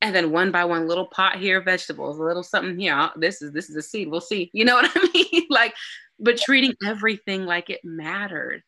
and 0.01 0.15
then 0.15 0.31
one 0.31 0.53
by 0.53 0.65
one, 0.67 0.87
little 0.87 1.07
pot 1.07 1.39
here, 1.39 1.61
vegetables, 1.61 2.19
a 2.19 2.23
little 2.23 2.45
something 2.45 2.79
here. 2.79 2.95
Oh, 2.97 3.11
this 3.17 3.43
is 3.43 3.51
this 3.51 3.69
is 3.69 3.75
a 3.75 3.83
seed. 3.83 4.09
We'll 4.09 4.21
see. 4.21 4.51
You 4.53 4.65
know 4.65 4.75
what 4.75 4.91
I 4.95 5.09
mean? 5.33 5.47
like, 5.51 5.75
but 6.21 6.37
treating 6.39 6.75
everything 6.87 7.45
like 7.45 7.71
it 7.71 7.81
mattered. 7.83 8.63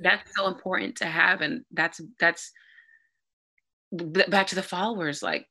That's 0.00 0.30
so 0.36 0.48
important 0.48 0.96
to 0.96 1.06
have, 1.06 1.40
and 1.40 1.64
that's 1.72 2.00
that's 2.18 2.52
back 3.92 4.48
to 4.48 4.54
the 4.54 4.62
followers. 4.62 5.22
Like, 5.22 5.46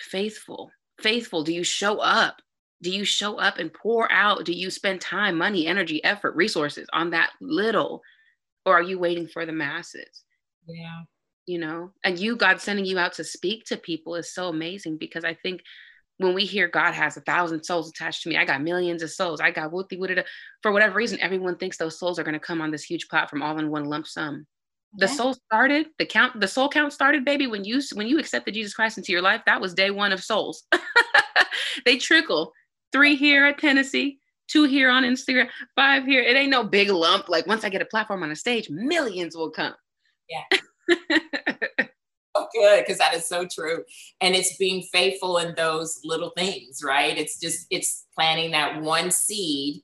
faithful, 0.00 0.70
faithful. 1.00 1.42
Do 1.42 1.52
you 1.52 1.64
show 1.64 1.98
up? 1.98 2.40
Do 2.82 2.90
you 2.90 3.04
show 3.04 3.38
up 3.38 3.58
and 3.58 3.72
pour 3.72 4.10
out? 4.12 4.44
Do 4.44 4.52
you 4.52 4.70
spend 4.70 5.00
time, 5.00 5.38
money, 5.38 5.66
energy, 5.66 6.02
effort, 6.04 6.34
resources 6.36 6.86
on 6.92 7.10
that 7.10 7.30
little? 7.40 8.02
or 8.66 8.74
are 8.74 8.82
you 8.82 8.98
waiting 8.98 9.26
for 9.26 9.46
the 9.46 9.52
masses 9.52 10.24
yeah 10.66 11.02
you 11.46 11.58
know 11.58 11.90
and 12.02 12.18
you 12.18 12.36
god 12.36 12.60
sending 12.60 12.84
you 12.84 12.98
out 12.98 13.12
to 13.12 13.24
speak 13.24 13.64
to 13.64 13.76
people 13.76 14.14
is 14.14 14.32
so 14.32 14.48
amazing 14.48 14.96
because 14.98 15.24
i 15.24 15.34
think 15.34 15.60
when 16.18 16.34
we 16.34 16.44
hear 16.44 16.68
god 16.68 16.92
has 16.92 17.16
a 17.16 17.20
thousand 17.22 17.62
souls 17.64 17.90
attached 17.90 18.22
to 18.22 18.28
me 18.28 18.36
i 18.36 18.44
got 18.44 18.62
millions 18.62 19.02
of 19.02 19.10
souls 19.10 19.40
i 19.40 19.50
got 19.50 19.72
woody 19.72 19.96
woody 19.96 20.16
for 20.62 20.72
whatever 20.72 20.96
reason 20.96 21.20
everyone 21.20 21.56
thinks 21.56 21.76
those 21.76 21.98
souls 21.98 22.18
are 22.18 22.24
going 22.24 22.34
to 22.34 22.40
come 22.40 22.60
on 22.60 22.70
this 22.70 22.84
huge 22.84 23.08
platform 23.08 23.42
all 23.42 23.58
in 23.58 23.70
one 23.70 23.84
lump 23.84 24.06
sum 24.06 24.46
the 24.96 25.08
soul 25.08 25.34
started 25.34 25.88
the 25.98 26.06
count 26.06 26.38
the 26.40 26.46
soul 26.46 26.68
count 26.68 26.92
started 26.92 27.24
baby 27.24 27.48
when 27.48 27.64
you 27.64 27.80
when 27.94 28.06
you 28.06 28.18
accepted 28.18 28.54
jesus 28.54 28.74
christ 28.74 28.96
into 28.96 29.10
your 29.10 29.22
life 29.22 29.42
that 29.44 29.60
was 29.60 29.74
day 29.74 29.90
one 29.90 30.12
of 30.12 30.22
souls 30.22 30.64
they 31.84 31.96
trickle 31.96 32.52
three 32.92 33.16
here 33.16 33.44
at 33.44 33.58
tennessee 33.58 34.18
two 34.48 34.64
here 34.64 34.90
on 34.90 35.04
Instagram, 35.04 35.48
five 35.74 36.04
here. 36.04 36.22
It 36.22 36.36
ain't 36.36 36.50
no 36.50 36.64
big 36.64 36.90
lump. 36.90 37.28
Like 37.28 37.46
once 37.46 37.64
I 37.64 37.68
get 37.68 37.82
a 37.82 37.86
platform 37.86 38.22
on 38.22 38.30
a 38.30 38.36
stage, 38.36 38.68
millions 38.70 39.36
will 39.36 39.50
come. 39.50 39.74
Yeah. 40.28 40.58
good, 42.54 42.84
because 42.84 42.98
that 42.98 43.14
is 43.14 43.26
so 43.26 43.46
true. 43.46 43.84
And 44.20 44.34
it's 44.34 44.56
being 44.56 44.82
faithful 44.92 45.38
in 45.38 45.54
those 45.54 46.00
little 46.04 46.32
things, 46.36 46.82
right? 46.84 47.16
It's 47.16 47.38
just 47.38 47.66
it's 47.70 48.06
planting 48.14 48.52
that 48.52 48.80
one 48.80 49.10
seed 49.10 49.82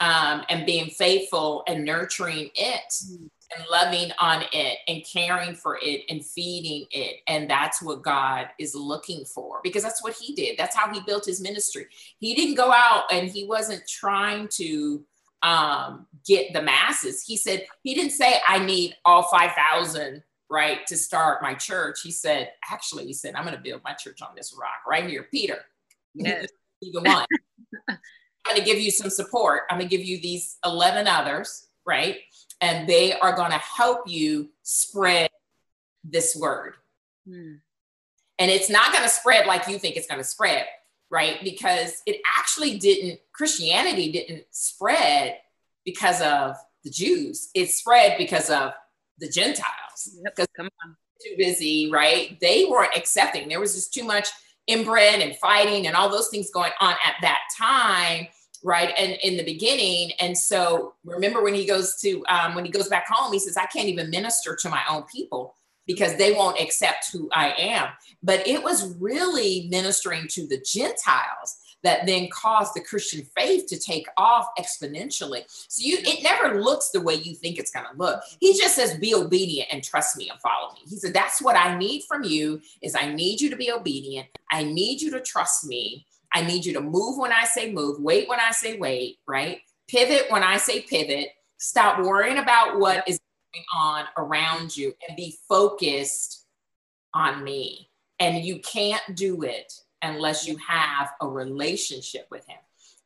um, 0.00 0.42
and 0.48 0.66
being 0.66 0.90
faithful 0.90 1.62
and 1.66 1.84
nurturing 1.84 2.50
it. 2.54 2.92
Mm 3.06 3.30
and 3.56 3.64
loving 3.70 4.10
on 4.18 4.44
it 4.52 4.78
and 4.88 5.04
caring 5.10 5.54
for 5.54 5.78
it 5.82 6.02
and 6.08 6.24
feeding 6.24 6.86
it. 6.90 7.16
And 7.26 7.48
that's 7.48 7.82
what 7.82 8.02
God 8.02 8.48
is 8.58 8.74
looking 8.74 9.24
for 9.24 9.60
because 9.62 9.82
that's 9.82 10.02
what 10.02 10.14
he 10.14 10.34
did. 10.34 10.56
That's 10.58 10.76
how 10.76 10.92
he 10.92 11.00
built 11.06 11.26
his 11.26 11.40
ministry. 11.40 11.86
He 12.18 12.34
didn't 12.34 12.54
go 12.54 12.72
out 12.72 13.04
and 13.10 13.28
he 13.28 13.44
wasn't 13.44 13.86
trying 13.86 14.48
to 14.52 15.04
um, 15.42 16.06
get 16.26 16.52
the 16.52 16.62
masses. 16.62 17.22
He 17.22 17.36
said, 17.36 17.66
he 17.82 17.94
didn't 17.94 18.12
say, 18.12 18.40
I 18.46 18.64
need 18.64 18.94
all 19.04 19.24
5,000 19.24 20.22
right 20.52 20.86
to 20.86 20.96
start 20.96 21.42
my 21.42 21.54
church. 21.54 22.00
He 22.02 22.10
said, 22.10 22.50
actually, 22.70 23.06
he 23.06 23.14
said, 23.14 23.34
I'm 23.34 23.44
going 23.44 23.56
to 23.56 23.62
build 23.62 23.80
my 23.82 23.94
church 23.94 24.20
on 24.22 24.34
this 24.36 24.54
rock 24.58 24.86
right 24.86 25.08
here, 25.08 25.26
Peter. 25.30 25.58
Yes. 26.14 26.48
the 26.80 27.00
one. 27.00 27.26
I'm 27.88 28.56
going 28.56 28.58
to 28.58 28.64
give 28.64 28.80
you 28.80 28.90
some 28.90 29.10
support. 29.10 29.62
I'm 29.70 29.78
going 29.78 29.88
to 29.88 29.96
give 29.96 30.04
you 30.04 30.20
these 30.20 30.58
11 30.64 31.06
others, 31.06 31.68
right? 31.86 32.18
and 32.62 32.88
they 32.88 33.12
are 33.12 33.34
going 33.34 33.50
to 33.50 33.58
help 33.58 34.08
you 34.08 34.48
spread 34.62 35.28
this 36.04 36.34
word. 36.34 36.74
Hmm. 37.28 37.56
And 38.38 38.50
it's 38.50 38.70
not 38.70 38.92
going 38.92 39.02
to 39.02 39.10
spread 39.10 39.46
like 39.46 39.68
you 39.68 39.78
think 39.78 39.96
it's 39.96 40.06
going 40.06 40.20
to 40.20 40.26
spread, 40.26 40.64
right? 41.10 41.38
Because 41.42 42.02
it 42.06 42.20
actually 42.38 42.78
didn't, 42.78 43.20
Christianity 43.32 44.12
didn't 44.12 44.44
spread 44.52 45.38
because 45.84 46.22
of 46.22 46.56
the 46.84 46.90
Jews, 46.90 47.50
it 47.54 47.70
spread 47.70 48.16
because 48.16 48.48
of 48.48 48.72
the 49.18 49.28
Gentiles. 49.28 50.16
Because 50.24 50.38
yep, 50.38 50.48
come 50.56 50.68
on. 50.84 50.96
Too 51.22 51.34
busy, 51.36 51.90
right? 51.90 52.38
They 52.40 52.64
weren't 52.64 52.96
accepting. 52.96 53.48
There 53.48 53.60
was 53.60 53.74
just 53.74 53.94
too 53.94 54.04
much 54.04 54.28
inbred 54.66 55.20
and 55.20 55.36
fighting 55.36 55.86
and 55.86 55.96
all 55.96 56.08
those 56.08 56.28
things 56.28 56.50
going 56.50 56.72
on 56.80 56.94
at 57.04 57.14
that 57.20 57.40
time 57.56 58.26
right 58.62 58.94
and 58.96 59.18
in 59.22 59.36
the 59.36 59.42
beginning 59.42 60.12
and 60.20 60.36
so 60.36 60.94
remember 61.04 61.42
when 61.42 61.54
he 61.54 61.66
goes 61.66 61.96
to 61.96 62.24
um, 62.28 62.54
when 62.54 62.64
he 62.64 62.70
goes 62.70 62.88
back 62.88 63.06
home 63.08 63.32
he 63.32 63.38
says 63.38 63.56
i 63.56 63.66
can't 63.66 63.88
even 63.88 64.08
minister 64.10 64.56
to 64.56 64.68
my 64.68 64.82
own 64.88 65.02
people 65.04 65.56
because 65.86 66.16
they 66.16 66.32
won't 66.32 66.60
accept 66.60 67.10
who 67.12 67.28
i 67.34 67.52
am 67.58 67.88
but 68.22 68.46
it 68.46 68.62
was 68.62 68.96
really 68.98 69.66
ministering 69.68 70.28
to 70.28 70.46
the 70.46 70.60
gentiles 70.64 71.58
that 71.82 72.06
then 72.06 72.28
caused 72.32 72.74
the 72.74 72.80
christian 72.80 73.24
faith 73.36 73.66
to 73.66 73.78
take 73.78 74.06
off 74.16 74.46
exponentially 74.58 75.42
so 75.48 75.82
you 75.84 75.98
it 76.00 76.22
never 76.22 76.60
looks 76.60 76.90
the 76.90 77.00
way 77.00 77.14
you 77.14 77.34
think 77.34 77.58
it's 77.58 77.70
going 77.70 77.86
to 77.86 77.98
look 77.98 78.22
he 78.40 78.56
just 78.56 78.74
says 78.74 78.96
be 78.98 79.14
obedient 79.14 79.68
and 79.72 79.82
trust 79.82 80.16
me 80.16 80.28
and 80.28 80.40
follow 80.40 80.72
me 80.74 80.80
he 80.88 80.96
said 80.96 81.14
that's 81.14 81.42
what 81.42 81.56
i 81.56 81.76
need 81.76 82.02
from 82.08 82.24
you 82.24 82.60
is 82.82 82.94
i 82.94 83.12
need 83.12 83.40
you 83.40 83.50
to 83.50 83.56
be 83.56 83.70
obedient 83.70 84.26
i 84.50 84.62
need 84.62 85.00
you 85.00 85.10
to 85.10 85.20
trust 85.20 85.64
me 85.64 86.06
I 86.32 86.42
need 86.42 86.64
you 86.64 86.72
to 86.74 86.80
move 86.80 87.18
when 87.18 87.32
I 87.32 87.44
say 87.44 87.72
move, 87.72 88.00
wait 88.00 88.28
when 88.28 88.40
I 88.40 88.52
say 88.52 88.78
wait, 88.78 89.18
right? 89.26 89.60
Pivot 89.88 90.30
when 90.30 90.42
I 90.42 90.56
say 90.56 90.80
pivot. 90.80 91.28
Stop 91.58 92.04
worrying 92.04 92.38
about 92.38 92.78
what 92.78 93.06
is 93.06 93.20
going 93.52 93.64
on 93.74 94.04
around 94.16 94.76
you 94.76 94.94
and 95.06 95.16
be 95.16 95.36
focused 95.48 96.46
on 97.14 97.44
me. 97.44 97.90
And 98.18 98.44
you 98.44 98.60
can't 98.60 99.02
do 99.14 99.42
it 99.42 99.72
unless 100.02 100.46
you 100.46 100.56
have 100.66 101.10
a 101.20 101.28
relationship 101.28 102.26
with 102.30 102.46
Him. 102.46 102.58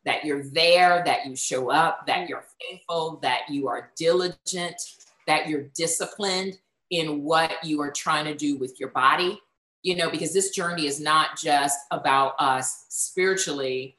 That 0.04 0.24
you're 0.24 0.44
there, 0.44 1.02
that 1.04 1.26
you 1.26 1.34
show 1.34 1.70
up, 1.70 2.06
that 2.06 2.28
you're 2.28 2.44
faithful, 2.60 3.18
that 3.22 3.42
you 3.48 3.68
are 3.68 3.90
diligent, 3.96 4.80
that 5.26 5.48
you're 5.48 5.64
disciplined 5.74 6.58
in 6.90 7.22
what 7.22 7.64
you 7.64 7.80
are 7.80 7.90
trying 7.90 8.24
to 8.26 8.34
do 8.34 8.56
with 8.56 8.78
your 8.78 8.90
body, 8.90 9.40
you 9.82 9.96
know, 9.96 10.10
because 10.10 10.32
this 10.32 10.50
journey 10.50 10.86
is 10.86 11.00
not 11.00 11.36
just 11.36 11.78
about 11.90 12.34
us 12.38 12.86
spiritually, 12.88 13.96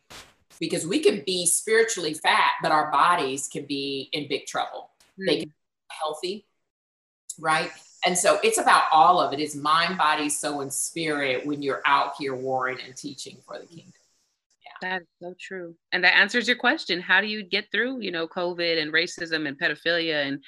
because 0.60 0.88
we 0.88 1.00
can 1.00 1.24
be 1.26 1.46
spiritually 1.46 2.14
fat, 2.14 2.52
but 2.62 2.72
our 2.72 2.92
bodies 2.92 3.48
can 3.48 3.66
be 3.66 4.10
in 4.14 4.28
big 4.28 4.46
trouble. 4.46 4.90
Mm. 5.20 5.26
They 5.28 5.36
can 5.40 5.50
be 5.50 5.56
healthy, 5.90 6.46
right? 7.40 7.72
And 8.06 8.18
so 8.18 8.40
it's 8.44 8.58
about 8.58 8.84
all 8.92 9.20
of 9.20 9.34
it. 9.34 9.40
It's 9.40 9.56
mind, 9.56 9.98
body, 9.98 10.30
soul, 10.30 10.62
and 10.62 10.72
spirit 10.72 11.46
when 11.46 11.62
you're 11.62 11.82
out 11.86 12.14
here 12.20 12.36
warring 12.36 12.78
and 12.86 12.96
teaching 12.96 13.38
for 13.46 13.58
the 13.60 13.66
kingdom. 13.66 13.94
Yeah. 14.64 14.90
That's 14.90 15.06
so 15.22 15.34
true. 15.40 15.76
And 15.92 16.04
that 16.04 16.16
answers 16.16 16.48
your 16.48 16.58
question. 16.58 17.02
How 17.02 17.22
do 17.22 17.28
you 17.28 17.44
get 17.44 17.66
through, 17.72 18.02
you 18.02 18.12
know, 18.12 18.28
COVID 18.28 18.82
and 18.82 18.94
racism 18.94 19.48
and 19.48 19.60
pedophilia 19.60 20.28
and, 20.28 20.44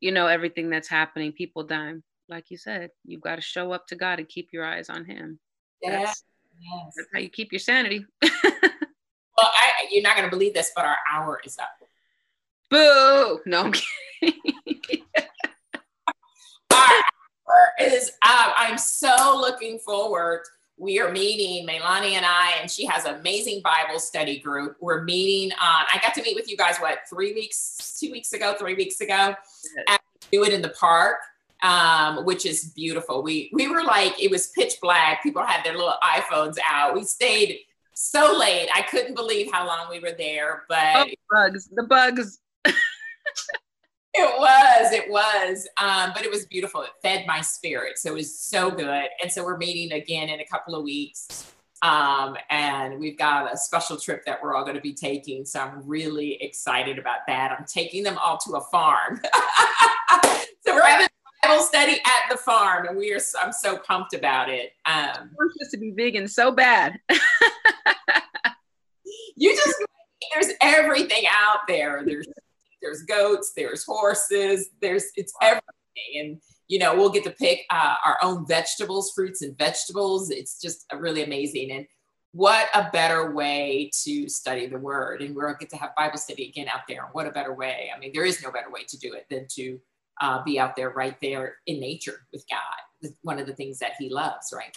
you 0.00 0.12
know, 0.12 0.26
everything 0.26 0.70
that's 0.70 0.88
happening, 0.88 1.32
people 1.32 1.64
dying? 1.64 2.02
like 2.28 2.50
you 2.50 2.56
said, 2.56 2.90
you've 3.04 3.20
got 3.20 3.36
to 3.36 3.42
show 3.42 3.72
up 3.72 3.86
to 3.88 3.96
God 3.96 4.18
and 4.18 4.28
keep 4.28 4.48
your 4.52 4.64
eyes 4.64 4.88
on 4.90 5.04
Him. 5.04 5.38
Yeah. 5.82 6.04
That's, 6.04 6.24
yes. 6.60 6.94
that's 6.96 7.08
how 7.12 7.20
you 7.20 7.28
keep 7.28 7.52
your 7.52 7.58
sanity. 7.58 8.04
well, 8.22 8.32
I, 9.38 9.86
you're 9.90 10.02
not 10.02 10.16
going 10.16 10.28
to 10.28 10.36
believe 10.36 10.54
this, 10.54 10.72
but 10.74 10.84
our 10.84 10.96
hour 11.12 11.40
is 11.44 11.58
up. 11.58 11.68
Boo! 12.70 13.40
No, 13.46 13.64
I'm 13.64 13.72
kidding. 13.72 14.40
our 16.76 16.94
hour 17.48 17.88
is 17.88 18.10
up. 18.22 18.54
I'm 18.56 18.78
so 18.78 19.38
looking 19.40 19.78
forward. 19.78 20.42
We 20.78 21.00
are 21.00 21.10
meeting, 21.10 21.66
Meilani 21.66 22.12
and 22.12 22.26
I, 22.26 22.54
and 22.60 22.70
she 22.70 22.84
has 22.84 23.06
an 23.06 23.14
amazing 23.14 23.62
Bible 23.62 23.98
study 23.98 24.38
group. 24.38 24.76
We're 24.80 25.04
meeting 25.04 25.52
on, 25.52 25.84
I 25.92 25.98
got 26.02 26.12
to 26.14 26.22
meet 26.22 26.36
with 26.36 26.50
you 26.50 26.56
guys, 26.56 26.76
what, 26.78 26.98
three 27.08 27.32
weeks, 27.32 27.98
two 27.98 28.12
weeks 28.12 28.34
ago, 28.34 28.54
three 28.58 28.74
weeks 28.74 29.00
ago? 29.00 29.34
Yes. 29.88 29.98
do 30.30 30.44
it 30.44 30.52
in 30.52 30.60
the 30.60 30.68
park 30.70 31.16
um, 31.62 32.24
which 32.24 32.46
is 32.46 32.72
beautiful. 32.76 33.22
We 33.22 33.50
we 33.52 33.68
were 33.68 33.82
like 33.82 34.20
it 34.22 34.30
was 34.30 34.48
pitch 34.48 34.74
black. 34.80 35.22
People 35.22 35.44
had 35.44 35.64
their 35.64 35.74
little 35.74 35.94
iPhones 36.02 36.56
out. 36.64 36.94
We 36.94 37.04
stayed 37.04 37.60
so 37.94 38.36
late. 38.38 38.68
I 38.74 38.82
couldn't 38.82 39.14
believe 39.14 39.50
how 39.50 39.66
long 39.66 39.88
we 39.90 40.00
were 40.00 40.14
there. 40.16 40.64
But 40.68 41.08
oh, 41.08 41.10
bugs, 41.30 41.68
the 41.72 41.84
bugs. 41.84 42.40
it 44.18 44.38
was, 44.38 44.92
it 44.92 45.10
was. 45.10 45.68
Um, 45.80 46.12
but 46.14 46.24
it 46.24 46.30
was 46.30 46.46
beautiful. 46.46 46.82
It 46.82 46.90
fed 47.02 47.26
my 47.26 47.40
spirit. 47.40 47.98
So 47.98 48.10
it 48.10 48.14
was 48.14 48.38
so 48.38 48.70
good. 48.70 49.06
And 49.22 49.30
so 49.30 49.44
we're 49.44 49.56
meeting 49.56 49.92
again 49.92 50.28
in 50.28 50.40
a 50.40 50.46
couple 50.46 50.74
of 50.74 50.84
weeks. 50.84 51.52
Um, 51.82 52.36
and 52.50 52.98
we've 52.98 53.18
got 53.18 53.52
a 53.52 53.56
special 53.56 53.98
trip 53.98 54.24
that 54.24 54.42
we're 54.42 54.54
all 54.54 54.64
going 54.64 54.76
to 54.76 54.82
be 54.82 54.94
taking. 54.94 55.44
So 55.44 55.60
I'm 55.60 55.86
really 55.86 56.38
excited 56.42 56.98
about 56.98 57.20
that. 57.26 57.52
I'm 57.56 57.66
taking 57.66 58.02
them 58.02 58.18
all 58.18 58.38
to 58.38 58.56
a 58.56 58.60
farm. 58.62 59.20
so 60.66 60.74
we're 60.74 60.82
having 60.82 61.08
Bible 61.42 61.62
study 61.62 62.00
at 62.04 62.30
the 62.30 62.36
farm, 62.36 62.86
and 62.86 62.96
we 62.96 63.12
are. 63.12 63.20
I'm 63.40 63.52
so 63.52 63.78
pumped 63.78 64.14
about 64.14 64.48
it. 64.48 64.72
Um, 64.86 65.30
we're 65.36 65.50
supposed 65.52 65.70
to 65.72 65.78
be 65.78 65.90
vegan 65.90 66.26
so 66.28 66.50
bad. 66.50 66.98
you 69.36 69.54
just 69.54 69.76
there's 70.34 70.52
everything 70.60 71.24
out 71.30 71.60
there. 71.68 72.02
There's 72.04 72.26
there's 72.86 73.02
goats, 73.02 73.52
there's 73.56 73.84
horses, 73.84 74.70
there's 74.80 75.06
it's 75.16 75.32
everything, 75.42 75.62
and 76.14 76.40
you 76.68 76.78
know 76.78 76.94
we'll 76.94 77.10
get 77.10 77.24
to 77.24 77.30
pick 77.30 77.64
uh, 77.70 77.94
our 78.04 78.18
own 78.22 78.46
vegetables, 78.46 79.12
fruits 79.14 79.42
and 79.42 79.56
vegetables. 79.58 80.30
It's 80.30 80.60
just 80.60 80.86
really 80.96 81.24
amazing, 81.24 81.72
and 81.72 81.86
what 82.32 82.68
a 82.74 82.88
better 82.92 83.34
way 83.34 83.90
to 84.04 84.28
study 84.28 84.66
the 84.66 84.78
Word, 84.78 85.22
and 85.22 85.34
we'll 85.34 85.54
get 85.58 85.70
to 85.70 85.76
have 85.76 85.94
Bible 85.96 86.18
study 86.18 86.48
again 86.48 86.68
out 86.68 86.82
there. 86.88 87.08
What 87.12 87.26
a 87.26 87.32
better 87.32 87.54
way! 87.54 87.90
I 87.94 87.98
mean, 87.98 88.12
there 88.14 88.24
is 88.24 88.42
no 88.42 88.50
better 88.50 88.70
way 88.70 88.84
to 88.88 88.98
do 88.98 89.14
it 89.14 89.26
than 89.30 89.46
to 89.56 89.80
uh, 90.20 90.42
be 90.44 90.58
out 90.58 90.76
there 90.76 90.90
right 90.90 91.16
there 91.20 91.56
in 91.66 91.80
nature 91.80 92.26
with 92.32 92.44
God. 92.50 93.10
One 93.22 93.38
of 93.38 93.46
the 93.46 93.54
things 93.54 93.78
that 93.80 93.92
he 93.98 94.08
loves, 94.08 94.52
right? 94.54 94.76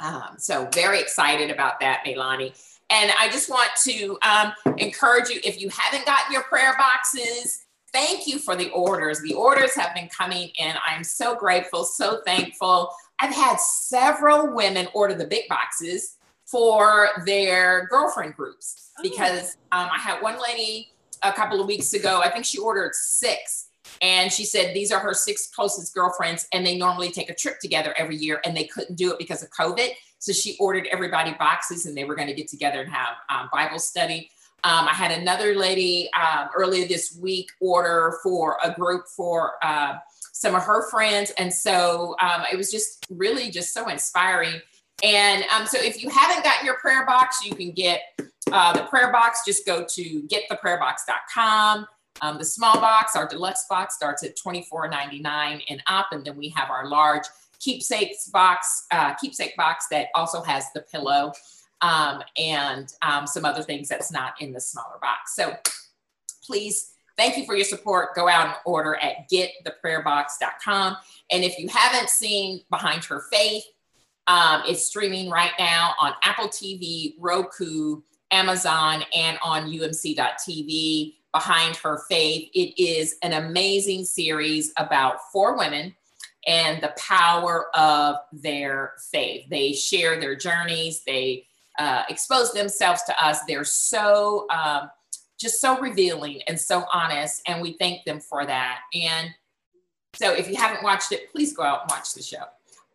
Um, 0.00 0.34
so 0.38 0.68
very 0.72 1.00
excited 1.00 1.50
about 1.50 1.80
that, 1.80 2.04
Meilani. 2.06 2.52
And 2.90 3.12
I 3.18 3.28
just 3.30 3.48
want 3.48 3.70
to 3.84 4.18
um, 4.22 4.52
encourage 4.76 5.28
you, 5.28 5.40
if 5.42 5.60
you 5.60 5.68
haven't 5.70 6.04
gotten 6.04 6.32
your 6.32 6.42
prayer 6.42 6.76
boxes, 6.78 7.64
thank 7.92 8.26
you 8.26 8.38
for 8.38 8.56
the 8.56 8.70
orders. 8.70 9.20
The 9.20 9.34
orders 9.34 9.74
have 9.74 9.94
been 9.94 10.08
coming 10.08 10.50
in. 10.58 10.74
I'm 10.86 11.04
so 11.04 11.34
grateful, 11.34 11.84
so 11.84 12.20
thankful. 12.26 12.90
I've 13.20 13.34
had 13.34 13.58
several 13.58 14.54
women 14.54 14.88
order 14.92 15.14
the 15.14 15.26
big 15.26 15.48
boxes 15.48 16.16
for 16.44 17.08
their 17.24 17.86
girlfriend 17.86 18.34
groups 18.36 18.90
oh. 18.98 19.02
because 19.02 19.56
um, 19.72 19.88
I 19.90 19.98
had 19.98 20.20
one 20.20 20.36
lady 20.42 20.92
a 21.24 21.32
couple 21.32 21.60
of 21.60 21.66
weeks 21.66 21.94
ago, 21.94 22.20
I 22.22 22.30
think 22.30 22.44
she 22.44 22.58
ordered 22.58 22.94
six 22.94 23.68
and 24.02 24.32
she 24.32 24.44
said 24.44 24.74
these 24.74 24.92
are 24.92 25.00
her 25.00 25.14
six 25.14 25.48
closest 25.54 25.94
girlfriends, 25.94 26.46
and 26.52 26.66
they 26.66 26.76
normally 26.76 27.10
take 27.10 27.30
a 27.30 27.34
trip 27.34 27.58
together 27.60 27.94
every 27.98 28.16
year, 28.16 28.40
and 28.44 28.56
they 28.56 28.64
couldn't 28.64 28.96
do 28.96 29.12
it 29.12 29.18
because 29.18 29.42
of 29.42 29.50
COVID. 29.50 29.90
So 30.18 30.32
she 30.32 30.56
ordered 30.58 30.88
everybody 30.90 31.34
boxes, 31.38 31.86
and 31.86 31.96
they 31.96 32.04
were 32.04 32.14
going 32.14 32.28
to 32.28 32.34
get 32.34 32.48
together 32.48 32.80
and 32.80 32.90
have 32.90 33.16
um, 33.28 33.48
Bible 33.52 33.78
study. 33.78 34.30
Um, 34.64 34.88
I 34.88 34.94
had 34.94 35.10
another 35.10 35.54
lady 35.54 36.08
um, 36.18 36.48
earlier 36.56 36.88
this 36.88 37.18
week 37.20 37.50
order 37.60 38.18
for 38.22 38.56
a 38.64 38.72
group 38.72 39.06
for 39.14 39.52
uh, 39.62 39.96
some 40.32 40.54
of 40.54 40.62
her 40.62 40.88
friends, 40.90 41.32
and 41.36 41.52
so 41.52 42.16
um, 42.20 42.44
it 42.50 42.56
was 42.56 42.70
just 42.70 43.06
really 43.10 43.50
just 43.50 43.74
so 43.74 43.88
inspiring. 43.88 44.60
And 45.02 45.44
um, 45.54 45.66
so, 45.66 45.78
if 45.78 46.02
you 46.02 46.08
haven't 46.08 46.44
gotten 46.44 46.64
your 46.64 46.78
prayer 46.78 47.04
box, 47.04 47.44
you 47.44 47.54
can 47.54 47.72
get 47.72 48.00
uh, 48.52 48.72
the 48.72 48.84
prayer 48.84 49.12
box. 49.12 49.42
Just 49.44 49.66
go 49.66 49.84
to 49.84 50.22
gettheprayerbox.com. 50.22 51.86
Um, 52.22 52.38
the 52.38 52.44
small 52.44 52.74
box, 52.74 53.16
our 53.16 53.26
deluxe 53.26 53.66
box 53.68 53.94
starts 53.94 54.22
at 54.22 54.36
$24.99 54.36 55.62
and 55.68 55.82
up. 55.86 56.06
And 56.12 56.24
then 56.24 56.36
we 56.36 56.48
have 56.50 56.70
our 56.70 56.88
large 56.88 57.24
keepsakes 57.60 58.28
box, 58.28 58.86
uh, 58.90 59.14
keepsake 59.14 59.56
box 59.56 59.86
that 59.90 60.08
also 60.14 60.42
has 60.42 60.64
the 60.74 60.82
pillow 60.82 61.32
um, 61.80 62.22
and 62.36 62.92
um, 63.02 63.26
some 63.26 63.44
other 63.44 63.62
things 63.62 63.88
that's 63.88 64.12
not 64.12 64.34
in 64.40 64.52
the 64.52 64.60
smaller 64.60 64.98
box. 65.00 65.34
So 65.34 65.54
please, 66.44 66.92
thank 67.16 67.36
you 67.36 67.44
for 67.44 67.54
your 67.54 67.64
support. 67.64 68.14
Go 68.14 68.28
out 68.28 68.46
and 68.46 68.56
order 68.64 68.96
at 68.96 69.28
gettheprayerbox.com. 69.30 70.96
And 71.30 71.44
if 71.44 71.58
you 71.58 71.68
haven't 71.68 72.10
seen 72.10 72.60
Behind 72.70 73.04
Her 73.04 73.22
Faith, 73.32 73.64
um, 74.26 74.62
it's 74.66 74.86
streaming 74.86 75.28
right 75.30 75.52
now 75.58 75.94
on 76.00 76.12
Apple 76.22 76.48
TV, 76.48 77.14
Roku, 77.18 78.00
Amazon, 78.30 79.04
and 79.14 79.38
on 79.42 79.70
umc.tv 79.70 81.14
behind 81.34 81.76
her 81.76 82.00
faith. 82.08 82.48
It 82.54 82.80
is 82.80 83.16
an 83.22 83.34
amazing 83.34 84.04
series 84.04 84.72
about 84.78 85.16
four 85.32 85.58
women 85.58 85.94
and 86.46 86.82
the 86.82 86.94
power 86.96 87.66
of 87.76 88.16
their 88.32 88.94
faith. 89.10 89.46
They 89.50 89.72
share 89.72 90.18
their 90.18 90.36
journeys, 90.36 91.02
they 91.04 91.46
uh, 91.78 92.04
expose 92.08 92.52
themselves 92.52 93.02
to 93.02 93.24
us. 93.24 93.40
They're 93.48 93.64
so 93.64 94.46
um, 94.48 94.90
just 95.40 95.60
so 95.60 95.78
revealing 95.80 96.40
and 96.46 96.58
so 96.58 96.84
honest, 96.92 97.42
and 97.48 97.60
we 97.60 97.76
thank 97.78 98.04
them 98.04 98.20
for 98.20 98.46
that. 98.46 98.80
And 98.94 99.30
so, 100.14 100.32
if 100.32 100.48
you 100.48 100.54
haven't 100.54 100.84
watched 100.84 101.10
it, 101.10 101.32
please 101.32 101.52
go 101.52 101.64
out 101.64 101.82
and 101.82 101.90
watch 101.90 102.14
the 102.14 102.22
show. 102.22 102.44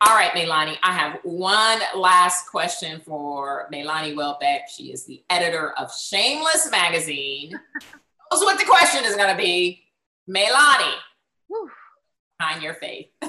All 0.02 0.16
right, 0.16 0.32
Meilani, 0.32 0.78
I 0.82 0.94
have 0.94 1.20
one 1.24 1.80
last 1.94 2.48
question 2.48 3.02
for 3.06 3.68
Meilani 3.74 4.16
Welbeck. 4.16 4.70
She 4.74 4.94
is 4.94 5.04
the 5.04 5.22
editor 5.30 5.74
of 5.74 5.94
Shameless 5.94 6.72
Magazine. 6.72 7.60
what 8.32 8.60
the 8.60 8.66
question 8.66 9.06
is 9.06 9.16
going 9.16 9.36
to 9.36 9.38
be. 9.42 9.84
Meilani, 10.30 10.94
behind 12.40 12.62
your 12.62 12.76
faith. 12.76 13.08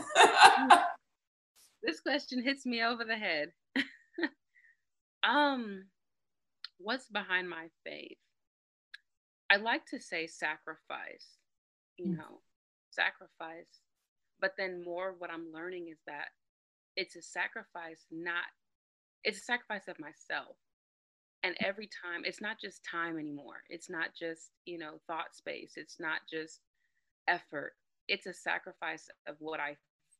this 1.82 2.00
question 2.00 2.42
hits 2.42 2.66
me 2.66 2.82
over 2.82 3.04
the 3.04 3.16
head. 3.16 3.52
Um, 5.22 5.84
what's 6.78 7.06
behind 7.08 7.48
my 7.48 7.66
faith? 7.84 8.16
I 9.50 9.56
like 9.56 9.84
to 9.90 10.00
say 10.00 10.26
sacrifice, 10.26 11.36
you 11.98 12.06
mm. 12.06 12.18
know, 12.18 12.40
sacrifice. 12.90 13.68
But 14.40 14.52
then 14.56 14.82
more 14.82 15.14
what 15.18 15.30
I'm 15.30 15.52
learning 15.52 15.88
is 15.88 15.98
that 16.06 16.28
it's 16.96 17.16
a 17.16 17.22
sacrifice, 17.22 18.06
not, 18.10 18.44
it's 19.22 19.40
a 19.40 19.42
sacrifice 19.42 19.88
of 19.88 20.00
myself. 20.00 20.56
And 21.42 21.56
every 21.60 21.88
time, 22.02 22.22
it's 22.24 22.40
not 22.40 22.60
just 22.60 22.84
time 22.84 23.18
anymore. 23.18 23.62
It's 23.70 23.88
not 23.88 24.10
just, 24.18 24.50
you 24.66 24.78
know, 24.78 25.00
thought 25.06 25.34
space. 25.34 25.72
It's 25.76 25.98
not 25.98 26.20
just 26.30 26.60
effort. 27.28 27.72
It's 28.08 28.26
a 28.26 28.34
sacrifice 28.34 29.08
of 29.26 29.36
what 29.38 29.60
I 29.60 29.76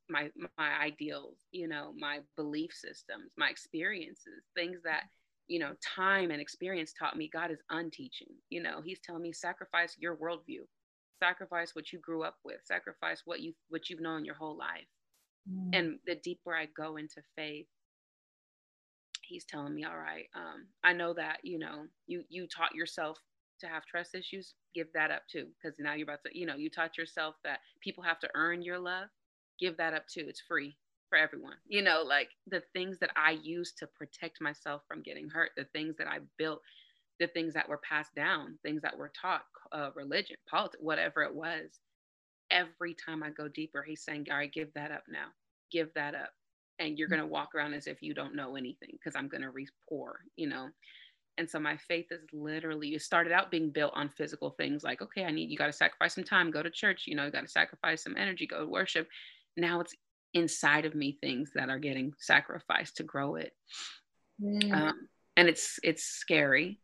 my 0.08 0.28
my 0.58 0.76
ideals 0.82 1.36
you 1.52 1.68
know 1.68 1.92
my 1.96 2.18
belief 2.34 2.72
systems 2.72 3.30
my 3.38 3.48
experiences 3.48 4.42
things 4.56 4.82
that 4.82 5.04
you 5.50 5.58
know, 5.58 5.72
time 5.82 6.30
and 6.30 6.40
experience 6.40 6.92
taught 6.92 7.16
me 7.16 7.28
God 7.28 7.50
is 7.50 7.58
unteaching. 7.70 8.28
You 8.50 8.62
know, 8.62 8.80
He's 8.82 9.00
telling 9.00 9.22
me 9.22 9.32
sacrifice 9.32 9.96
your 9.98 10.14
worldview, 10.14 10.60
sacrifice 11.20 11.74
what 11.74 11.92
you 11.92 11.98
grew 11.98 12.22
up 12.22 12.36
with, 12.44 12.60
sacrifice 12.64 13.22
what 13.24 13.40
you 13.40 13.52
what 13.68 13.90
you've 13.90 14.00
known 14.00 14.24
your 14.24 14.36
whole 14.36 14.56
life. 14.56 14.86
Mm. 15.52 15.70
And 15.76 15.98
the 16.06 16.14
deeper 16.14 16.54
I 16.54 16.68
go 16.76 16.96
into 16.96 17.20
faith, 17.34 17.66
He's 19.30 19.44
telling 19.46 19.74
me, 19.74 19.84
all 19.84 19.96
right, 19.98 20.26
um, 20.34 20.66
I 20.84 20.92
know 20.92 21.14
that 21.14 21.38
you 21.44 21.58
know 21.60 21.86
you 22.08 22.24
you 22.28 22.48
taught 22.48 22.74
yourself 22.74 23.18
to 23.60 23.68
have 23.68 23.86
trust 23.86 24.14
issues. 24.16 24.54
Give 24.74 24.88
that 24.94 25.12
up 25.12 25.22
too, 25.30 25.46
because 25.62 25.78
now 25.78 25.94
you're 25.94 26.04
about 26.04 26.24
to, 26.26 26.38
you 26.38 26.46
know, 26.46 26.56
you 26.56 26.68
taught 26.70 26.98
yourself 26.98 27.36
that 27.44 27.60
people 27.80 28.02
have 28.04 28.18
to 28.20 28.30
earn 28.34 28.62
your 28.62 28.80
love. 28.80 29.08
Give 29.60 29.76
that 29.78 29.94
up 29.94 30.08
too. 30.08 30.26
It's 30.28 30.42
free 30.42 30.76
for 31.08 31.18
everyone. 31.18 31.56
You 31.68 31.82
know, 31.82 32.02
like 32.04 32.30
the 32.48 32.62
things 32.74 32.98
that 33.00 33.12
I 33.16 33.38
used 33.42 33.78
to 33.78 33.86
protect 33.86 34.40
myself 34.42 34.82
from 34.88 35.02
getting 35.02 35.28
hurt, 35.30 35.52
the 35.56 35.66
things 35.72 35.96
that 35.98 36.08
I 36.08 36.18
built, 36.38 36.60
the 37.20 37.28
things 37.28 37.54
that 37.54 37.68
were 37.68 37.80
passed 37.88 38.14
down, 38.16 38.58
things 38.64 38.82
that 38.82 38.98
were 38.98 39.12
taught, 39.20 39.44
uh, 39.72 39.90
religion, 39.94 40.36
politics, 40.50 40.82
whatever 40.82 41.22
it 41.22 41.34
was. 41.34 41.80
Every 42.50 42.94
time 42.94 43.22
I 43.22 43.30
go 43.30 43.48
deeper, 43.48 43.82
he's 43.82 44.04
saying, 44.04 44.26
All 44.30 44.36
right, 44.38 44.52
give 44.52 44.72
that 44.74 44.90
up 44.92 45.04
now. 45.08 45.28
Give 45.72 45.92
that 45.94 46.14
up. 46.14 46.30
And 46.80 46.98
you're 46.98 47.08
going 47.08 47.20
to 47.20 47.26
walk 47.26 47.54
around 47.54 47.74
as 47.74 47.86
if 47.86 48.02
you 48.02 48.14
don't 48.14 48.34
know 48.34 48.56
anything 48.56 48.90
because 48.92 49.14
I'm 49.14 49.28
going 49.28 49.42
to 49.42 49.50
re 49.50 49.68
pour, 49.88 50.20
you 50.36 50.48
know? 50.48 50.70
And 51.38 51.48
so 51.48 51.60
my 51.60 51.76
faith 51.76 52.06
is 52.10 52.22
literally, 52.32 52.88
it 52.94 53.02
started 53.02 53.32
out 53.32 53.50
being 53.50 53.70
built 53.70 53.92
on 53.94 54.08
physical 54.08 54.50
things 54.50 54.82
like, 54.82 55.00
okay, 55.00 55.24
I 55.24 55.30
need, 55.30 55.50
you 55.50 55.56
got 55.56 55.66
to 55.66 55.72
sacrifice 55.72 56.14
some 56.14 56.24
time, 56.24 56.50
go 56.50 56.62
to 56.62 56.70
church, 56.70 57.04
you 57.06 57.14
know, 57.14 57.24
you 57.24 57.30
got 57.30 57.42
to 57.42 57.48
sacrifice 57.48 58.02
some 58.02 58.16
energy, 58.16 58.46
go 58.46 58.60
to 58.60 58.66
worship. 58.66 59.08
Now 59.56 59.80
it's 59.80 59.94
inside 60.34 60.84
of 60.84 60.94
me 60.94 61.18
things 61.20 61.50
that 61.54 61.68
are 61.68 61.78
getting 61.78 62.12
sacrificed 62.18 62.96
to 62.96 63.02
grow 63.02 63.36
it 63.36 63.52
mm. 64.42 64.72
um, 64.72 65.08
and 65.36 65.48
it's 65.48 65.78
it's 65.82 66.04
scary 66.04 66.78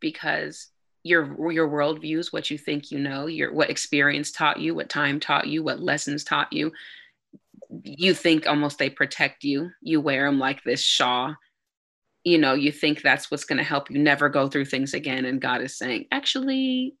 because 0.00 0.68
your 1.02 1.52
your 1.52 1.68
worldviews 1.68 2.32
what 2.32 2.50
you 2.50 2.58
think 2.58 2.90
you 2.90 2.98
know 2.98 3.26
your 3.26 3.52
what 3.52 3.70
experience 3.70 4.32
taught 4.32 4.58
you 4.58 4.74
what 4.74 4.88
time 4.88 5.20
taught 5.20 5.46
you 5.46 5.62
what 5.62 5.80
lessons 5.80 6.24
taught 6.24 6.52
you 6.52 6.72
you 7.82 8.14
think 8.14 8.46
almost 8.46 8.78
they 8.78 8.90
protect 8.90 9.44
you 9.44 9.70
you 9.80 10.00
wear 10.00 10.26
them 10.26 10.38
like 10.38 10.62
this 10.64 10.82
shaw 10.82 11.34
you 12.24 12.38
know 12.38 12.54
you 12.54 12.70
think 12.70 13.02
that's 13.02 13.30
what's 13.30 13.44
going 13.44 13.58
to 13.58 13.64
help 13.64 13.90
you 13.90 13.98
never 13.98 14.28
go 14.28 14.48
through 14.48 14.64
things 14.64 14.94
again 14.94 15.24
and 15.24 15.40
god 15.40 15.60
is 15.60 15.76
saying 15.76 16.06
actually 16.12 16.94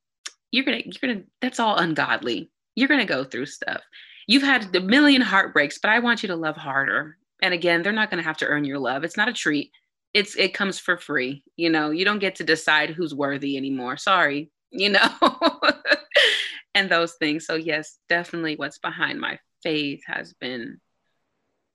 you're 0.50 0.64
gonna 0.64 0.82
you're 0.84 1.12
gonna 1.12 1.22
that's 1.40 1.60
all 1.60 1.76
ungodly 1.76 2.50
you're 2.74 2.88
gonna 2.88 3.04
go 3.06 3.24
through 3.24 3.46
stuff 3.46 3.82
You've 4.26 4.42
had 4.42 4.74
a 4.74 4.80
million 4.80 5.22
heartbreaks, 5.22 5.78
but 5.78 5.90
I 5.90 6.00
want 6.00 6.22
you 6.22 6.26
to 6.28 6.36
love 6.36 6.56
harder. 6.56 7.16
And 7.42 7.54
again, 7.54 7.82
they're 7.82 7.92
not 7.92 8.10
going 8.10 8.22
to 8.22 8.26
have 8.26 8.38
to 8.38 8.46
earn 8.46 8.64
your 8.64 8.78
love. 8.78 9.04
It's 9.04 9.16
not 9.16 9.28
a 9.28 9.32
treat. 9.32 9.70
It's 10.14 10.34
it 10.36 10.54
comes 10.54 10.78
for 10.78 10.96
free. 10.96 11.44
You 11.56 11.70
know, 11.70 11.90
you 11.90 12.04
don't 12.04 12.18
get 12.18 12.36
to 12.36 12.44
decide 12.44 12.90
who's 12.90 13.14
worthy 13.14 13.56
anymore. 13.56 13.96
Sorry, 13.96 14.50
you 14.70 14.88
know. 14.88 15.08
and 16.74 16.90
those 16.90 17.14
things. 17.14 17.46
So 17.46 17.54
yes, 17.54 17.98
definitely 18.08 18.56
what's 18.56 18.78
behind 18.78 19.20
my 19.20 19.38
faith 19.62 20.02
has 20.06 20.34
been 20.34 20.80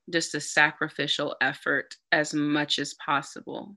just 0.09 0.35
a 0.35 0.41
sacrificial 0.41 1.35
effort 1.41 1.95
as 2.11 2.33
much 2.33 2.79
as 2.79 2.95
possible 2.95 3.75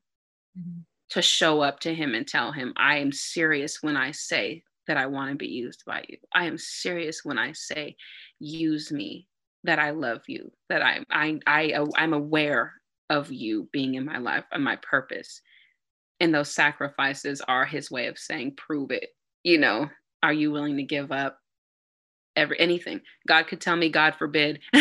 mm-hmm. 0.59 0.81
to 1.11 1.23
show 1.23 1.61
up 1.61 1.81
to 1.81 1.95
him 1.95 2.15
and 2.15 2.27
tell 2.27 2.53
him 2.53 2.73
I 2.77 2.99
am 2.99 3.13
serious 3.13 3.83
when 3.83 3.97
I 3.97 4.11
say 4.11 4.63
that 4.87 4.97
I 4.97 5.07
want 5.07 5.31
to 5.31 5.37
be 5.37 5.49
used 5.49 5.85
by 5.87 6.05
you. 6.09 6.19
I 6.35 6.47
am 6.47 6.59
serious 6.59 7.25
when 7.25 7.39
I 7.39 7.53
say 7.53 7.97
use 8.39 8.93
me 8.93 9.29
that 9.65 9.79
i 9.79 9.91
love 9.91 10.23
you 10.29 10.53
that 10.69 10.83
i 10.83 11.01
i, 11.11 11.41
I 11.47 11.85
i'm 11.97 12.13
aware 12.13 12.75
of 13.11 13.33
you 13.33 13.69
being 13.73 13.95
in 13.95 14.05
my 14.05 14.19
life 14.19 14.45
and 14.53 14.63
my 14.63 14.77
purpose 14.77 15.41
and 16.21 16.35
those 16.35 16.53
sacrifices 16.53 17.41
are 17.41 17.65
his 17.67 17.91
way 17.91 18.07
of 18.07 18.19
saying 18.19 18.55
prove 18.57 18.91
it 18.91 19.09
you 19.43 19.59
know 19.59 19.89
are 20.23 20.33
you 20.33 20.51
willing 20.51 20.77
to 20.77 20.83
give 20.83 21.11
up 21.11 21.39
every 22.37 22.59
anything 22.59 23.01
god 23.27 23.47
could 23.47 23.61
tell 23.61 23.77
me 23.77 23.89
god 23.89 24.15
forbid 24.15 24.59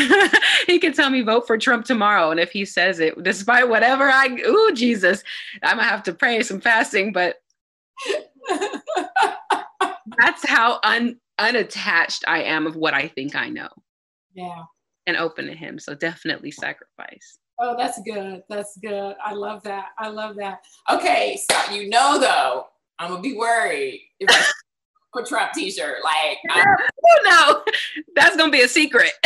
he 0.68 0.80
could 0.80 0.95
tell 0.95 1.10
me 1.10 1.22
vote 1.22 1.45
for 1.45 1.58
trump 1.58 1.86
tomorrow 1.86 2.32
and 2.32 2.39
if 2.39 2.51
he 2.51 2.66
says 2.66 2.99
it 2.99 3.22
despite 3.24 3.70
whatever 3.70 4.10
i 4.10 4.28
ooh 4.47 4.72
jesus 4.74 5.24
i'm 5.64 5.78
gonna 5.78 5.88
have 5.88 6.04
to 6.04 6.14
pray 6.14 6.41
some 6.41 6.60
fasting 6.60 7.14
but 7.14 7.38
that's 10.18 10.47
how 10.47 10.80
un 10.84 11.20
unattached 11.39 12.24
I 12.28 12.43
am 12.43 12.68
of 12.68 12.76
what 12.76 12.93
I 12.93 13.08
think 13.08 13.36
I 13.36 13.49
know. 13.49 13.70
Yeah. 14.34 14.64
And 15.08 15.18
open 15.18 15.45
to 15.47 15.54
him. 15.54 15.80
So 15.80 15.93
definitely 15.93 16.51
sacrifice. 16.51 17.39
Oh, 17.60 17.76
that's 17.78 18.01
good. 18.04 18.43
That's 18.49 18.78
good. 18.78 19.16
I 19.24 19.34
love 19.34 19.64
that. 19.64 19.89
I 19.97 20.10
love 20.10 20.36
that. 20.38 20.64
Okay, 20.89 21.39
so 21.49 21.74
you 21.74 21.89
know 21.89 22.20
though, 22.20 22.68
I'm 22.99 23.10
gonna 23.12 23.22
be 23.22 23.36
worried 23.36 24.01
if 24.20 24.30
I 24.30 24.51
put 25.14 25.26
Trump 25.28 25.51
t-shirt. 25.53 25.97
Like 26.03 26.38
oh 27.05 27.20
no, 27.26 27.64
that's 28.16 28.36
gonna 28.36 28.51
be 28.51 28.61
a 28.61 28.68
secret. 28.68 29.11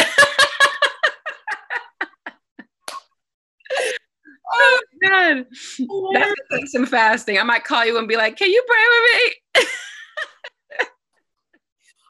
oh 4.54 4.82
god. 5.04 5.46
That's 6.14 6.36
oh, 6.52 6.60
some 6.66 6.86
fasting. 6.86 7.38
I 7.40 7.44
might 7.44 7.64
call 7.64 7.86
you 7.86 7.98
and 7.98 8.08
be 8.08 8.18
like, 8.18 8.38
can 8.38 8.50
you 8.52 8.64
pray 8.68 8.84
with 8.90 9.04
me? 9.14 9.68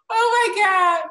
oh 0.10 0.48
my 0.56 0.62
God. 0.64 1.10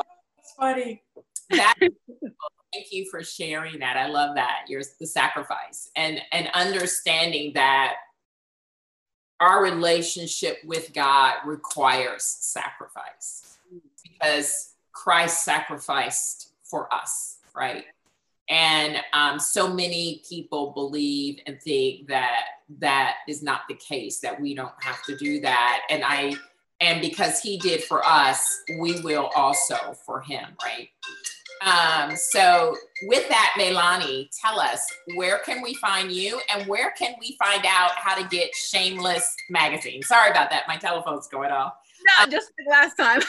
Oh, 0.00 0.04
that's 0.36 0.54
funny. 0.58 1.02
That, 1.50 1.74
thank 1.78 2.86
you 2.90 3.06
for 3.10 3.22
sharing 3.22 3.78
that. 3.80 3.96
I 3.96 4.08
love 4.08 4.34
that. 4.34 4.64
You're 4.68 4.82
the 5.00 5.06
sacrifice 5.06 5.90
and 5.96 6.20
and 6.32 6.48
understanding 6.54 7.52
that 7.54 7.94
our 9.40 9.62
relationship 9.62 10.58
with 10.64 10.92
God 10.94 11.34
requires 11.44 12.24
sacrifice 12.24 13.58
because 14.02 14.74
Christ 14.92 15.44
sacrificed 15.44 16.52
for 16.64 16.92
us, 16.92 17.38
right? 17.54 17.84
And 18.48 18.98
um, 19.12 19.38
so 19.38 19.72
many 19.72 20.22
people 20.28 20.70
believe 20.72 21.40
and 21.46 21.60
think 21.60 22.06
that 22.08 22.44
that 22.78 23.16
is 23.28 23.42
not 23.42 23.62
the 23.68 23.74
case, 23.74 24.20
that 24.20 24.40
we 24.40 24.54
don't 24.54 24.72
have 24.80 25.02
to 25.04 25.16
do 25.16 25.40
that. 25.40 25.82
And 25.90 26.02
I 26.04 26.36
and 26.80 27.00
because 27.00 27.40
he 27.40 27.56
did 27.56 27.82
for 27.84 28.06
us, 28.06 28.62
we 28.78 29.00
will 29.00 29.30
also 29.34 29.76
for 30.04 30.20
him, 30.20 30.44
right? 30.62 30.90
Um, 31.64 32.14
so 32.16 32.76
with 33.04 33.28
that, 33.28 33.54
Meilani, 33.58 34.28
tell 34.40 34.60
us 34.60 34.86
where 35.14 35.38
can 35.38 35.62
we 35.62 35.74
find 35.74 36.12
you 36.12 36.40
and 36.54 36.66
where 36.68 36.92
can 36.92 37.14
we 37.20 37.36
find 37.38 37.64
out 37.66 37.92
how 37.92 38.14
to 38.20 38.26
get 38.28 38.54
Shameless 38.54 39.34
magazine? 39.50 40.02
Sorry 40.02 40.30
about 40.30 40.50
that. 40.50 40.64
My 40.68 40.76
telephone's 40.76 41.28
going 41.28 41.50
off. 41.50 41.74
No, 42.06 42.30
just 42.30 42.52
like 42.58 42.68
last 42.68 42.96
time. 42.96 43.20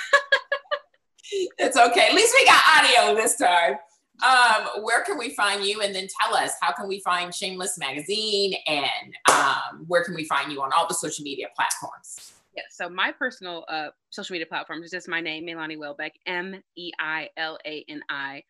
it's 1.57 1.77
okay. 1.77 2.07
At 2.07 2.13
least 2.13 2.35
we 2.37 2.45
got 2.45 2.63
audio 2.77 3.15
this 3.15 3.37
time. 3.37 3.75
Um, 4.23 4.83
where 4.83 5.03
can 5.03 5.17
we 5.17 5.29
find 5.35 5.63
you? 5.63 5.81
And 5.81 5.93
then 5.93 6.07
tell 6.21 6.35
us 6.35 6.51
how 6.61 6.73
can 6.73 6.87
we 6.87 6.99
find 7.01 7.33
Shameless 7.33 7.77
magazine 7.77 8.55
and 8.65 9.15
um, 9.31 9.85
where 9.87 10.03
can 10.03 10.15
we 10.15 10.25
find 10.25 10.51
you 10.51 10.61
on 10.61 10.71
all 10.75 10.87
the 10.87 10.95
social 10.95 11.23
media 11.23 11.47
platforms? 11.55 12.33
Yeah, 12.57 12.63
so 12.71 12.89
my 12.89 13.11
personal 13.11 13.65
uh, 13.69 13.89
social 14.09 14.33
media 14.33 14.47
platform 14.47 14.81
is 14.81 14.89
just 14.89 15.07
my 15.07 15.21
name, 15.21 15.45
Meilani 15.45 15.77
Welbeck, 15.77 16.13
M 16.25 16.59
E 16.75 16.91
I 16.99 17.29
L 17.37 17.59
A 17.63 17.85
N 17.87 18.01
I 18.09 18.41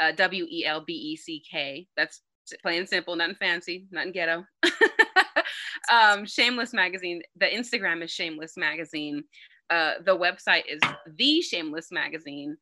uh, 0.00 0.10
W 0.10 0.46
E 0.50 0.66
L 0.66 0.82
B 0.84 0.92
E 0.92 1.16
C 1.16 1.40
K. 1.48 1.86
That's 1.96 2.22
plain 2.60 2.80
and 2.80 2.88
simple, 2.88 3.14
nothing 3.14 3.36
fancy, 3.36 3.86
nothing 3.92 4.10
ghetto. 4.10 4.44
um, 5.92 6.26
Shameless 6.26 6.72
Magazine. 6.74 7.22
The 7.36 7.46
Instagram 7.46 8.02
is 8.02 8.10
Shameless 8.10 8.56
Magazine. 8.56 9.22
Uh, 9.70 9.92
the 10.04 10.18
website 10.18 10.64
is 10.68 10.80
The 11.16 11.40
Shameless 11.40 11.92
Magazine 11.92 12.56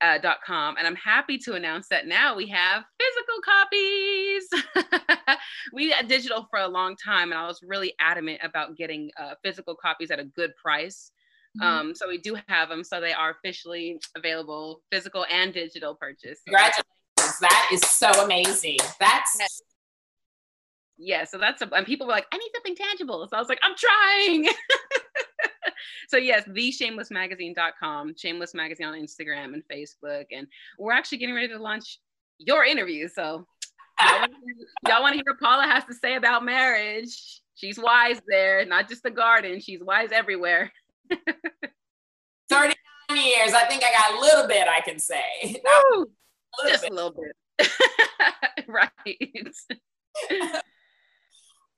uh, 0.00 0.18
.com, 0.44 0.76
and 0.76 0.86
I'm 0.86 0.96
happy 0.96 1.38
to 1.38 1.54
announce 1.54 1.88
that 1.88 2.06
now 2.06 2.36
we 2.36 2.46
have 2.48 2.84
physical 2.98 3.40
copies. 3.44 5.38
we 5.72 5.90
had 5.90 6.08
digital 6.08 6.46
for 6.50 6.58
a 6.58 6.68
long 6.68 6.96
time, 6.96 7.32
and 7.32 7.38
I 7.38 7.46
was 7.46 7.60
really 7.62 7.94
adamant 7.98 8.40
about 8.42 8.76
getting 8.76 9.10
uh, 9.18 9.34
physical 9.42 9.74
copies 9.74 10.10
at 10.10 10.18
a 10.18 10.24
good 10.24 10.52
price. 10.56 11.10
Mm-hmm. 11.58 11.88
Um, 11.88 11.94
so 11.94 12.08
we 12.08 12.18
do 12.18 12.36
have 12.48 12.68
them, 12.68 12.84
so 12.84 13.00
they 13.00 13.12
are 13.12 13.30
officially 13.30 13.98
available, 14.16 14.82
physical 14.90 15.24
and 15.32 15.52
digital 15.52 15.94
purchase. 15.94 16.40
Congratulations! 16.44 16.84
That 17.40 17.68
is 17.72 17.80
so 17.82 18.10
amazing. 18.24 18.78
That's 19.00 19.38
yeah, 20.98 21.24
so 21.24 21.38
that's 21.38 21.62
a, 21.62 21.68
and 21.74 21.86
people 21.86 22.06
were 22.06 22.12
like, 22.12 22.26
I 22.32 22.38
need 22.38 22.50
something 22.54 22.76
tangible. 22.76 23.26
So 23.28 23.36
I 23.36 23.40
was 23.40 23.48
like, 23.48 23.60
I'm 23.62 23.74
trying. 23.76 24.48
so 26.08 26.16
yes, 26.16 26.44
the 26.46 26.72
shamelessmagazine.com, 26.72 28.14
shameless 28.16 28.54
magazine 28.54 28.86
on 28.86 28.94
Instagram 28.94 29.54
and 29.54 29.62
Facebook. 29.70 30.26
And 30.32 30.46
we're 30.78 30.92
actually 30.92 31.18
getting 31.18 31.34
ready 31.34 31.48
to 31.48 31.58
launch 31.58 31.98
your 32.38 32.64
interview. 32.64 33.08
So 33.08 33.46
y'all 34.86 35.02
want 35.02 35.12
to 35.12 35.16
hear 35.16 35.24
what 35.26 35.40
Paula 35.40 35.64
has 35.64 35.84
to 35.84 35.94
say 35.94 36.16
about 36.16 36.44
marriage? 36.44 37.42
She's 37.54 37.78
wise 37.78 38.20
there, 38.28 38.64
not 38.66 38.88
just 38.88 39.02
the 39.02 39.10
garden. 39.10 39.60
She's 39.60 39.82
wise 39.82 40.10
everywhere. 40.12 40.72
39 42.48 42.74
years. 43.10 43.52
I 43.54 43.64
think 43.64 43.82
I 43.82 43.92
got 43.92 44.18
a 44.18 44.20
little 44.20 44.46
bit 44.46 44.66
I 44.68 44.80
can 44.80 44.98
say. 44.98 45.22
Woo, 45.92 46.06
a 46.64 46.68
just 46.68 46.82
bit. 46.82 46.92
a 46.92 46.94
little 46.94 47.14
bit. 47.14 47.68
right. 48.68 50.62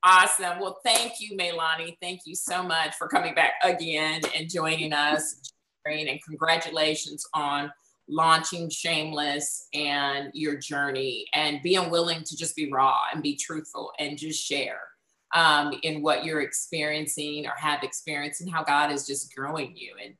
Awesome. 0.03 0.59
Well, 0.59 0.79
thank 0.83 1.19
you, 1.19 1.37
Meilani. 1.37 1.97
Thank 2.01 2.21
you 2.25 2.35
so 2.35 2.63
much 2.63 2.95
for 2.95 3.07
coming 3.07 3.35
back 3.35 3.53
again 3.63 4.21
and 4.35 4.49
joining 4.49 4.93
us. 4.93 5.41
And 5.85 6.19
congratulations 6.23 7.25
on 7.33 7.71
launching 8.07 8.69
Shameless 8.69 9.67
and 9.73 10.29
your 10.33 10.55
journey 10.55 11.25
and 11.33 11.61
being 11.61 11.89
willing 11.89 12.23
to 12.23 12.37
just 12.37 12.55
be 12.55 12.71
raw 12.71 12.99
and 13.13 13.23
be 13.23 13.35
truthful 13.35 13.91
and 13.99 14.17
just 14.17 14.43
share 14.43 14.81
um, 15.35 15.73
in 15.83 16.01
what 16.01 16.25
you're 16.25 16.41
experiencing 16.41 17.45
or 17.45 17.53
have 17.57 17.83
experienced 17.83 18.41
and 18.41 18.51
how 18.51 18.63
God 18.63 18.91
is 18.91 19.05
just 19.05 19.33
growing 19.35 19.75
you 19.75 19.93
and 20.03 20.15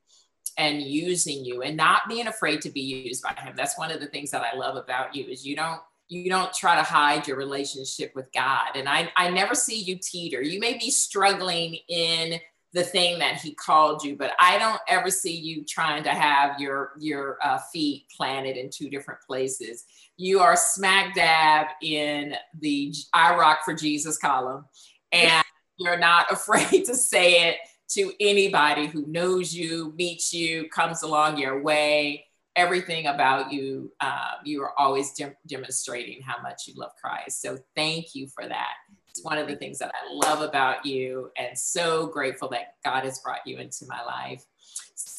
and 0.57 0.81
using 0.81 1.45
you 1.45 1.61
and 1.61 1.77
not 1.77 2.01
being 2.09 2.27
afraid 2.27 2.61
to 2.61 2.69
be 2.69 2.81
used 2.81 3.23
by 3.23 3.33
him. 3.33 3.53
That's 3.55 3.77
one 3.77 3.91
of 3.91 4.01
the 4.01 4.07
things 4.07 4.31
that 4.31 4.43
I 4.43 4.57
love 4.57 4.75
about 4.75 5.15
you 5.15 5.25
is 5.25 5.45
you 5.45 5.55
don't 5.55 5.79
you 6.09 6.27
don't 6.29 6.51
try 6.53 6.75
to 6.75 6.83
hide 6.83 7.27
your 7.27 7.37
relationship 7.37 8.11
with 8.15 8.31
God. 8.33 8.75
And 8.75 8.89
I, 8.89 9.11
I 9.15 9.29
never 9.29 9.53
see 9.53 9.79
you 9.79 9.97
teeter. 10.01 10.41
You 10.41 10.59
may 10.59 10.73
be 10.73 10.89
struggling 10.89 11.77
in 11.87 12.39
the 12.73 12.83
thing 12.83 13.19
that 13.19 13.37
he 13.37 13.53
called 13.53 14.03
you, 14.03 14.15
but 14.15 14.33
I 14.39 14.57
don't 14.57 14.81
ever 14.87 15.09
see 15.11 15.35
you 15.35 15.63
trying 15.63 16.03
to 16.03 16.09
have 16.09 16.59
your 16.59 16.91
your 16.99 17.37
uh, 17.43 17.59
feet 17.71 18.05
planted 18.15 18.57
in 18.57 18.69
two 18.69 18.89
different 18.89 19.21
places. 19.25 19.85
You 20.17 20.39
are 20.39 20.55
smack 20.55 21.15
dab 21.15 21.67
in 21.81 22.35
the 22.59 22.93
I 23.13 23.35
rock 23.35 23.59
for 23.65 23.73
Jesus 23.73 24.17
column, 24.17 24.65
and 25.11 25.43
you're 25.77 25.97
not 25.97 26.27
afraid 26.31 26.85
to 26.85 26.95
say 26.95 27.49
it 27.49 27.57
to 27.93 28.13
anybody 28.19 28.85
who 28.85 29.07
knows 29.07 29.51
you, 29.51 29.93
meets 29.97 30.31
you, 30.31 30.69
comes 30.69 31.01
along 31.01 31.37
your 31.37 31.63
way 31.63 32.25
everything 32.55 33.07
about 33.07 33.51
you, 33.51 33.91
uh, 34.01 34.33
you 34.43 34.61
are 34.61 34.77
always 34.79 35.13
de- 35.13 35.35
demonstrating 35.47 36.21
how 36.21 36.41
much 36.41 36.67
you 36.67 36.73
love 36.75 36.91
Christ. 37.01 37.41
So 37.41 37.57
thank 37.75 38.15
you 38.15 38.27
for 38.27 38.47
that. 38.47 38.73
It's 39.07 39.23
one 39.23 39.37
of 39.37 39.47
the 39.47 39.55
things 39.55 39.79
that 39.79 39.91
I 39.93 40.13
love 40.13 40.41
about 40.41 40.85
you 40.85 41.31
and 41.37 41.57
so 41.57 42.07
grateful 42.07 42.49
that 42.49 42.75
God 42.83 43.03
has 43.03 43.19
brought 43.19 43.45
you 43.45 43.57
into 43.57 43.85
my 43.87 44.03
life. 44.03 44.45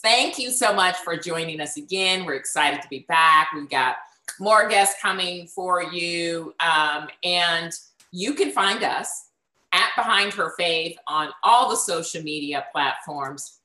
Thank 0.02 0.38
you 0.38 0.50
so 0.50 0.74
much 0.74 0.96
for 0.98 1.16
joining 1.16 1.60
us 1.60 1.76
again. 1.76 2.24
We're 2.24 2.34
excited 2.34 2.82
to 2.82 2.88
be 2.88 3.04
back. 3.08 3.48
We've 3.54 3.68
got 3.68 3.96
more 4.38 4.68
guests 4.68 5.00
coming 5.00 5.46
for 5.46 5.82
you. 5.82 6.54
Um, 6.60 7.08
and 7.24 7.72
you 8.12 8.34
can 8.34 8.50
find 8.50 8.82
us 8.82 9.28
at 9.72 9.90
Behind 9.96 10.32
Her 10.32 10.52
Faith 10.58 10.96
on 11.06 11.28
all 11.42 11.70
the 11.70 11.76
social 11.76 12.22
media 12.22 12.64
platforms 12.72 13.59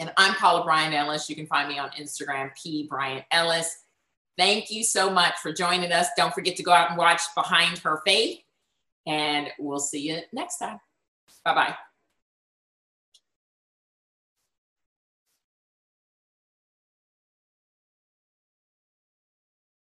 and 0.00 0.10
I'm 0.16 0.34
Paula 0.34 0.64
Bryant 0.64 0.94
Ellis. 0.94 1.28
You 1.28 1.36
can 1.36 1.46
find 1.46 1.68
me 1.68 1.78
on 1.78 1.90
Instagram, 1.90 2.50
P 2.60 2.88
Bryant 2.88 3.24
Ellis. 3.30 3.84
Thank 4.38 4.70
you 4.70 4.82
so 4.82 5.10
much 5.10 5.34
for 5.36 5.52
joining 5.52 5.92
us. 5.92 6.08
Don't 6.16 6.32
forget 6.32 6.56
to 6.56 6.62
go 6.62 6.72
out 6.72 6.88
and 6.88 6.98
watch 6.98 7.20
Behind 7.34 7.78
Her 7.78 8.00
Faith, 8.06 8.40
and 9.06 9.48
we'll 9.58 9.78
see 9.78 10.00
you 10.00 10.20
next 10.32 10.56
time. 10.56 10.80
Bye 11.44 11.54
bye. 11.54 11.74